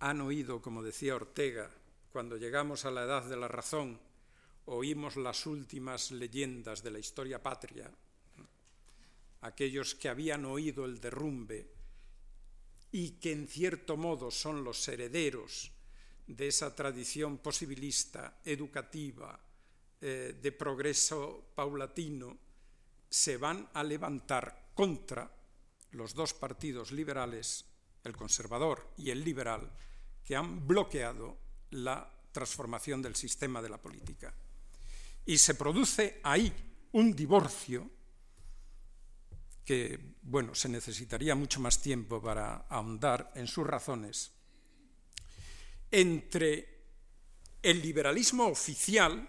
han 0.00 0.20
oído, 0.20 0.60
como 0.60 0.82
decía 0.82 1.16
Ortega, 1.16 1.70
cuando 2.12 2.36
llegamos 2.36 2.84
a 2.84 2.90
la 2.90 3.04
edad 3.04 3.24
de 3.24 3.36
la 3.36 3.48
razón, 3.48 3.98
oímos 4.66 5.16
las 5.16 5.46
últimas 5.46 6.10
leyendas 6.10 6.82
de 6.82 6.90
la 6.90 6.98
historia 6.98 7.42
patria, 7.42 7.90
aquellos 9.40 9.94
que 9.94 10.08
habían 10.08 10.44
oído 10.44 10.84
el 10.84 11.00
derrumbe 11.00 11.70
y 12.92 13.12
que 13.12 13.32
en 13.32 13.48
cierto 13.48 13.96
modo 13.96 14.30
son 14.30 14.64
los 14.64 14.86
herederos 14.88 15.73
de 16.26 16.48
esa 16.48 16.74
tradición 16.74 17.38
posibilista, 17.38 18.40
educativa, 18.44 19.38
eh, 20.00 20.38
de 20.40 20.52
progreso 20.52 21.52
paulatino, 21.54 22.38
se 23.08 23.36
van 23.36 23.68
a 23.74 23.82
levantar 23.82 24.70
contra 24.74 25.30
los 25.92 26.14
dos 26.14 26.34
partidos 26.34 26.90
liberales 26.92 27.64
el 28.04 28.16
conservador 28.16 28.92
y 28.98 29.10
el 29.10 29.24
liberal, 29.24 29.70
que 30.24 30.36
han 30.36 30.66
bloqueado 30.66 31.38
la 31.70 32.10
transformación 32.32 33.02
del 33.02 33.16
sistema 33.16 33.62
de 33.62 33.68
la 33.68 33.80
política. 33.80 34.34
Y 35.24 35.38
se 35.38 35.54
produce 35.54 36.20
ahí 36.22 36.52
un 36.92 37.14
divorcio 37.16 37.90
que, 39.64 39.98
bueno, 40.22 40.54
se 40.54 40.68
necesitaría 40.68 41.34
mucho 41.34 41.60
más 41.60 41.80
tiempo 41.80 42.20
para 42.20 42.66
ahondar 42.68 43.32
en 43.34 43.46
sus 43.46 43.66
razones, 43.66 44.32
entre 45.94 46.68
el 47.62 47.80
liberalismo 47.80 48.48
oficial, 48.48 49.28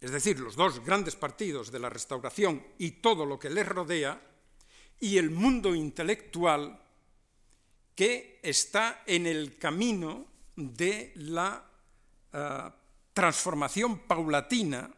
es 0.00 0.10
decir, 0.12 0.38
los 0.38 0.54
dos 0.54 0.84
grandes 0.84 1.16
partidos 1.16 1.72
de 1.72 1.80
la 1.80 1.90
restauración 1.90 2.64
y 2.78 2.92
todo 2.92 3.26
lo 3.26 3.40
que 3.40 3.50
les 3.50 3.66
rodea, 3.66 4.22
y 5.00 5.18
el 5.18 5.30
mundo 5.30 5.74
intelectual 5.74 6.80
que 7.96 8.38
está 8.40 9.02
en 9.04 9.26
el 9.26 9.58
camino 9.58 10.26
de 10.54 11.12
la 11.16 11.68
uh, 12.32 12.70
transformación 13.12 14.06
paulatina, 14.06 14.88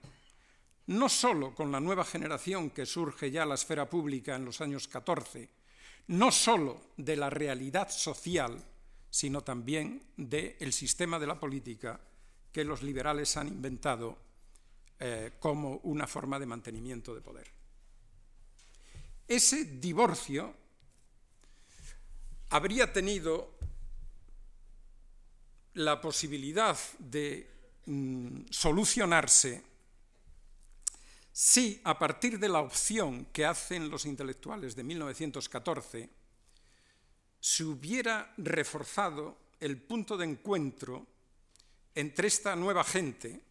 no 0.88 1.08
sólo 1.08 1.54
con 1.54 1.72
la 1.72 1.80
nueva 1.80 2.04
generación 2.04 2.68
que 2.68 2.84
surge 2.84 3.30
ya 3.30 3.44
a 3.44 3.46
la 3.46 3.54
esfera 3.54 3.88
pública 3.88 4.36
en 4.36 4.44
los 4.44 4.60
años 4.60 4.88
14, 4.88 5.48
no 6.08 6.30
sólo 6.30 6.82
de 6.98 7.16
la 7.16 7.30
realidad 7.30 7.88
social, 7.88 8.62
sino 9.10 9.42
también 9.42 10.02
del 10.16 10.72
sistema 10.72 11.18
de 11.18 11.26
la 11.26 11.40
política 11.40 12.00
que 12.52 12.64
los 12.64 12.82
liberales 12.82 13.36
han 13.36 13.48
inventado 13.48 14.18
eh, 14.98 15.32
como 15.38 15.76
una 15.84 16.06
forma 16.06 16.38
de 16.38 16.46
mantenimiento 16.46 17.14
de 17.14 17.20
poder. 17.20 17.46
Ese 19.26 19.64
divorcio 19.64 20.54
habría 22.50 22.92
tenido 22.92 23.54
la 25.74 26.00
posibilidad 26.00 26.76
de 26.98 27.48
mm, 27.86 28.46
solucionarse 28.50 29.62
si 31.32 31.80
a 31.84 31.96
partir 31.96 32.38
de 32.40 32.48
la 32.48 32.60
opción 32.60 33.26
que 33.26 33.44
hacen 33.44 33.90
los 33.90 34.06
intelectuales 34.06 34.74
de 34.74 34.82
1914 34.82 36.10
se 37.40 37.64
hubiera 37.64 38.32
reforzado 38.36 39.38
el 39.60 39.80
punto 39.80 40.16
de 40.16 40.24
encuentro 40.24 41.06
entre 41.94 42.28
esta 42.28 42.54
nueva 42.54 42.84
gente, 42.84 43.42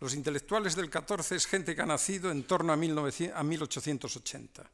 los 0.00 0.14
intelectuales 0.14 0.76
del 0.76 0.90
14 0.90 1.36
es 1.36 1.46
gente 1.46 1.74
que 1.74 1.82
ha 1.82 1.86
nacido 1.86 2.30
en 2.30 2.44
torno 2.44 2.72
a, 2.72 2.76
1880 2.76 4.70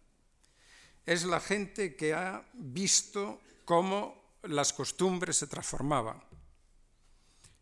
es 1.06 1.24
la 1.24 1.40
gente 1.40 1.96
que 1.96 2.14
ha 2.14 2.44
visto 2.52 3.40
cómo 3.64 4.38
las 4.42 4.72
costumbres 4.72 5.36
se 5.36 5.46
transformaban. 5.46 6.22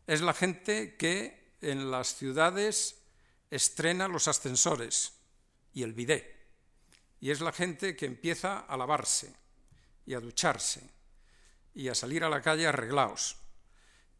Es 0.07 0.21
la 0.21 0.35
gente 0.35 0.97
que 0.97 1.55
en 1.61 1.91
las 1.91 2.17
ciudades 2.17 2.97
estrena 3.51 4.09
los 4.09 4.29
ascensores 4.29 5.13
y 5.73 5.83
el 5.83 5.93
bidé. 5.93 6.39
Y 7.21 7.31
es 7.31 7.41
la 7.41 7.53
gente 7.53 7.97
que 7.97 8.07
empieza 8.07 8.61
a 8.61 8.77
lavarse. 8.77 9.35
Y 10.11 10.15
a 10.15 10.21
ducharse 10.21 10.83
y 11.73 11.87
a 11.87 11.95
salir 11.95 12.25
a 12.25 12.29
la 12.29 12.43
calle 12.43 12.67
arreglados 12.67 13.37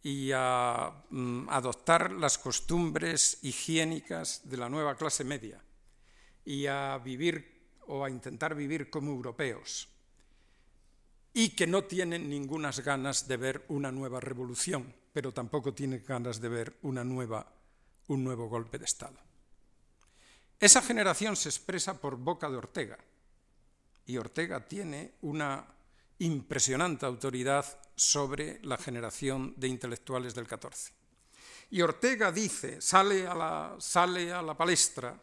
y 0.05 0.31
a 0.33 1.03
mm, 1.11 1.49
adoptar 1.51 2.13
las 2.13 2.39
costumbres 2.39 3.39
higiénicas 3.43 4.49
de 4.49 4.57
la 4.57 4.69
nueva 4.69 4.95
clase 4.95 5.25
media 5.25 5.61
y 6.45 6.67
a 6.67 6.97
vivir 6.99 7.75
o 7.89 8.05
a 8.05 8.09
intentar 8.09 8.55
vivir 8.55 8.89
como 8.89 9.11
europeos 9.11 9.89
y 11.35 11.51
que 11.51 11.67
no 11.67 11.83
tienen 11.83 12.31
ninguna 12.31 12.71
ganas 12.71 13.27
de 13.27 13.37
ver 13.37 13.65
una 13.67 13.91
nueva 13.91 14.21
revolución, 14.21 14.95
pero 15.13 15.33
tampoco 15.33 15.75
tienen 15.75 16.05
ganas 16.07 16.41
de 16.41 16.49
ver 16.49 16.77
una 16.83 17.03
nueva, 17.03 17.53
un 18.07 18.23
nuevo 18.23 18.49
golpe 18.49 18.79
de 18.79 18.85
Estado. 18.85 19.19
Esa 20.61 20.83
generación 20.83 21.35
se 21.35 21.49
expresa 21.49 22.01
por 22.01 22.17
boca 22.17 22.49
de 22.49 22.57
Ortega, 22.57 22.99
y 24.07 24.17
Ortega 24.19 24.67
tiene 24.67 25.15
una 25.23 25.65
impresionante 26.21 27.07
autoridad 27.07 27.65
sobre 27.97 28.61
la 28.63 28.79
generación 28.79 29.55
de 29.57 29.69
intelectuales 29.69 30.35
del 30.35 30.47
14. 30.47 30.93
Y 31.71 31.83
Ortega 31.83 32.33
dice, 32.33 32.81
sale 32.81 33.27
a 33.27 33.35
la, 33.35 33.77
sale 33.79 34.33
a 34.33 34.43
la 34.43 34.57
palestra 34.57 35.21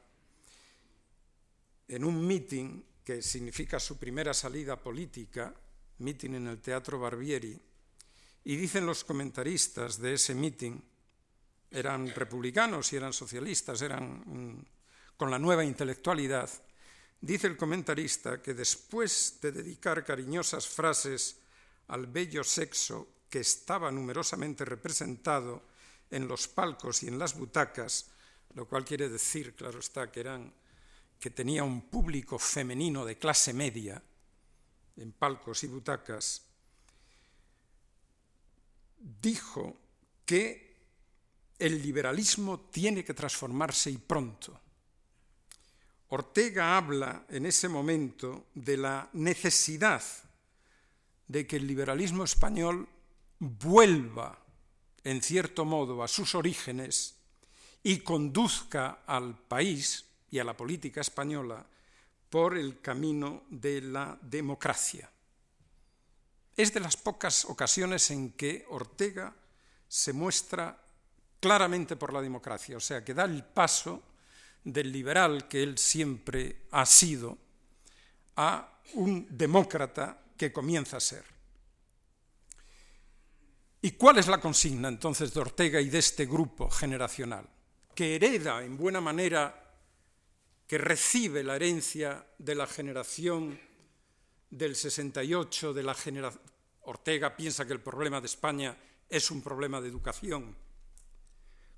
en 1.88 2.04
un 2.04 2.26
meeting 2.26 2.84
que 3.04 3.22
significa 3.22 3.80
su 3.80 3.98
primera 3.98 4.34
salida 4.34 4.76
política, 4.76 5.54
meeting 6.00 6.36
en 6.36 6.48
el 6.48 6.62
Teatro 6.62 7.00
Barbieri, 7.00 7.60
y 8.44 8.56
dicen 8.56 8.86
los 8.86 9.04
comentaristas 9.04 10.00
de 10.00 10.14
ese 10.14 10.34
meeting, 10.34 10.80
eran 11.70 12.08
republicanos 12.10 12.92
y 12.94 12.96
eran 12.96 13.14
socialistas, 13.14 13.82
eran 13.82 14.24
mm, 14.26 14.66
con 15.18 15.30
la 15.30 15.40
nueva 15.40 15.66
intelectualidad, 15.66 16.50
Dice 17.20 17.48
el 17.48 17.58
comentarista 17.58 18.42
que 18.42 18.54
después 18.54 19.40
de 19.42 19.52
dedicar 19.52 20.06
cariñosas 20.06 20.68
frases 20.68 21.38
al 21.88 22.06
bello 22.06 22.44
sexo 22.44 23.26
que 23.30 23.40
estaba 23.40 23.92
numerosamente 23.92 24.64
representado 24.66 25.64
en 26.12 26.28
los 26.28 26.48
palcos 26.48 27.04
y 27.04 27.08
en 27.08 27.18
las 27.18 27.36
butacas, 27.36 28.12
lo 28.54 28.68
cual 28.68 28.86
quiere 28.86 29.10
decir, 29.10 29.56
claro 29.56 29.80
está, 29.80 30.12
que, 30.12 30.52
que 31.20 31.30
tenía 31.32 31.64
un 31.64 31.90
público 31.90 32.38
femenino 32.38 33.04
de 33.04 33.18
clase 33.18 33.52
media 33.52 34.02
en 34.96 35.12
palcos 35.12 35.64
y 35.64 35.68
butacas, 35.68 36.44
dijo 39.00 39.76
que 40.26 40.78
el 41.58 41.82
liberalismo 41.82 42.70
tiene 42.72 43.04
que 43.04 43.14
transformarse 43.14 43.90
y 43.90 43.98
pronto 43.98 44.62
Ortega 46.10 46.78
habla 46.78 47.26
en 47.30 47.46
ese 47.46 47.68
momento 47.68 48.46
de 48.54 48.78
la 48.78 49.10
necesidad 49.14 50.02
de 51.28 51.46
que 51.46 51.58
el 51.58 51.68
liberalismo 51.68 52.24
español 52.24 52.88
vuelva, 53.40 54.38
en 55.04 55.22
cierto 55.22 55.66
modo, 55.66 56.02
a 56.02 56.08
sus 56.08 56.36
orígenes 56.36 57.16
y 57.84 58.00
conduzca 58.00 59.00
al 59.06 59.38
país 59.38 60.06
y 60.32 60.40
a 60.40 60.44
la 60.44 60.56
política 60.56 61.02
española 61.02 61.66
por 62.30 62.58
el 62.58 62.82
camino 62.82 63.44
de 63.50 63.82
la 63.82 64.18
democracia. 64.22 65.10
Es 66.56 66.74
de 66.74 66.80
las 66.80 66.98
pocas 66.98 67.46
ocasiones 67.46 68.10
en 68.12 68.32
que 68.32 68.66
Ortega 68.70 69.34
se 69.88 70.14
muestra 70.14 70.82
claramente 71.40 71.96
por 71.96 72.14
la 72.14 72.22
democracia, 72.22 72.78
o 72.78 72.80
sea, 72.80 73.04
que 73.04 73.14
da 73.14 73.26
el 73.26 73.44
paso 73.44 74.02
del 74.68 74.92
liberal 74.92 75.48
que 75.48 75.64
él 75.64 75.78
siempre 75.78 76.68
ha 76.72 76.86
sido 76.86 77.38
a 78.36 78.82
un 78.96 79.26
demócrata 79.30 80.22
que 80.36 80.52
comienza 80.52 80.98
a 80.98 81.00
ser. 81.00 81.24
¿Y 83.82 83.92
cuál 83.92 84.18
es 84.18 84.28
la 84.28 84.42
consigna 84.42 84.90
entonces 84.90 85.34
de 85.34 85.40
Ortega 85.40 85.80
y 85.80 85.90
de 85.90 86.00
este 86.00 86.26
grupo 86.26 86.70
generacional? 86.70 87.48
Que 87.96 88.16
hereda 88.16 88.62
en 88.64 88.76
buena 88.76 89.00
manera, 89.00 89.74
que 90.68 90.78
recibe 90.78 91.44
la 91.44 91.56
herencia 91.56 92.28
de 92.38 92.56
la 92.56 92.68
generación 92.68 93.58
del 94.50 94.76
68, 94.76 95.74
de 95.74 95.84
la 95.84 95.94
generación... 95.94 96.44
Ortega 96.82 97.36
piensa 97.36 97.66
que 97.66 97.74
el 97.74 97.82
problema 97.82 98.22
de 98.22 98.28
España 98.28 98.78
es 99.10 99.30
un 99.32 99.42
problema 99.42 99.82
de 99.82 99.90
educación. 99.90 100.56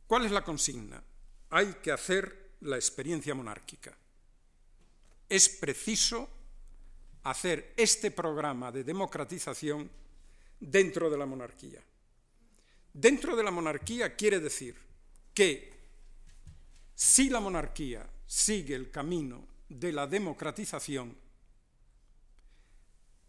¿Cuál 0.05 0.25
es 0.25 0.31
la 0.31 0.43
consigna? 0.43 1.03
Hay 1.49 1.75
que 1.81 1.91
hacer 1.91 2.48
la 2.61 2.75
experiencia 2.75 3.33
monárquica. 3.33 3.95
Es 5.27 5.49
preciso 5.49 6.27
hacer 7.23 7.73
este 7.77 8.11
programa 8.11 8.71
de 8.71 8.83
democratización 8.83 9.89
dentro 10.59 11.09
de 11.09 11.17
la 11.17 11.25
monarquía. 11.25 11.81
Dentro 12.93 13.35
de 13.35 13.43
la 13.43 13.51
monarquía 13.51 14.15
quiere 14.15 14.39
decir 14.39 14.75
que 15.33 15.79
si 16.95 17.29
la 17.29 17.39
monarquía 17.39 18.09
sigue 18.25 18.75
el 18.75 18.91
camino 18.91 19.47
de 19.69 19.91
la 19.91 20.07
democratización, 20.07 21.15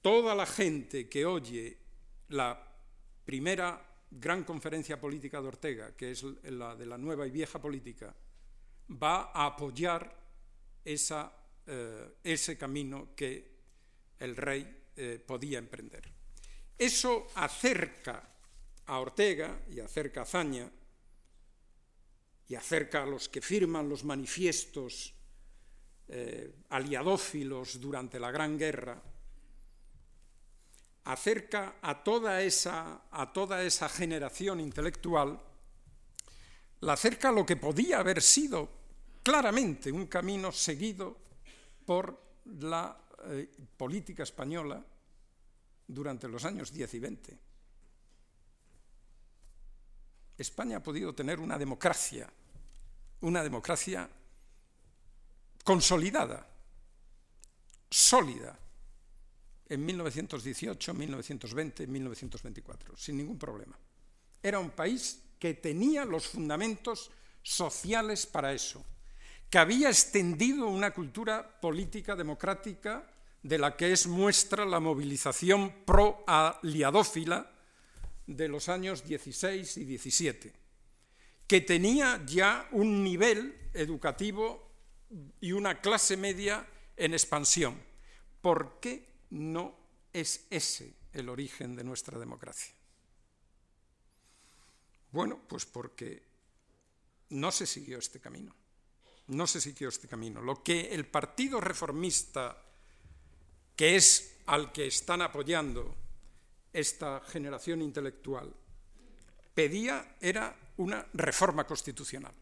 toda 0.00 0.34
la 0.34 0.46
gente 0.46 1.08
que 1.08 1.26
oye 1.26 1.76
la 2.28 2.66
primera 3.24 3.86
gran 4.10 4.44
conferencia 4.44 5.00
política 5.00 5.40
de 5.40 5.48
Ortega, 5.48 5.96
que 5.96 6.10
es 6.12 6.24
la 6.44 6.74
de 6.74 6.86
la 6.86 6.98
nueva 6.98 7.26
y 7.26 7.30
vieja 7.30 7.60
política, 7.60 8.14
va 8.90 9.30
a 9.32 9.46
apoyar 9.46 10.16
eh, 10.84 12.16
ese 12.24 12.58
camino 12.58 13.14
que 13.14 13.50
el 14.18 14.36
rey 14.36 14.84
eh, 14.96 15.22
podía 15.24 15.58
emprender. 15.58 16.10
Eso 16.76 17.28
acerca 17.34 18.28
a 18.86 18.98
Ortega 18.98 19.60
y 19.70 19.80
acerca 19.80 20.22
a 20.22 20.26
Zaña 20.26 20.70
y 22.48 22.54
acerca 22.54 23.02
a 23.02 23.06
los 23.06 23.28
que 23.28 23.40
firman 23.40 23.88
los 23.88 24.04
manifiestos 24.04 25.14
eh, 26.08 26.52
aliadófilos 26.70 27.80
durante 27.80 28.18
la 28.18 28.32
Gran 28.32 28.58
Guerra, 28.58 29.00
acerca 31.04 31.76
a 31.80 32.02
toda 32.02 32.42
esa, 32.42 33.02
a 33.10 33.32
toda 33.32 33.62
esa 33.62 33.88
generación 33.88 34.58
intelectual, 34.58 35.40
la 36.80 36.94
acerca 36.94 37.28
a 37.28 37.32
lo 37.32 37.46
que 37.46 37.56
podía 37.56 38.00
haber 38.00 38.20
sido 38.20 38.79
claramente 39.22 39.92
un 39.92 40.06
camino 40.06 40.52
seguido 40.52 41.16
por 41.84 42.40
la 42.44 42.96
eh, 43.24 43.48
política 43.76 44.22
española 44.22 44.84
durante 45.86 46.28
los 46.28 46.44
años 46.44 46.72
10 46.72 46.94
y 46.94 46.98
20. 46.98 47.38
España 50.38 50.78
ha 50.78 50.82
podido 50.82 51.14
tener 51.14 51.38
una 51.38 51.58
democracia, 51.58 52.32
una 53.20 53.42
democracia 53.42 54.08
consolidada, 55.64 56.48
sólida, 57.90 58.58
en 59.68 59.86
1918, 59.86 60.94
1920, 60.94 61.86
1924, 61.86 62.96
sin 62.96 63.18
ningún 63.18 63.38
problema. 63.38 63.78
Era 64.42 64.58
un 64.58 64.70
país 64.70 65.22
que 65.38 65.54
tenía 65.54 66.04
los 66.04 66.26
fundamentos 66.26 67.10
sociales 67.42 68.26
para 68.26 68.52
eso 68.52 68.84
que 69.50 69.58
había 69.58 69.88
extendido 69.88 70.68
una 70.68 70.92
cultura 70.92 71.60
política 71.60 72.14
democrática 72.14 73.12
de 73.42 73.58
la 73.58 73.76
que 73.76 73.92
es 73.92 74.06
muestra 74.06 74.64
la 74.64 74.78
movilización 74.78 75.84
pro-aliadófila 75.84 77.50
de 78.28 78.48
los 78.48 78.68
años 78.68 79.04
16 79.04 79.76
y 79.78 79.84
17, 79.84 80.52
que 81.48 81.60
tenía 81.62 82.24
ya 82.24 82.68
un 82.70 83.02
nivel 83.02 83.70
educativo 83.74 84.70
y 85.40 85.50
una 85.50 85.80
clase 85.80 86.16
media 86.16 86.64
en 86.96 87.12
expansión. 87.12 87.82
¿Por 88.40 88.78
qué 88.78 89.08
no 89.30 89.76
es 90.12 90.46
ese 90.50 90.94
el 91.12 91.28
origen 91.28 91.74
de 91.74 91.82
nuestra 91.82 92.20
democracia? 92.20 92.72
Bueno, 95.10 95.40
pues 95.48 95.66
porque 95.66 96.22
no 97.30 97.50
se 97.50 97.66
siguió 97.66 97.98
este 97.98 98.20
camino 98.20 98.59
no 99.30 99.46
se 99.46 99.60
siguió 99.60 99.88
este 99.88 100.08
camino. 100.08 100.40
Lo 100.40 100.62
que 100.62 100.92
el 100.92 101.06
Partido 101.06 101.60
Reformista, 101.60 102.56
que 103.74 103.96
es 103.96 104.38
al 104.46 104.72
que 104.72 104.86
están 104.86 105.22
apoyando 105.22 105.96
esta 106.72 107.20
generación 107.20 107.82
intelectual, 107.82 108.52
pedía 109.54 110.16
era 110.20 110.56
una 110.78 111.06
reforma 111.14 111.66
constitucional. 111.66 112.32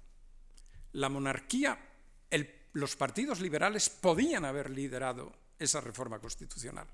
La 0.93 1.09
monarquía, 1.09 1.78
los 2.72 2.97
partidos 2.97 3.41
liberales 3.41 3.89
podían 3.91 4.45
haber 4.45 4.70
liderado 4.70 5.32
esa 5.59 5.80
reforma 5.80 6.18
constitucional. 6.18 6.86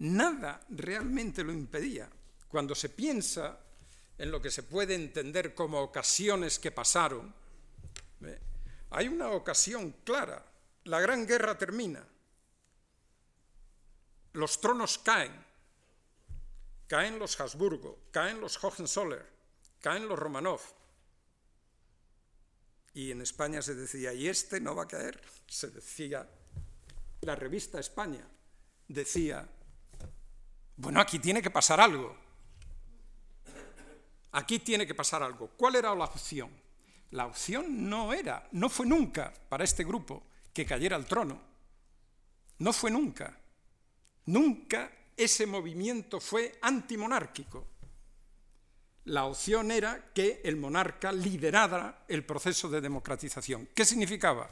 Nada 0.00 0.60
realmente 0.70 1.44
lo 1.44 1.52
impedía. 1.52 2.08
Cuando 2.48 2.74
se 2.74 2.88
piensa 2.88 3.60
en 4.18 4.30
lo 4.30 4.40
que 4.40 4.50
se 4.50 4.62
puede 4.62 4.94
entender 4.94 5.54
como 5.54 5.80
ocasiones 5.80 6.58
que 6.58 6.70
pasaron, 6.70 7.32
hay 8.90 9.08
una 9.08 9.30
ocasión 9.30 9.92
clara. 10.04 10.44
La 10.84 11.00
Gran 11.00 11.26
Guerra 11.26 11.56
termina. 11.56 12.04
los 14.32 14.60
tronos 14.60 14.98
caen. 14.98 15.44
Caen 16.86 17.18
los 17.18 17.38
Habsburgo, 17.40 18.00
caen 18.10 18.40
los 18.40 18.62
Hohenzoller, 18.62 19.24
caen 19.80 20.08
los 20.08 20.18
Romanov. 20.18 20.60
Y 22.94 23.12
en 23.12 23.22
España 23.22 23.62
se 23.62 23.76
decía, 23.76 24.12
y 24.12 24.26
este 24.26 24.60
no 24.60 24.74
va 24.74 24.84
a 24.84 24.88
caer. 24.88 25.20
Se 25.46 25.68
decía, 25.68 26.28
la 27.20 27.36
revista 27.36 27.78
España 27.78 28.26
decía, 28.88 29.48
bueno, 30.76 31.00
aquí 31.00 31.20
tiene 31.20 31.40
que 31.40 31.50
pasar 31.50 31.80
algo. 31.80 32.16
Aquí 34.32 34.58
tiene 34.58 34.84
que 34.84 34.94
pasar 34.94 35.22
algo. 35.22 35.48
¿Cuál 35.56 35.76
era 35.76 35.94
la 35.94 36.06
opción? 36.06 36.50
La 37.12 37.26
opción 37.26 37.88
no 37.88 38.12
era, 38.12 38.48
no 38.52 38.68
fue 38.68 38.86
nunca 38.86 39.32
para 39.48 39.64
este 39.64 39.84
grupo 39.84 40.22
que 40.52 40.64
cayera 40.64 40.96
al 40.96 41.06
trono. 41.06 41.40
No 42.58 42.72
fue 42.72 42.90
nunca. 42.90 43.36
Nunca 44.26 44.92
ese 45.16 45.46
movimiento 45.46 46.20
fue 46.20 46.58
antimonárquico. 46.62 47.66
La 49.06 49.24
opción 49.24 49.70
era 49.70 50.12
que 50.14 50.40
el 50.44 50.56
monarca 50.56 51.10
liderara 51.10 52.04
el 52.06 52.24
proceso 52.24 52.68
de 52.68 52.80
democratización. 52.80 53.68
¿Qué 53.74 53.84
significaba 53.84 54.48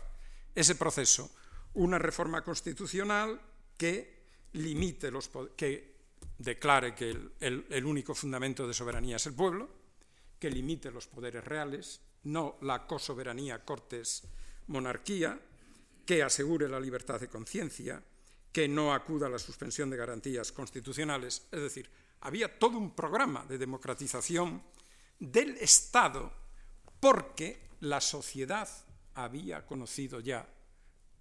ese 0.55 0.75
proceso? 0.75 1.31
Una 1.75 1.99
reforma 1.99 2.43
constitucional 2.43 3.41
que 3.77 4.19
limite 4.55 5.11
los 5.11 5.31
que 5.55 5.97
declare 6.39 6.95
que 6.95 7.11
el, 7.11 7.67
el 7.69 7.85
único 7.85 8.15
fundamento 8.15 8.67
de 8.67 8.75
soberanía 8.75 9.17
es 9.17 9.27
el 9.27 9.35
pueblo, 9.35 9.69
que 10.41 10.51
limite 10.51 10.91
los 10.91 11.07
poderes 11.07 11.45
reales, 11.45 12.01
no 12.29 12.57
la 12.63 12.87
cosoberanía, 12.87 13.65
cortes, 13.65 14.23
monarquía, 14.69 15.41
que 16.05 16.23
asegure 16.23 16.69
la 16.69 16.81
libertad 16.81 17.21
de 17.21 17.29
conciencia, 17.29 18.03
que 18.53 18.69
no 18.69 18.95
acuda 18.95 19.27
a 19.27 19.31
la 19.31 19.39
suspensión 19.39 19.91
de 19.91 19.97
garantías 19.97 20.53
constitucionales. 20.53 21.47
Es 21.51 21.61
decir, 21.61 21.91
había 22.21 22.59
todo 22.59 22.79
un 22.79 22.95
programa 22.95 23.45
de 23.45 23.59
democratización 23.59 24.63
del 25.19 25.57
Estado 25.59 26.33
porque 27.01 27.69
la 27.81 28.01
sociedad 28.01 28.69
había 29.15 29.67
conocido 29.67 30.21
ya 30.21 30.49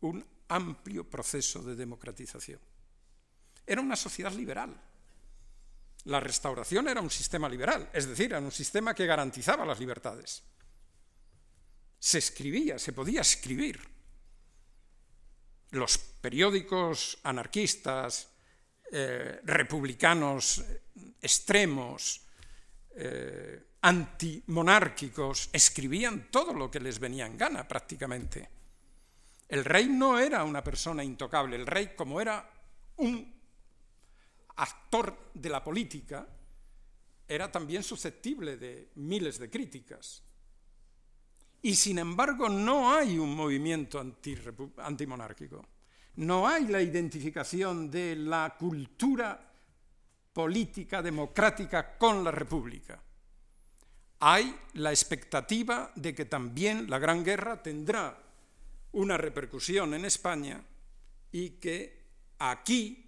un 0.02 0.26
amplio 0.50 1.04
proceso 1.10 1.62
de 1.62 1.76
democratización. 1.76 2.60
Era 3.66 3.82
una 3.82 3.96
sociedad 3.96 4.32
liberal. 4.32 4.76
La 6.06 6.20
restauración 6.20 6.88
era 6.88 7.02
un 7.02 7.10
sistema 7.10 7.50
liberal, 7.50 7.90
es 7.92 8.08
decir, 8.08 8.28
era 8.28 8.40
un 8.40 8.52
sistema 8.52 8.94
que 8.94 9.06
garantizaba 9.06 9.66
las 9.66 9.80
libertades. 9.80 10.44
Se 12.00 12.20
escribía, 12.20 12.80
se 12.80 12.94
podía 12.94 13.22
escribir 13.22 13.80
los 15.72 15.98
periódicos 15.98 17.18
anarquistas, 17.24 18.30
eh, 18.92 19.42
republicanos 19.44 20.64
extremos, 21.22 22.22
eh, 22.96 23.64
antimonárquicos, 23.82 25.50
escribían 25.52 26.32
todo 26.32 26.54
lo 26.54 26.72
que 26.72 26.80
les 26.80 27.00
venía 27.00 27.26
en 27.26 27.38
gana 27.38 27.68
prácticamente. 27.68 28.50
El 29.48 29.64
rey 29.64 29.88
no 29.88 30.20
era 30.20 30.44
una 30.44 30.64
persona 30.64 31.04
intocable, 31.04 31.56
el 31.56 31.68
rey 31.68 31.94
como 31.96 32.20
era 32.20 32.52
un 32.98 33.34
actor 34.56 35.32
de 35.34 35.50
la 35.50 35.64
política, 35.64 36.28
era 37.28 37.52
también 37.52 37.84
susceptible 37.84 38.58
de 38.58 38.92
miles 38.96 39.38
de 39.38 39.50
críticas. 39.50 40.24
Y 41.62 41.76
sin 41.76 42.00
embargo 42.00 42.50
no 42.50 42.94
hay 42.94 43.18
un 43.18 43.36
movimiento 43.36 44.00
antimonárquico. 44.78 45.66
No 46.16 46.48
hay 46.48 46.68
la 46.68 46.82
identificación 46.82 47.92
de 47.92 48.16
la 48.16 48.56
cultura 48.58 49.52
política 50.34 51.02
democrática 51.02 51.98
con 51.98 52.24
la 52.24 52.32
república. 52.32 53.02
Hay 54.20 54.56
la 54.74 54.90
expectativa 54.92 55.92
de 55.96 56.16
que 56.16 56.26
también 56.26 56.90
la 56.90 56.98
Gran 56.98 57.24
Guerra 57.24 57.62
tendrá 57.62 58.18
una 58.94 59.18
repercusión 59.18 59.94
en 59.94 60.06
España 60.06 60.64
y 61.32 61.52
que 61.52 62.06
aquí 62.40 63.08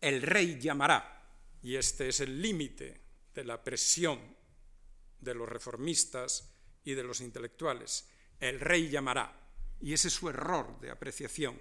el 0.00 0.20
rey 0.20 0.58
llamará, 0.60 1.22
y 1.62 1.76
este 1.76 2.08
es 2.08 2.20
el 2.20 2.40
límite 2.40 3.00
de 3.34 3.44
la 3.44 3.62
presión 3.62 4.18
de 5.20 5.34
los 5.34 5.48
reformistas 5.48 6.52
y 6.86 6.94
de 6.94 7.02
los 7.02 7.20
intelectuales. 7.20 8.08
El 8.40 8.60
rey 8.60 8.88
llamará, 8.88 9.30
y 9.80 9.92
ese 9.92 10.08
es 10.08 10.14
su 10.14 10.30
error 10.30 10.80
de 10.80 10.90
apreciación. 10.90 11.60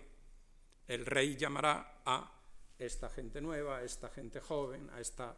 El 0.88 1.06
rey 1.06 1.36
llamará 1.36 2.02
a 2.06 2.32
esta 2.78 3.10
gente 3.10 3.42
nueva, 3.42 3.78
a 3.78 3.84
esta 3.84 4.10
gente 4.10 4.40
joven, 4.40 4.90
a, 4.92 5.02
esta, 5.02 5.36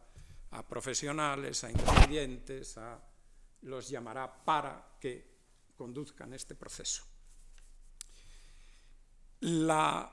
a 0.50 0.68
profesionales, 0.68 1.64
a 1.64 1.70
independientes, 1.70 2.76
a, 2.76 3.02
los 3.62 3.88
llamará 3.88 4.44
para 4.44 4.98
que 5.00 5.26
conduzcan 5.74 6.34
este 6.34 6.54
proceso. 6.54 7.04
La 9.40 10.12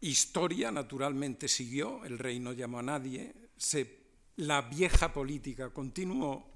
historia 0.00 0.70
naturalmente 0.70 1.48
siguió, 1.48 2.04
el 2.04 2.18
rey 2.18 2.40
no 2.40 2.52
llamó 2.52 2.80
a 2.80 2.82
nadie, 2.82 3.50
se, 3.56 4.02
la 4.36 4.62
vieja 4.62 5.12
política 5.12 5.70
continuó 5.70 6.50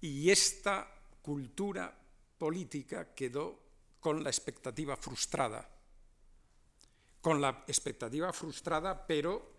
y 0.00 0.30
esta 0.30 0.95
cultura 1.26 1.92
política 2.38 3.12
quedó 3.12 3.58
con 3.98 4.22
la 4.22 4.30
expectativa 4.30 4.96
frustrada. 4.96 5.68
Con 7.20 7.40
la 7.40 7.64
expectativa 7.66 8.32
frustrada, 8.32 9.04
pero 9.04 9.54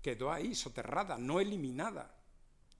quedó 0.00 0.30
ahí 0.30 0.54
soterrada, 0.54 1.18
no 1.18 1.40
eliminada. 1.40 2.14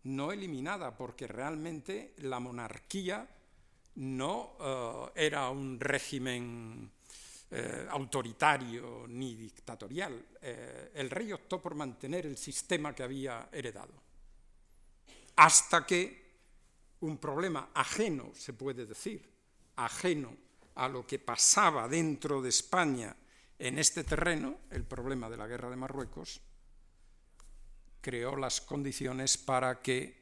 No 0.04 0.30
eliminada, 0.30 0.96
porque 0.96 1.26
realmente 1.26 2.14
la 2.18 2.38
monarquía 2.38 3.28
no 3.96 4.54
uh, 4.60 5.10
era 5.16 5.50
un 5.50 5.80
régimen 5.80 6.92
eh, 7.50 7.88
autoritario 7.90 9.06
ni 9.08 9.34
dictatorial. 9.34 10.24
Eh, 10.40 10.92
el 10.94 11.10
rey 11.10 11.32
optó 11.32 11.60
por 11.60 11.74
mantener 11.74 12.26
el 12.26 12.36
sistema 12.36 12.94
que 12.94 13.02
había 13.02 13.48
heredado. 13.50 13.94
Hasta 15.34 15.84
que 15.84 16.27
un 17.00 17.18
problema 17.18 17.70
ajeno, 17.74 18.32
se 18.34 18.52
puede 18.52 18.86
decir, 18.86 19.28
ajeno 19.76 20.36
a 20.74 20.88
lo 20.88 21.06
que 21.06 21.18
pasaba 21.18 21.88
dentro 21.88 22.40
de 22.42 22.48
España 22.48 23.14
en 23.58 23.78
este 23.78 24.04
terreno, 24.04 24.60
el 24.70 24.84
problema 24.84 25.28
de 25.28 25.36
la 25.36 25.46
guerra 25.46 25.70
de 25.70 25.76
Marruecos, 25.76 26.40
creó 28.00 28.36
las 28.36 28.60
condiciones 28.60 29.36
para 29.36 29.82
que 29.82 30.18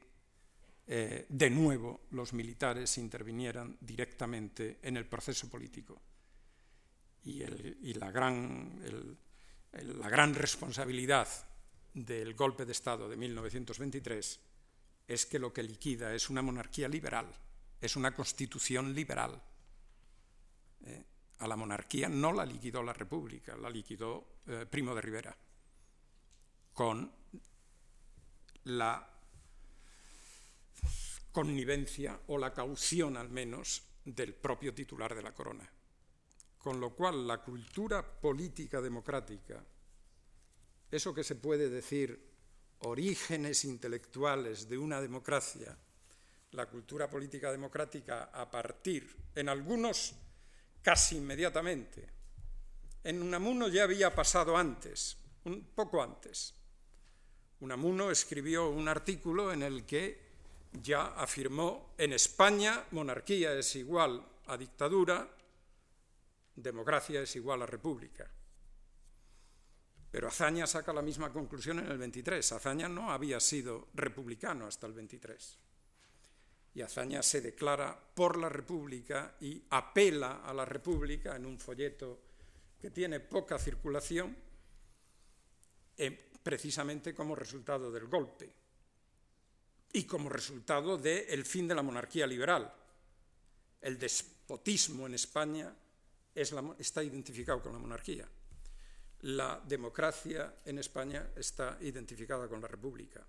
eh, 0.86 1.26
de 1.28 1.50
nuevo 1.50 2.00
los 2.12 2.32
militares 2.32 2.96
intervinieran 2.96 3.76
directamente 3.80 4.78
en 4.82 4.96
el 4.96 5.06
proceso 5.06 5.48
político. 5.50 6.00
Y, 7.24 7.92
la, 7.94 8.12
gran, 8.12 8.80
la 9.72 10.08
gran 10.08 10.32
responsabilidad 10.32 11.26
del 11.92 12.34
golpe 12.34 12.64
de 12.64 12.70
Estado 12.70 13.08
de 13.08 13.16
1923 13.16 14.40
es 15.06 15.26
que 15.26 15.38
lo 15.38 15.52
que 15.52 15.62
liquida 15.62 16.14
es 16.14 16.30
una 16.30 16.42
monarquía 16.42 16.88
liberal, 16.88 17.32
es 17.80 17.96
una 17.96 18.14
constitución 18.14 18.94
liberal. 18.94 19.40
Eh, 20.84 21.04
a 21.38 21.46
la 21.46 21.56
monarquía 21.56 22.08
no 22.08 22.32
la 22.32 22.46
liquidó 22.46 22.82
la 22.82 22.92
República, 22.92 23.56
la 23.56 23.70
liquidó 23.70 24.40
eh, 24.46 24.66
Primo 24.68 24.94
de 24.94 25.00
Rivera, 25.00 25.36
con 26.72 27.12
la 28.64 29.10
connivencia 31.30 32.18
o 32.28 32.38
la 32.38 32.52
caución 32.52 33.16
al 33.16 33.28
menos 33.28 33.82
del 34.04 34.34
propio 34.34 34.74
titular 34.74 35.14
de 35.14 35.22
la 35.22 35.34
corona. 35.34 35.70
Con 36.58 36.80
lo 36.80 36.94
cual 36.94 37.26
la 37.26 37.42
cultura 37.42 38.02
política 38.02 38.80
democrática, 38.80 39.62
eso 40.90 41.14
que 41.14 41.22
se 41.22 41.36
puede 41.36 41.68
decir 41.68 42.35
orígenes 42.80 43.64
intelectuales 43.64 44.68
de 44.68 44.78
una 44.78 45.00
democracia, 45.00 45.76
la 46.52 46.66
cultura 46.66 47.08
política 47.08 47.50
democrática 47.50 48.24
a 48.32 48.50
partir, 48.50 49.14
en 49.34 49.48
algunos 49.48 50.14
casi 50.82 51.16
inmediatamente, 51.16 52.08
en 53.02 53.22
Unamuno 53.22 53.68
ya 53.68 53.84
había 53.84 54.14
pasado 54.14 54.56
antes, 54.56 55.16
un 55.44 55.64
poco 55.74 56.02
antes. 56.02 56.54
Unamuno 57.60 58.10
escribió 58.10 58.68
un 58.68 58.88
artículo 58.88 59.52
en 59.52 59.62
el 59.62 59.86
que 59.86 60.26
ya 60.72 61.06
afirmó 61.14 61.94
en 61.98 62.12
España 62.12 62.84
monarquía 62.90 63.52
es 63.54 63.76
igual 63.76 64.24
a 64.46 64.56
dictadura, 64.56 65.28
democracia 66.54 67.20
es 67.22 67.36
igual 67.36 67.62
a 67.62 67.66
república. 67.66 68.30
Pero 70.16 70.28
Azaña 70.28 70.66
saca 70.66 70.94
la 70.94 71.02
misma 71.02 71.30
conclusión 71.30 71.78
en 71.78 71.90
el 71.90 71.98
23. 71.98 72.52
Azaña 72.52 72.88
no 72.88 73.12
había 73.12 73.38
sido 73.38 73.88
republicano 73.92 74.66
hasta 74.66 74.86
el 74.86 74.94
23. 74.94 75.58
Y 76.72 76.80
Azaña 76.80 77.22
se 77.22 77.42
declara 77.42 78.00
por 78.14 78.38
la 78.38 78.48
República 78.48 79.36
y 79.42 79.62
apela 79.68 80.40
a 80.42 80.54
la 80.54 80.64
República 80.64 81.36
en 81.36 81.44
un 81.44 81.58
folleto 81.58 82.18
que 82.80 82.90
tiene 82.90 83.20
poca 83.20 83.58
circulación, 83.58 84.34
eh, 85.98 86.30
precisamente 86.42 87.14
como 87.14 87.36
resultado 87.36 87.92
del 87.92 88.06
golpe 88.06 88.50
y 89.92 90.04
como 90.04 90.30
resultado 90.30 90.96
del 90.96 91.44
fin 91.44 91.68
de 91.68 91.74
la 91.74 91.82
monarquía 91.82 92.26
liberal. 92.26 92.72
El 93.82 93.98
despotismo 93.98 95.06
en 95.06 95.12
España 95.12 95.76
está 96.34 97.04
identificado 97.04 97.60
con 97.62 97.74
la 97.74 97.78
monarquía. 97.78 98.26
La 99.26 99.60
democracia 99.66 100.54
en 100.64 100.78
España 100.78 101.30
está 101.34 101.78
identificada 101.80 102.46
con 102.46 102.60
la 102.60 102.68
república. 102.68 103.26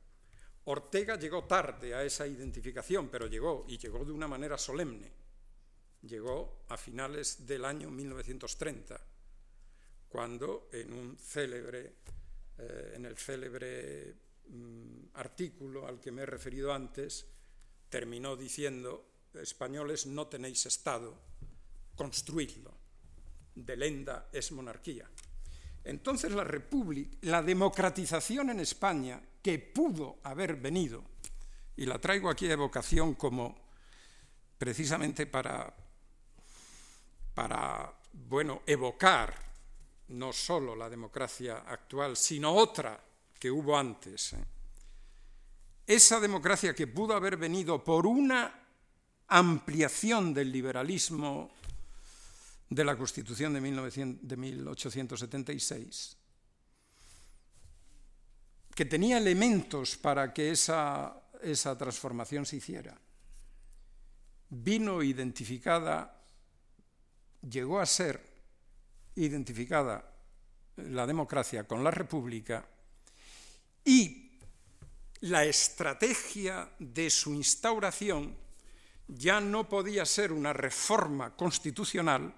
Ortega 0.65 1.17
llegó 1.17 1.45
tarde 1.45 1.95
a 1.95 2.03
esa 2.03 2.27
identificación, 2.27 3.09
pero 3.09 3.25
llegó 3.25 3.65
y 3.67 3.79
llegó 3.79 4.05
de 4.05 4.11
una 4.11 4.27
manera 4.27 4.59
solemne. 4.59 5.11
Llegó 6.03 6.65
a 6.69 6.77
finales 6.77 7.47
del 7.47 7.65
año 7.65 7.89
1930, 7.89 9.01
cuando 10.07 10.69
en 10.71 10.93
un 10.93 11.17
célebre, 11.17 11.95
eh, 12.59 12.91
en 12.93 13.05
el 13.07 13.17
célebre 13.17 14.13
mm, 14.49 15.15
artículo 15.15 15.87
al 15.87 15.99
que 15.99 16.11
me 16.11 16.21
he 16.21 16.27
referido 16.27 16.73
antes, 16.73 17.25
terminó 17.89 18.35
diciendo, 18.35 19.23
españoles 19.33 20.05
no 20.05 20.27
tenéis 20.27 20.63
Estado, 20.67 21.19
construidlo. 21.95 22.71
De 23.55 23.75
lenda 23.75 24.29
es 24.31 24.51
monarquía. 24.51 25.09
Entonces 25.87 26.33
la 26.33 26.43
república, 26.43 27.17
la 27.21 27.41
democratización 27.41 28.49
en 28.49 28.59
España 28.59 29.21
que 29.41 29.57
pudo 29.57 30.17
haber 30.23 30.57
venido, 30.57 31.01
y 31.77 31.85
la 31.85 31.97
traigo 31.97 32.29
aquí 32.29 32.47
a 32.49 32.53
evocación 32.53 33.13
como 33.13 33.55
precisamente 34.57 35.27
para, 35.27 35.73
para 37.33 37.93
bueno, 38.11 38.63
evocar 38.65 39.33
no 40.09 40.33
solo 40.33 40.75
la 40.75 40.89
democracia 40.89 41.63
actual, 41.65 42.17
sino 42.17 42.53
otra 42.53 42.99
que 43.39 43.49
hubo 43.49 43.77
antes. 43.77 44.33
¿eh? 44.33 44.43
Esa 45.85 46.19
democracia 46.19 46.75
que 46.75 46.87
pudo 46.87 47.13
haber 47.13 47.37
venido 47.37 47.81
por 47.81 48.05
una 48.05 48.67
ampliación 49.27 50.33
del 50.33 50.51
liberalismo 50.51 51.51
de 52.69 52.83
la 52.83 52.97
Constitución 52.97 53.53
de, 53.53 53.61
1900, 53.61 54.27
de 54.27 54.37
1876, 54.37 56.17
que 58.75 58.85
tenía 58.85 59.17
elementos 59.17 59.97
para 59.97 60.33
que 60.33 60.51
esa, 60.51 61.21
esa 61.41 61.77
transformación 61.77 62.45
se 62.45 62.57
hiciera. 62.57 62.99
Vino 64.49 65.01
identificada, 65.01 66.21
llegó 67.41 67.79
a 67.79 67.85
ser 67.85 68.21
identificada 69.15 70.13
la 70.77 71.07
democracia 71.07 71.63
con 71.65 71.83
la 71.83 71.91
república 71.91 72.65
y 73.83 74.27
la 75.21 75.43
estrategia 75.45 76.69
de 76.77 77.09
su 77.09 77.33
instauración 77.33 78.35
ya 79.07 79.39
no 79.39 79.67
podía 79.67 80.05
ser 80.05 80.31
una 80.31 80.53
reforma 80.53 81.35
constitucional, 81.35 82.33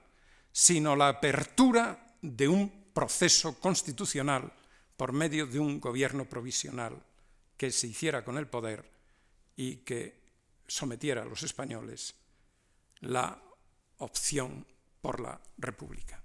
sino 0.60 0.94
la 0.94 1.08
apertura 1.08 2.18
de 2.22 2.50
un 2.50 2.92
proceso 2.92 3.58
constitucional 3.62 4.52
por 4.98 5.14
medio 5.14 5.48
de 5.48 5.58
un 5.58 5.80
gobierno 5.80 6.28
provisional 6.28 7.02
que 7.56 7.72
se 7.72 7.88
hiciera 7.88 8.26
con 8.26 8.38
el 8.38 8.46
poder 8.46 8.84
y 9.56 9.78
que 9.78 10.20
sometiera 10.68 11.22
a 11.22 11.26
los 11.26 11.44
españoles 11.44 12.14
la 13.00 13.42
opción 14.00 14.68
por 15.00 15.22
la 15.22 15.40
república. 15.60 16.22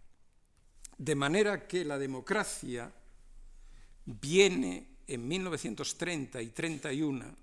De 0.99 1.15
manera 1.15 1.69
que 1.69 1.85
la 1.85 1.97
democracia 1.97 2.93
viene 4.05 4.97
en 5.07 5.29
1930 5.29 6.43
y 6.43 6.49
31 6.49 7.37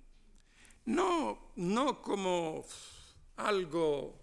no, 0.87 1.51
no 1.55 2.01
como 2.01 2.65
algo 3.37 4.19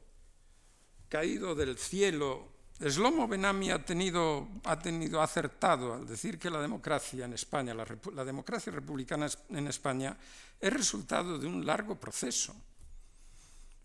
caído 1.08 1.54
del 1.54 1.78
cielo 1.78 2.57
Slomo 2.80 3.26
Benami 3.26 3.72
ha 3.72 3.84
tenido, 3.84 4.48
ha 4.64 4.78
tenido 4.78 5.20
acertado 5.20 5.94
al 5.94 6.06
decir 6.06 6.38
que 6.38 6.48
la 6.48 6.60
democracia 6.60 7.24
en 7.24 7.32
España, 7.32 7.74
la, 7.74 8.24
democracia 8.24 8.72
republicana 8.72 9.28
en 9.48 9.66
España, 9.66 10.16
es 10.60 10.72
resultado 10.72 11.38
de 11.38 11.46
un 11.48 11.66
largo 11.66 11.96
proceso. 11.98 12.54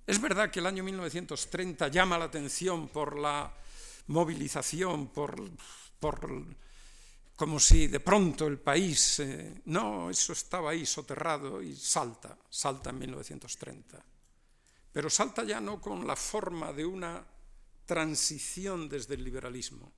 Es 0.05 0.21
verdad 0.21 0.51
que 0.51 0.59
el 0.59 0.67
año 0.67 0.83
1930 0.83 1.87
llama 1.87 2.19
la 2.19 2.25
atención 2.25 2.87
por 2.89 3.17
la 3.17 3.51
movilización, 4.07 5.07
por, 5.07 5.41
por 5.99 6.45
como 7.35 7.59
si 7.59 7.87
de 7.87 7.99
pronto 7.99 8.45
el 8.45 8.59
país, 8.59 9.19
eh, 9.19 9.61
no, 9.65 10.11
eso 10.11 10.33
estaba 10.33 10.69
ahí 10.69 10.85
soterrado 10.85 11.63
y 11.63 11.75
salta, 11.75 12.37
salta 12.47 12.91
en 12.91 12.99
1930. 12.99 14.05
Pero 14.91 15.09
salta 15.09 15.43
ya 15.43 15.59
no 15.59 15.81
con 15.81 16.05
la 16.05 16.15
forma 16.15 16.71
de 16.71 16.85
una 16.85 17.32
transición 17.85 18.89
desde 18.89 19.15
el 19.15 19.23
liberalismo. 19.23 19.91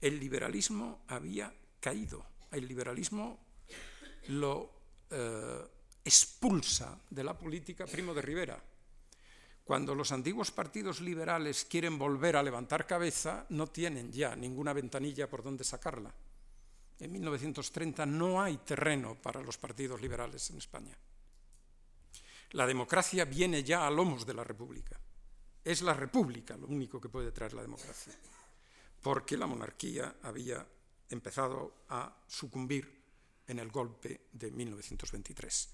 El 0.00 0.20
liberalismo 0.20 1.02
había 1.08 1.52
caído, 1.80 2.24
el 2.50 2.66
liberalismo 2.66 3.38
lo 4.28 4.70
eh, 5.10 5.64
expulsa 6.04 6.98
de 7.10 7.24
la 7.24 7.36
política 7.36 7.86
Primo 7.86 8.14
de 8.14 8.22
Rivera. 8.22 8.62
Cuando 9.64 9.94
los 9.94 10.12
antiguos 10.12 10.52
partidos 10.52 11.00
liberales 11.00 11.64
quieren 11.64 11.98
volver 11.98 12.36
a 12.36 12.42
levantar 12.42 12.86
cabeza, 12.86 13.46
no 13.48 13.66
tienen 13.66 14.12
ya 14.12 14.36
ninguna 14.36 14.72
ventanilla 14.72 15.28
por 15.28 15.42
donde 15.42 15.64
sacarla. 15.64 16.14
En 17.00 17.12
1930 17.12 18.06
no 18.06 18.40
hay 18.40 18.58
terreno 18.58 19.16
para 19.20 19.42
los 19.42 19.58
partidos 19.58 20.00
liberales 20.00 20.48
en 20.50 20.58
España. 20.58 20.96
La 22.52 22.66
democracia 22.66 23.24
viene 23.24 23.64
ya 23.64 23.86
a 23.86 23.90
lomos 23.90 24.24
de 24.24 24.34
la 24.34 24.44
República. 24.44 24.98
Es 25.66 25.82
la 25.82 25.94
república 25.94 26.56
lo 26.56 26.68
único 26.68 27.00
que 27.00 27.08
puede 27.08 27.32
traer 27.32 27.52
la 27.54 27.62
democracia, 27.62 28.14
porque 29.02 29.36
la 29.36 29.48
monarquía 29.48 30.18
había 30.22 30.64
empezado 31.10 31.86
a 31.88 32.22
sucumbir 32.28 33.02
en 33.48 33.58
el 33.58 33.72
golpe 33.72 34.28
de 34.30 34.52
1923. 34.52 35.68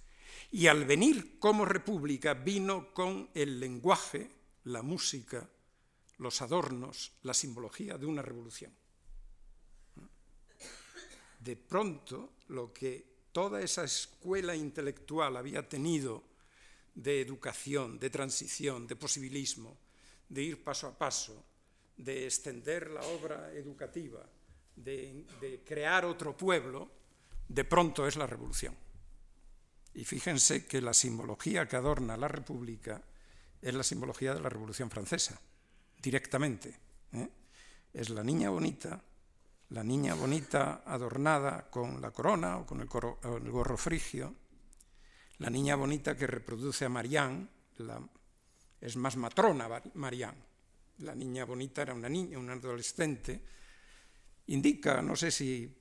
Y 0.52 0.66
al 0.66 0.86
venir 0.86 1.38
como 1.38 1.66
república 1.66 2.32
vino 2.32 2.94
con 2.94 3.28
el 3.34 3.60
lenguaje, 3.60 4.30
la 4.64 4.80
música, 4.80 5.46
los 6.16 6.40
adornos, 6.40 7.12
la 7.24 7.34
simbología 7.34 7.98
de 7.98 8.06
una 8.06 8.22
revolución. 8.22 8.72
De 11.38 11.54
pronto, 11.54 12.32
lo 12.48 12.72
que 12.72 13.26
toda 13.30 13.60
esa 13.60 13.84
escuela 13.84 14.56
intelectual 14.56 15.36
había 15.36 15.68
tenido 15.68 16.24
de 16.94 17.20
educación, 17.20 17.98
de 17.98 18.08
transición, 18.08 18.86
de 18.86 18.96
posibilismo, 18.96 19.81
de 20.32 20.42
ir 20.42 20.64
paso 20.64 20.88
a 20.88 20.96
paso, 20.96 21.44
de 21.96 22.24
extender 22.24 22.90
la 22.90 23.02
obra 23.02 23.52
educativa, 23.52 24.24
de, 24.74 25.62
crear 25.66 26.06
otro 26.06 26.34
pueblo, 26.34 26.88
de 27.46 27.64
pronto 27.64 28.06
es 28.06 28.16
la 28.16 28.26
revolución. 28.26 28.74
Y 29.92 30.04
fíjense 30.04 30.66
que 30.66 30.80
la 30.80 30.94
simbología 30.94 31.68
que 31.68 31.76
adorna 31.76 32.16
la 32.16 32.28
República 32.28 33.02
es 33.60 33.74
la 33.74 33.82
simbología 33.82 34.32
de 34.32 34.40
la 34.40 34.48
Revolución 34.48 34.90
Francesa, 34.90 35.38
directamente. 36.00 36.74
¿eh? 37.12 37.28
Es 37.92 38.08
la 38.08 38.24
niña 38.24 38.48
bonita, 38.48 39.02
la 39.68 39.84
niña 39.84 40.14
bonita 40.14 40.82
adornada 40.86 41.68
con 41.70 42.00
la 42.00 42.10
corona 42.10 42.56
o 42.56 42.64
con 42.64 42.80
el, 42.80 42.88
el 42.88 43.50
gorro 43.50 43.76
frigio, 43.76 44.34
la 45.38 45.50
niña 45.50 45.76
bonita 45.76 46.16
que 46.16 46.26
reproduce 46.26 46.86
a 46.86 46.88
Marianne, 46.88 47.48
la 47.76 48.00
es 48.82 48.96
más 48.96 49.16
matrona 49.16 49.68
Marianne. 49.94 50.42
La 50.98 51.14
niña 51.14 51.44
bonita 51.44 51.82
era 51.82 51.94
una 51.94 52.08
niña, 52.08 52.38
una 52.38 52.54
adolescente. 52.54 53.40
Indica, 54.48 55.00
no 55.00 55.14
sé 55.14 55.30
si, 55.30 55.72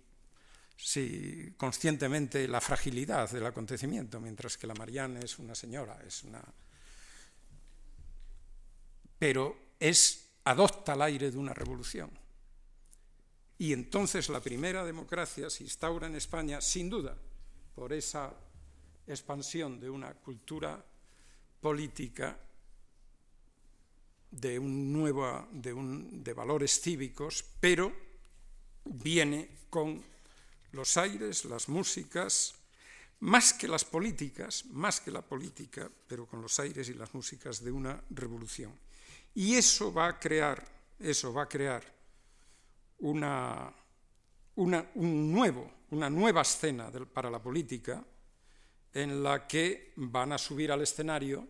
si 0.77 1.53
conscientemente, 1.57 2.47
la 2.47 2.61
fragilidad 2.61 3.29
del 3.31 3.45
acontecimiento, 3.47 4.21
mientras 4.21 4.55
que 4.55 4.67
la 4.67 4.75
Marianne 4.75 5.19
es 5.23 5.39
una 5.39 5.55
señora, 5.55 5.99
es 6.05 6.23
una... 6.23 6.43
Pero 9.17 9.73
es, 9.79 10.29
adopta 10.43 10.93
el 10.93 11.01
aire 11.01 11.31
de 11.31 11.37
una 11.37 11.53
revolución. 11.53 12.11
Y 13.57 13.73
entonces 13.73 14.29
la 14.29 14.41
primera 14.41 14.85
democracia 14.85 15.49
se 15.49 15.63
instaura 15.63 16.05
en 16.07 16.15
España, 16.15 16.61
sin 16.61 16.89
duda, 16.89 17.17
por 17.75 17.93
esa 17.93 18.31
expansión 19.07 19.79
de 19.79 19.89
una 19.89 20.13
cultura 20.13 20.83
política 21.59 22.37
de, 24.31 24.57
un 24.57 24.91
nuevo, 24.91 25.47
de, 25.51 25.73
un, 25.73 26.23
de 26.23 26.33
valores 26.33 26.79
cívicos, 26.79 27.43
pero 27.59 27.91
viene 28.85 29.49
con 29.69 30.03
los 30.71 30.97
aires, 30.97 31.45
las 31.45 31.69
músicas, 31.69 32.55
más 33.19 33.53
que 33.53 33.67
las 33.67 33.85
políticas, 33.85 34.65
más 34.65 34.99
que 34.99 35.11
la 35.11 35.21
política, 35.21 35.89
pero 36.07 36.25
con 36.25 36.41
los 36.41 36.59
aires 36.59 36.89
y 36.89 36.93
las 36.93 37.13
músicas 37.13 37.63
de 37.63 37.71
una 37.71 38.01
revolución. 38.09 38.73
Y 39.35 39.55
eso 39.55 39.93
va 39.93 40.07
a 40.07 40.19
crear, 40.19 40.65
eso 40.99 41.31
va 41.31 41.43
a 41.43 41.49
crear 41.49 41.83
una, 42.99 43.71
una, 44.55 44.89
un 44.95 45.31
nuevo 45.31 45.81
una 45.91 46.09
nueva 46.09 46.41
escena 46.41 46.89
para 47.13 47.29
la 47.29 47.41
política 47.41 48.03
en 48.93 49.23
la 49.23 49.47
que 49.47 49.93
van 49.97 50.31
a 50.31 50.37
subir 50.37 50.71
al 50.71 50.81
escenario 50.81 51.47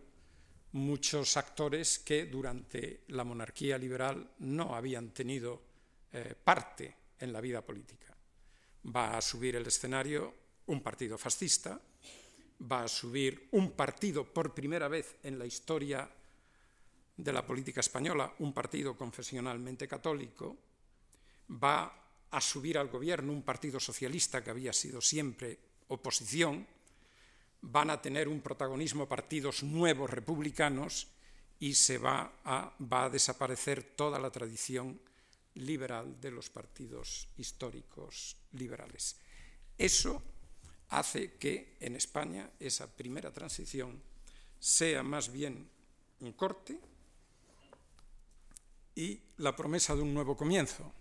muchos 0.72 1.36
actores 1.36 1.98
que 1.98 2.26
durante 2.26 3.02
la 3.08 3.24
monarquía 3.24 3.78
liberal 3.78 4.30
no 4.38 4.74
habían 4.74 5.10
tenido 5.10 5.62
eh, 6.12 6.34
parte 6.42 6.96
en 7.18 7.32
la 7.32 7.40
vida 7.40 7.62
política. 7.62 8.16
Va 8.94 9.16
a 9.16 9.20
subir 9.22 9.56
el 9.56 9.66
escenario 9.66 10.34
un 10.66 10.80
partido 10.80 11.18
fascista, 11.18 11.80
va 12.70 12.84
a 12.84 12.88
subir 12.88 13.48
un 13.52 13.72
partido 13.72 14.24
por 14.24 14.54
primera 14.54 14.88
vez 14.88 15.16
en 15.22 15.38
la 15.38 15.46
historia 15.46 16.08
de 17.16 17.32
la 17.32 17.44
política 17.44 17.80
española, 17.80 18.32
un 18.38 18.52
partido 18.52 18.96
confesionalmente 18.96 19.86
católico, 19.86 20.56
va 21.50 22.02
a 22.30 22.40
subir 22.40 22.78
al 22.78 22.88
gobierno 22.88 23.32
un 23.32 23.42
partido 23.42 23.78
socialista 23.78 24.42
que 24.42 24.50
había 24.50 24.72
sido 24.72 25.00
siempre 25.00 25.58
oposición, 25.88 26.66
van 27.62 27.90
a 27.90 28.02
tener 28.02 28.28
un 28.28 28.40
protagonismo 28.40 29.08
partidos 29.08 29.62
nuevos 29.62 30.10
republicanos 30.10 31.06
y 31.60 31.74
se 31.74 31.96
va 31.96 32.40
a, 32.44 33.08
desaparecer 33.08 33.94
toda 33.94 34.18
la 34.18 34.30
tradición 34.30 35.00
liberal 35.54 36.20
de 36.20 36.32
los 36.32 36.50
partidos 36.50 37.28
históricos 37.38 38.36
liberales. 38.52 39.16
Eso 39.78 40.20
hace 40.88 41.34
que 41.34 41.76
en 41.78 41.94
España 41.94 42.50
esa 42.58 42.90
primera 42.90 43.32
transición 43.32 44.02
sea 44.58 45.02
más 45.02 45.30
bien 45.30 45.68
un 46.20 46.32
corte 46.32 46.78
y 48.96 49.20
la 49.38 49.54
promesa 49.54 49.94
de 49.94 50.02
un 50.02 50.12
nuevo 50.12 50.36
comienzo. 50.36 50.92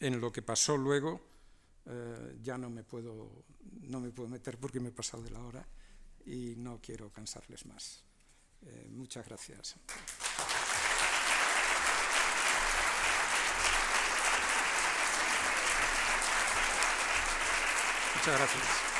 En 0.00 0.20
lo 0.20 0.30
que 0.30 0.42
pasó 0.42 0.76
luego 0.76 1.20
eh, 1.86 2.38
ya 2.42 2.58
no 2.58 2.68
me, 2.68 2.82
puedo, 2.82 3.44
no 3.82 4.00
me 4.00 4.10
puedo 4.10 4.28
meter 4.28 4.58
porque 4.58 4.80
me 4.80 4.90
he 4.90 4.92
pasado 4.92 5.22
de 5.22 5.30
la 5.30 5.40
hora 5.40 5.66
y 6.26 6.54
no 6.56 6.80
quiero 6.80 7.10
cansarles 7.10 7.66
más. 7.66 8.04
Eh, 8.62 8.88
muchas 8.90 9.26
gracias. 9.26 9.76
Muchas 18.14 18.38
gracias. 18.38 18.93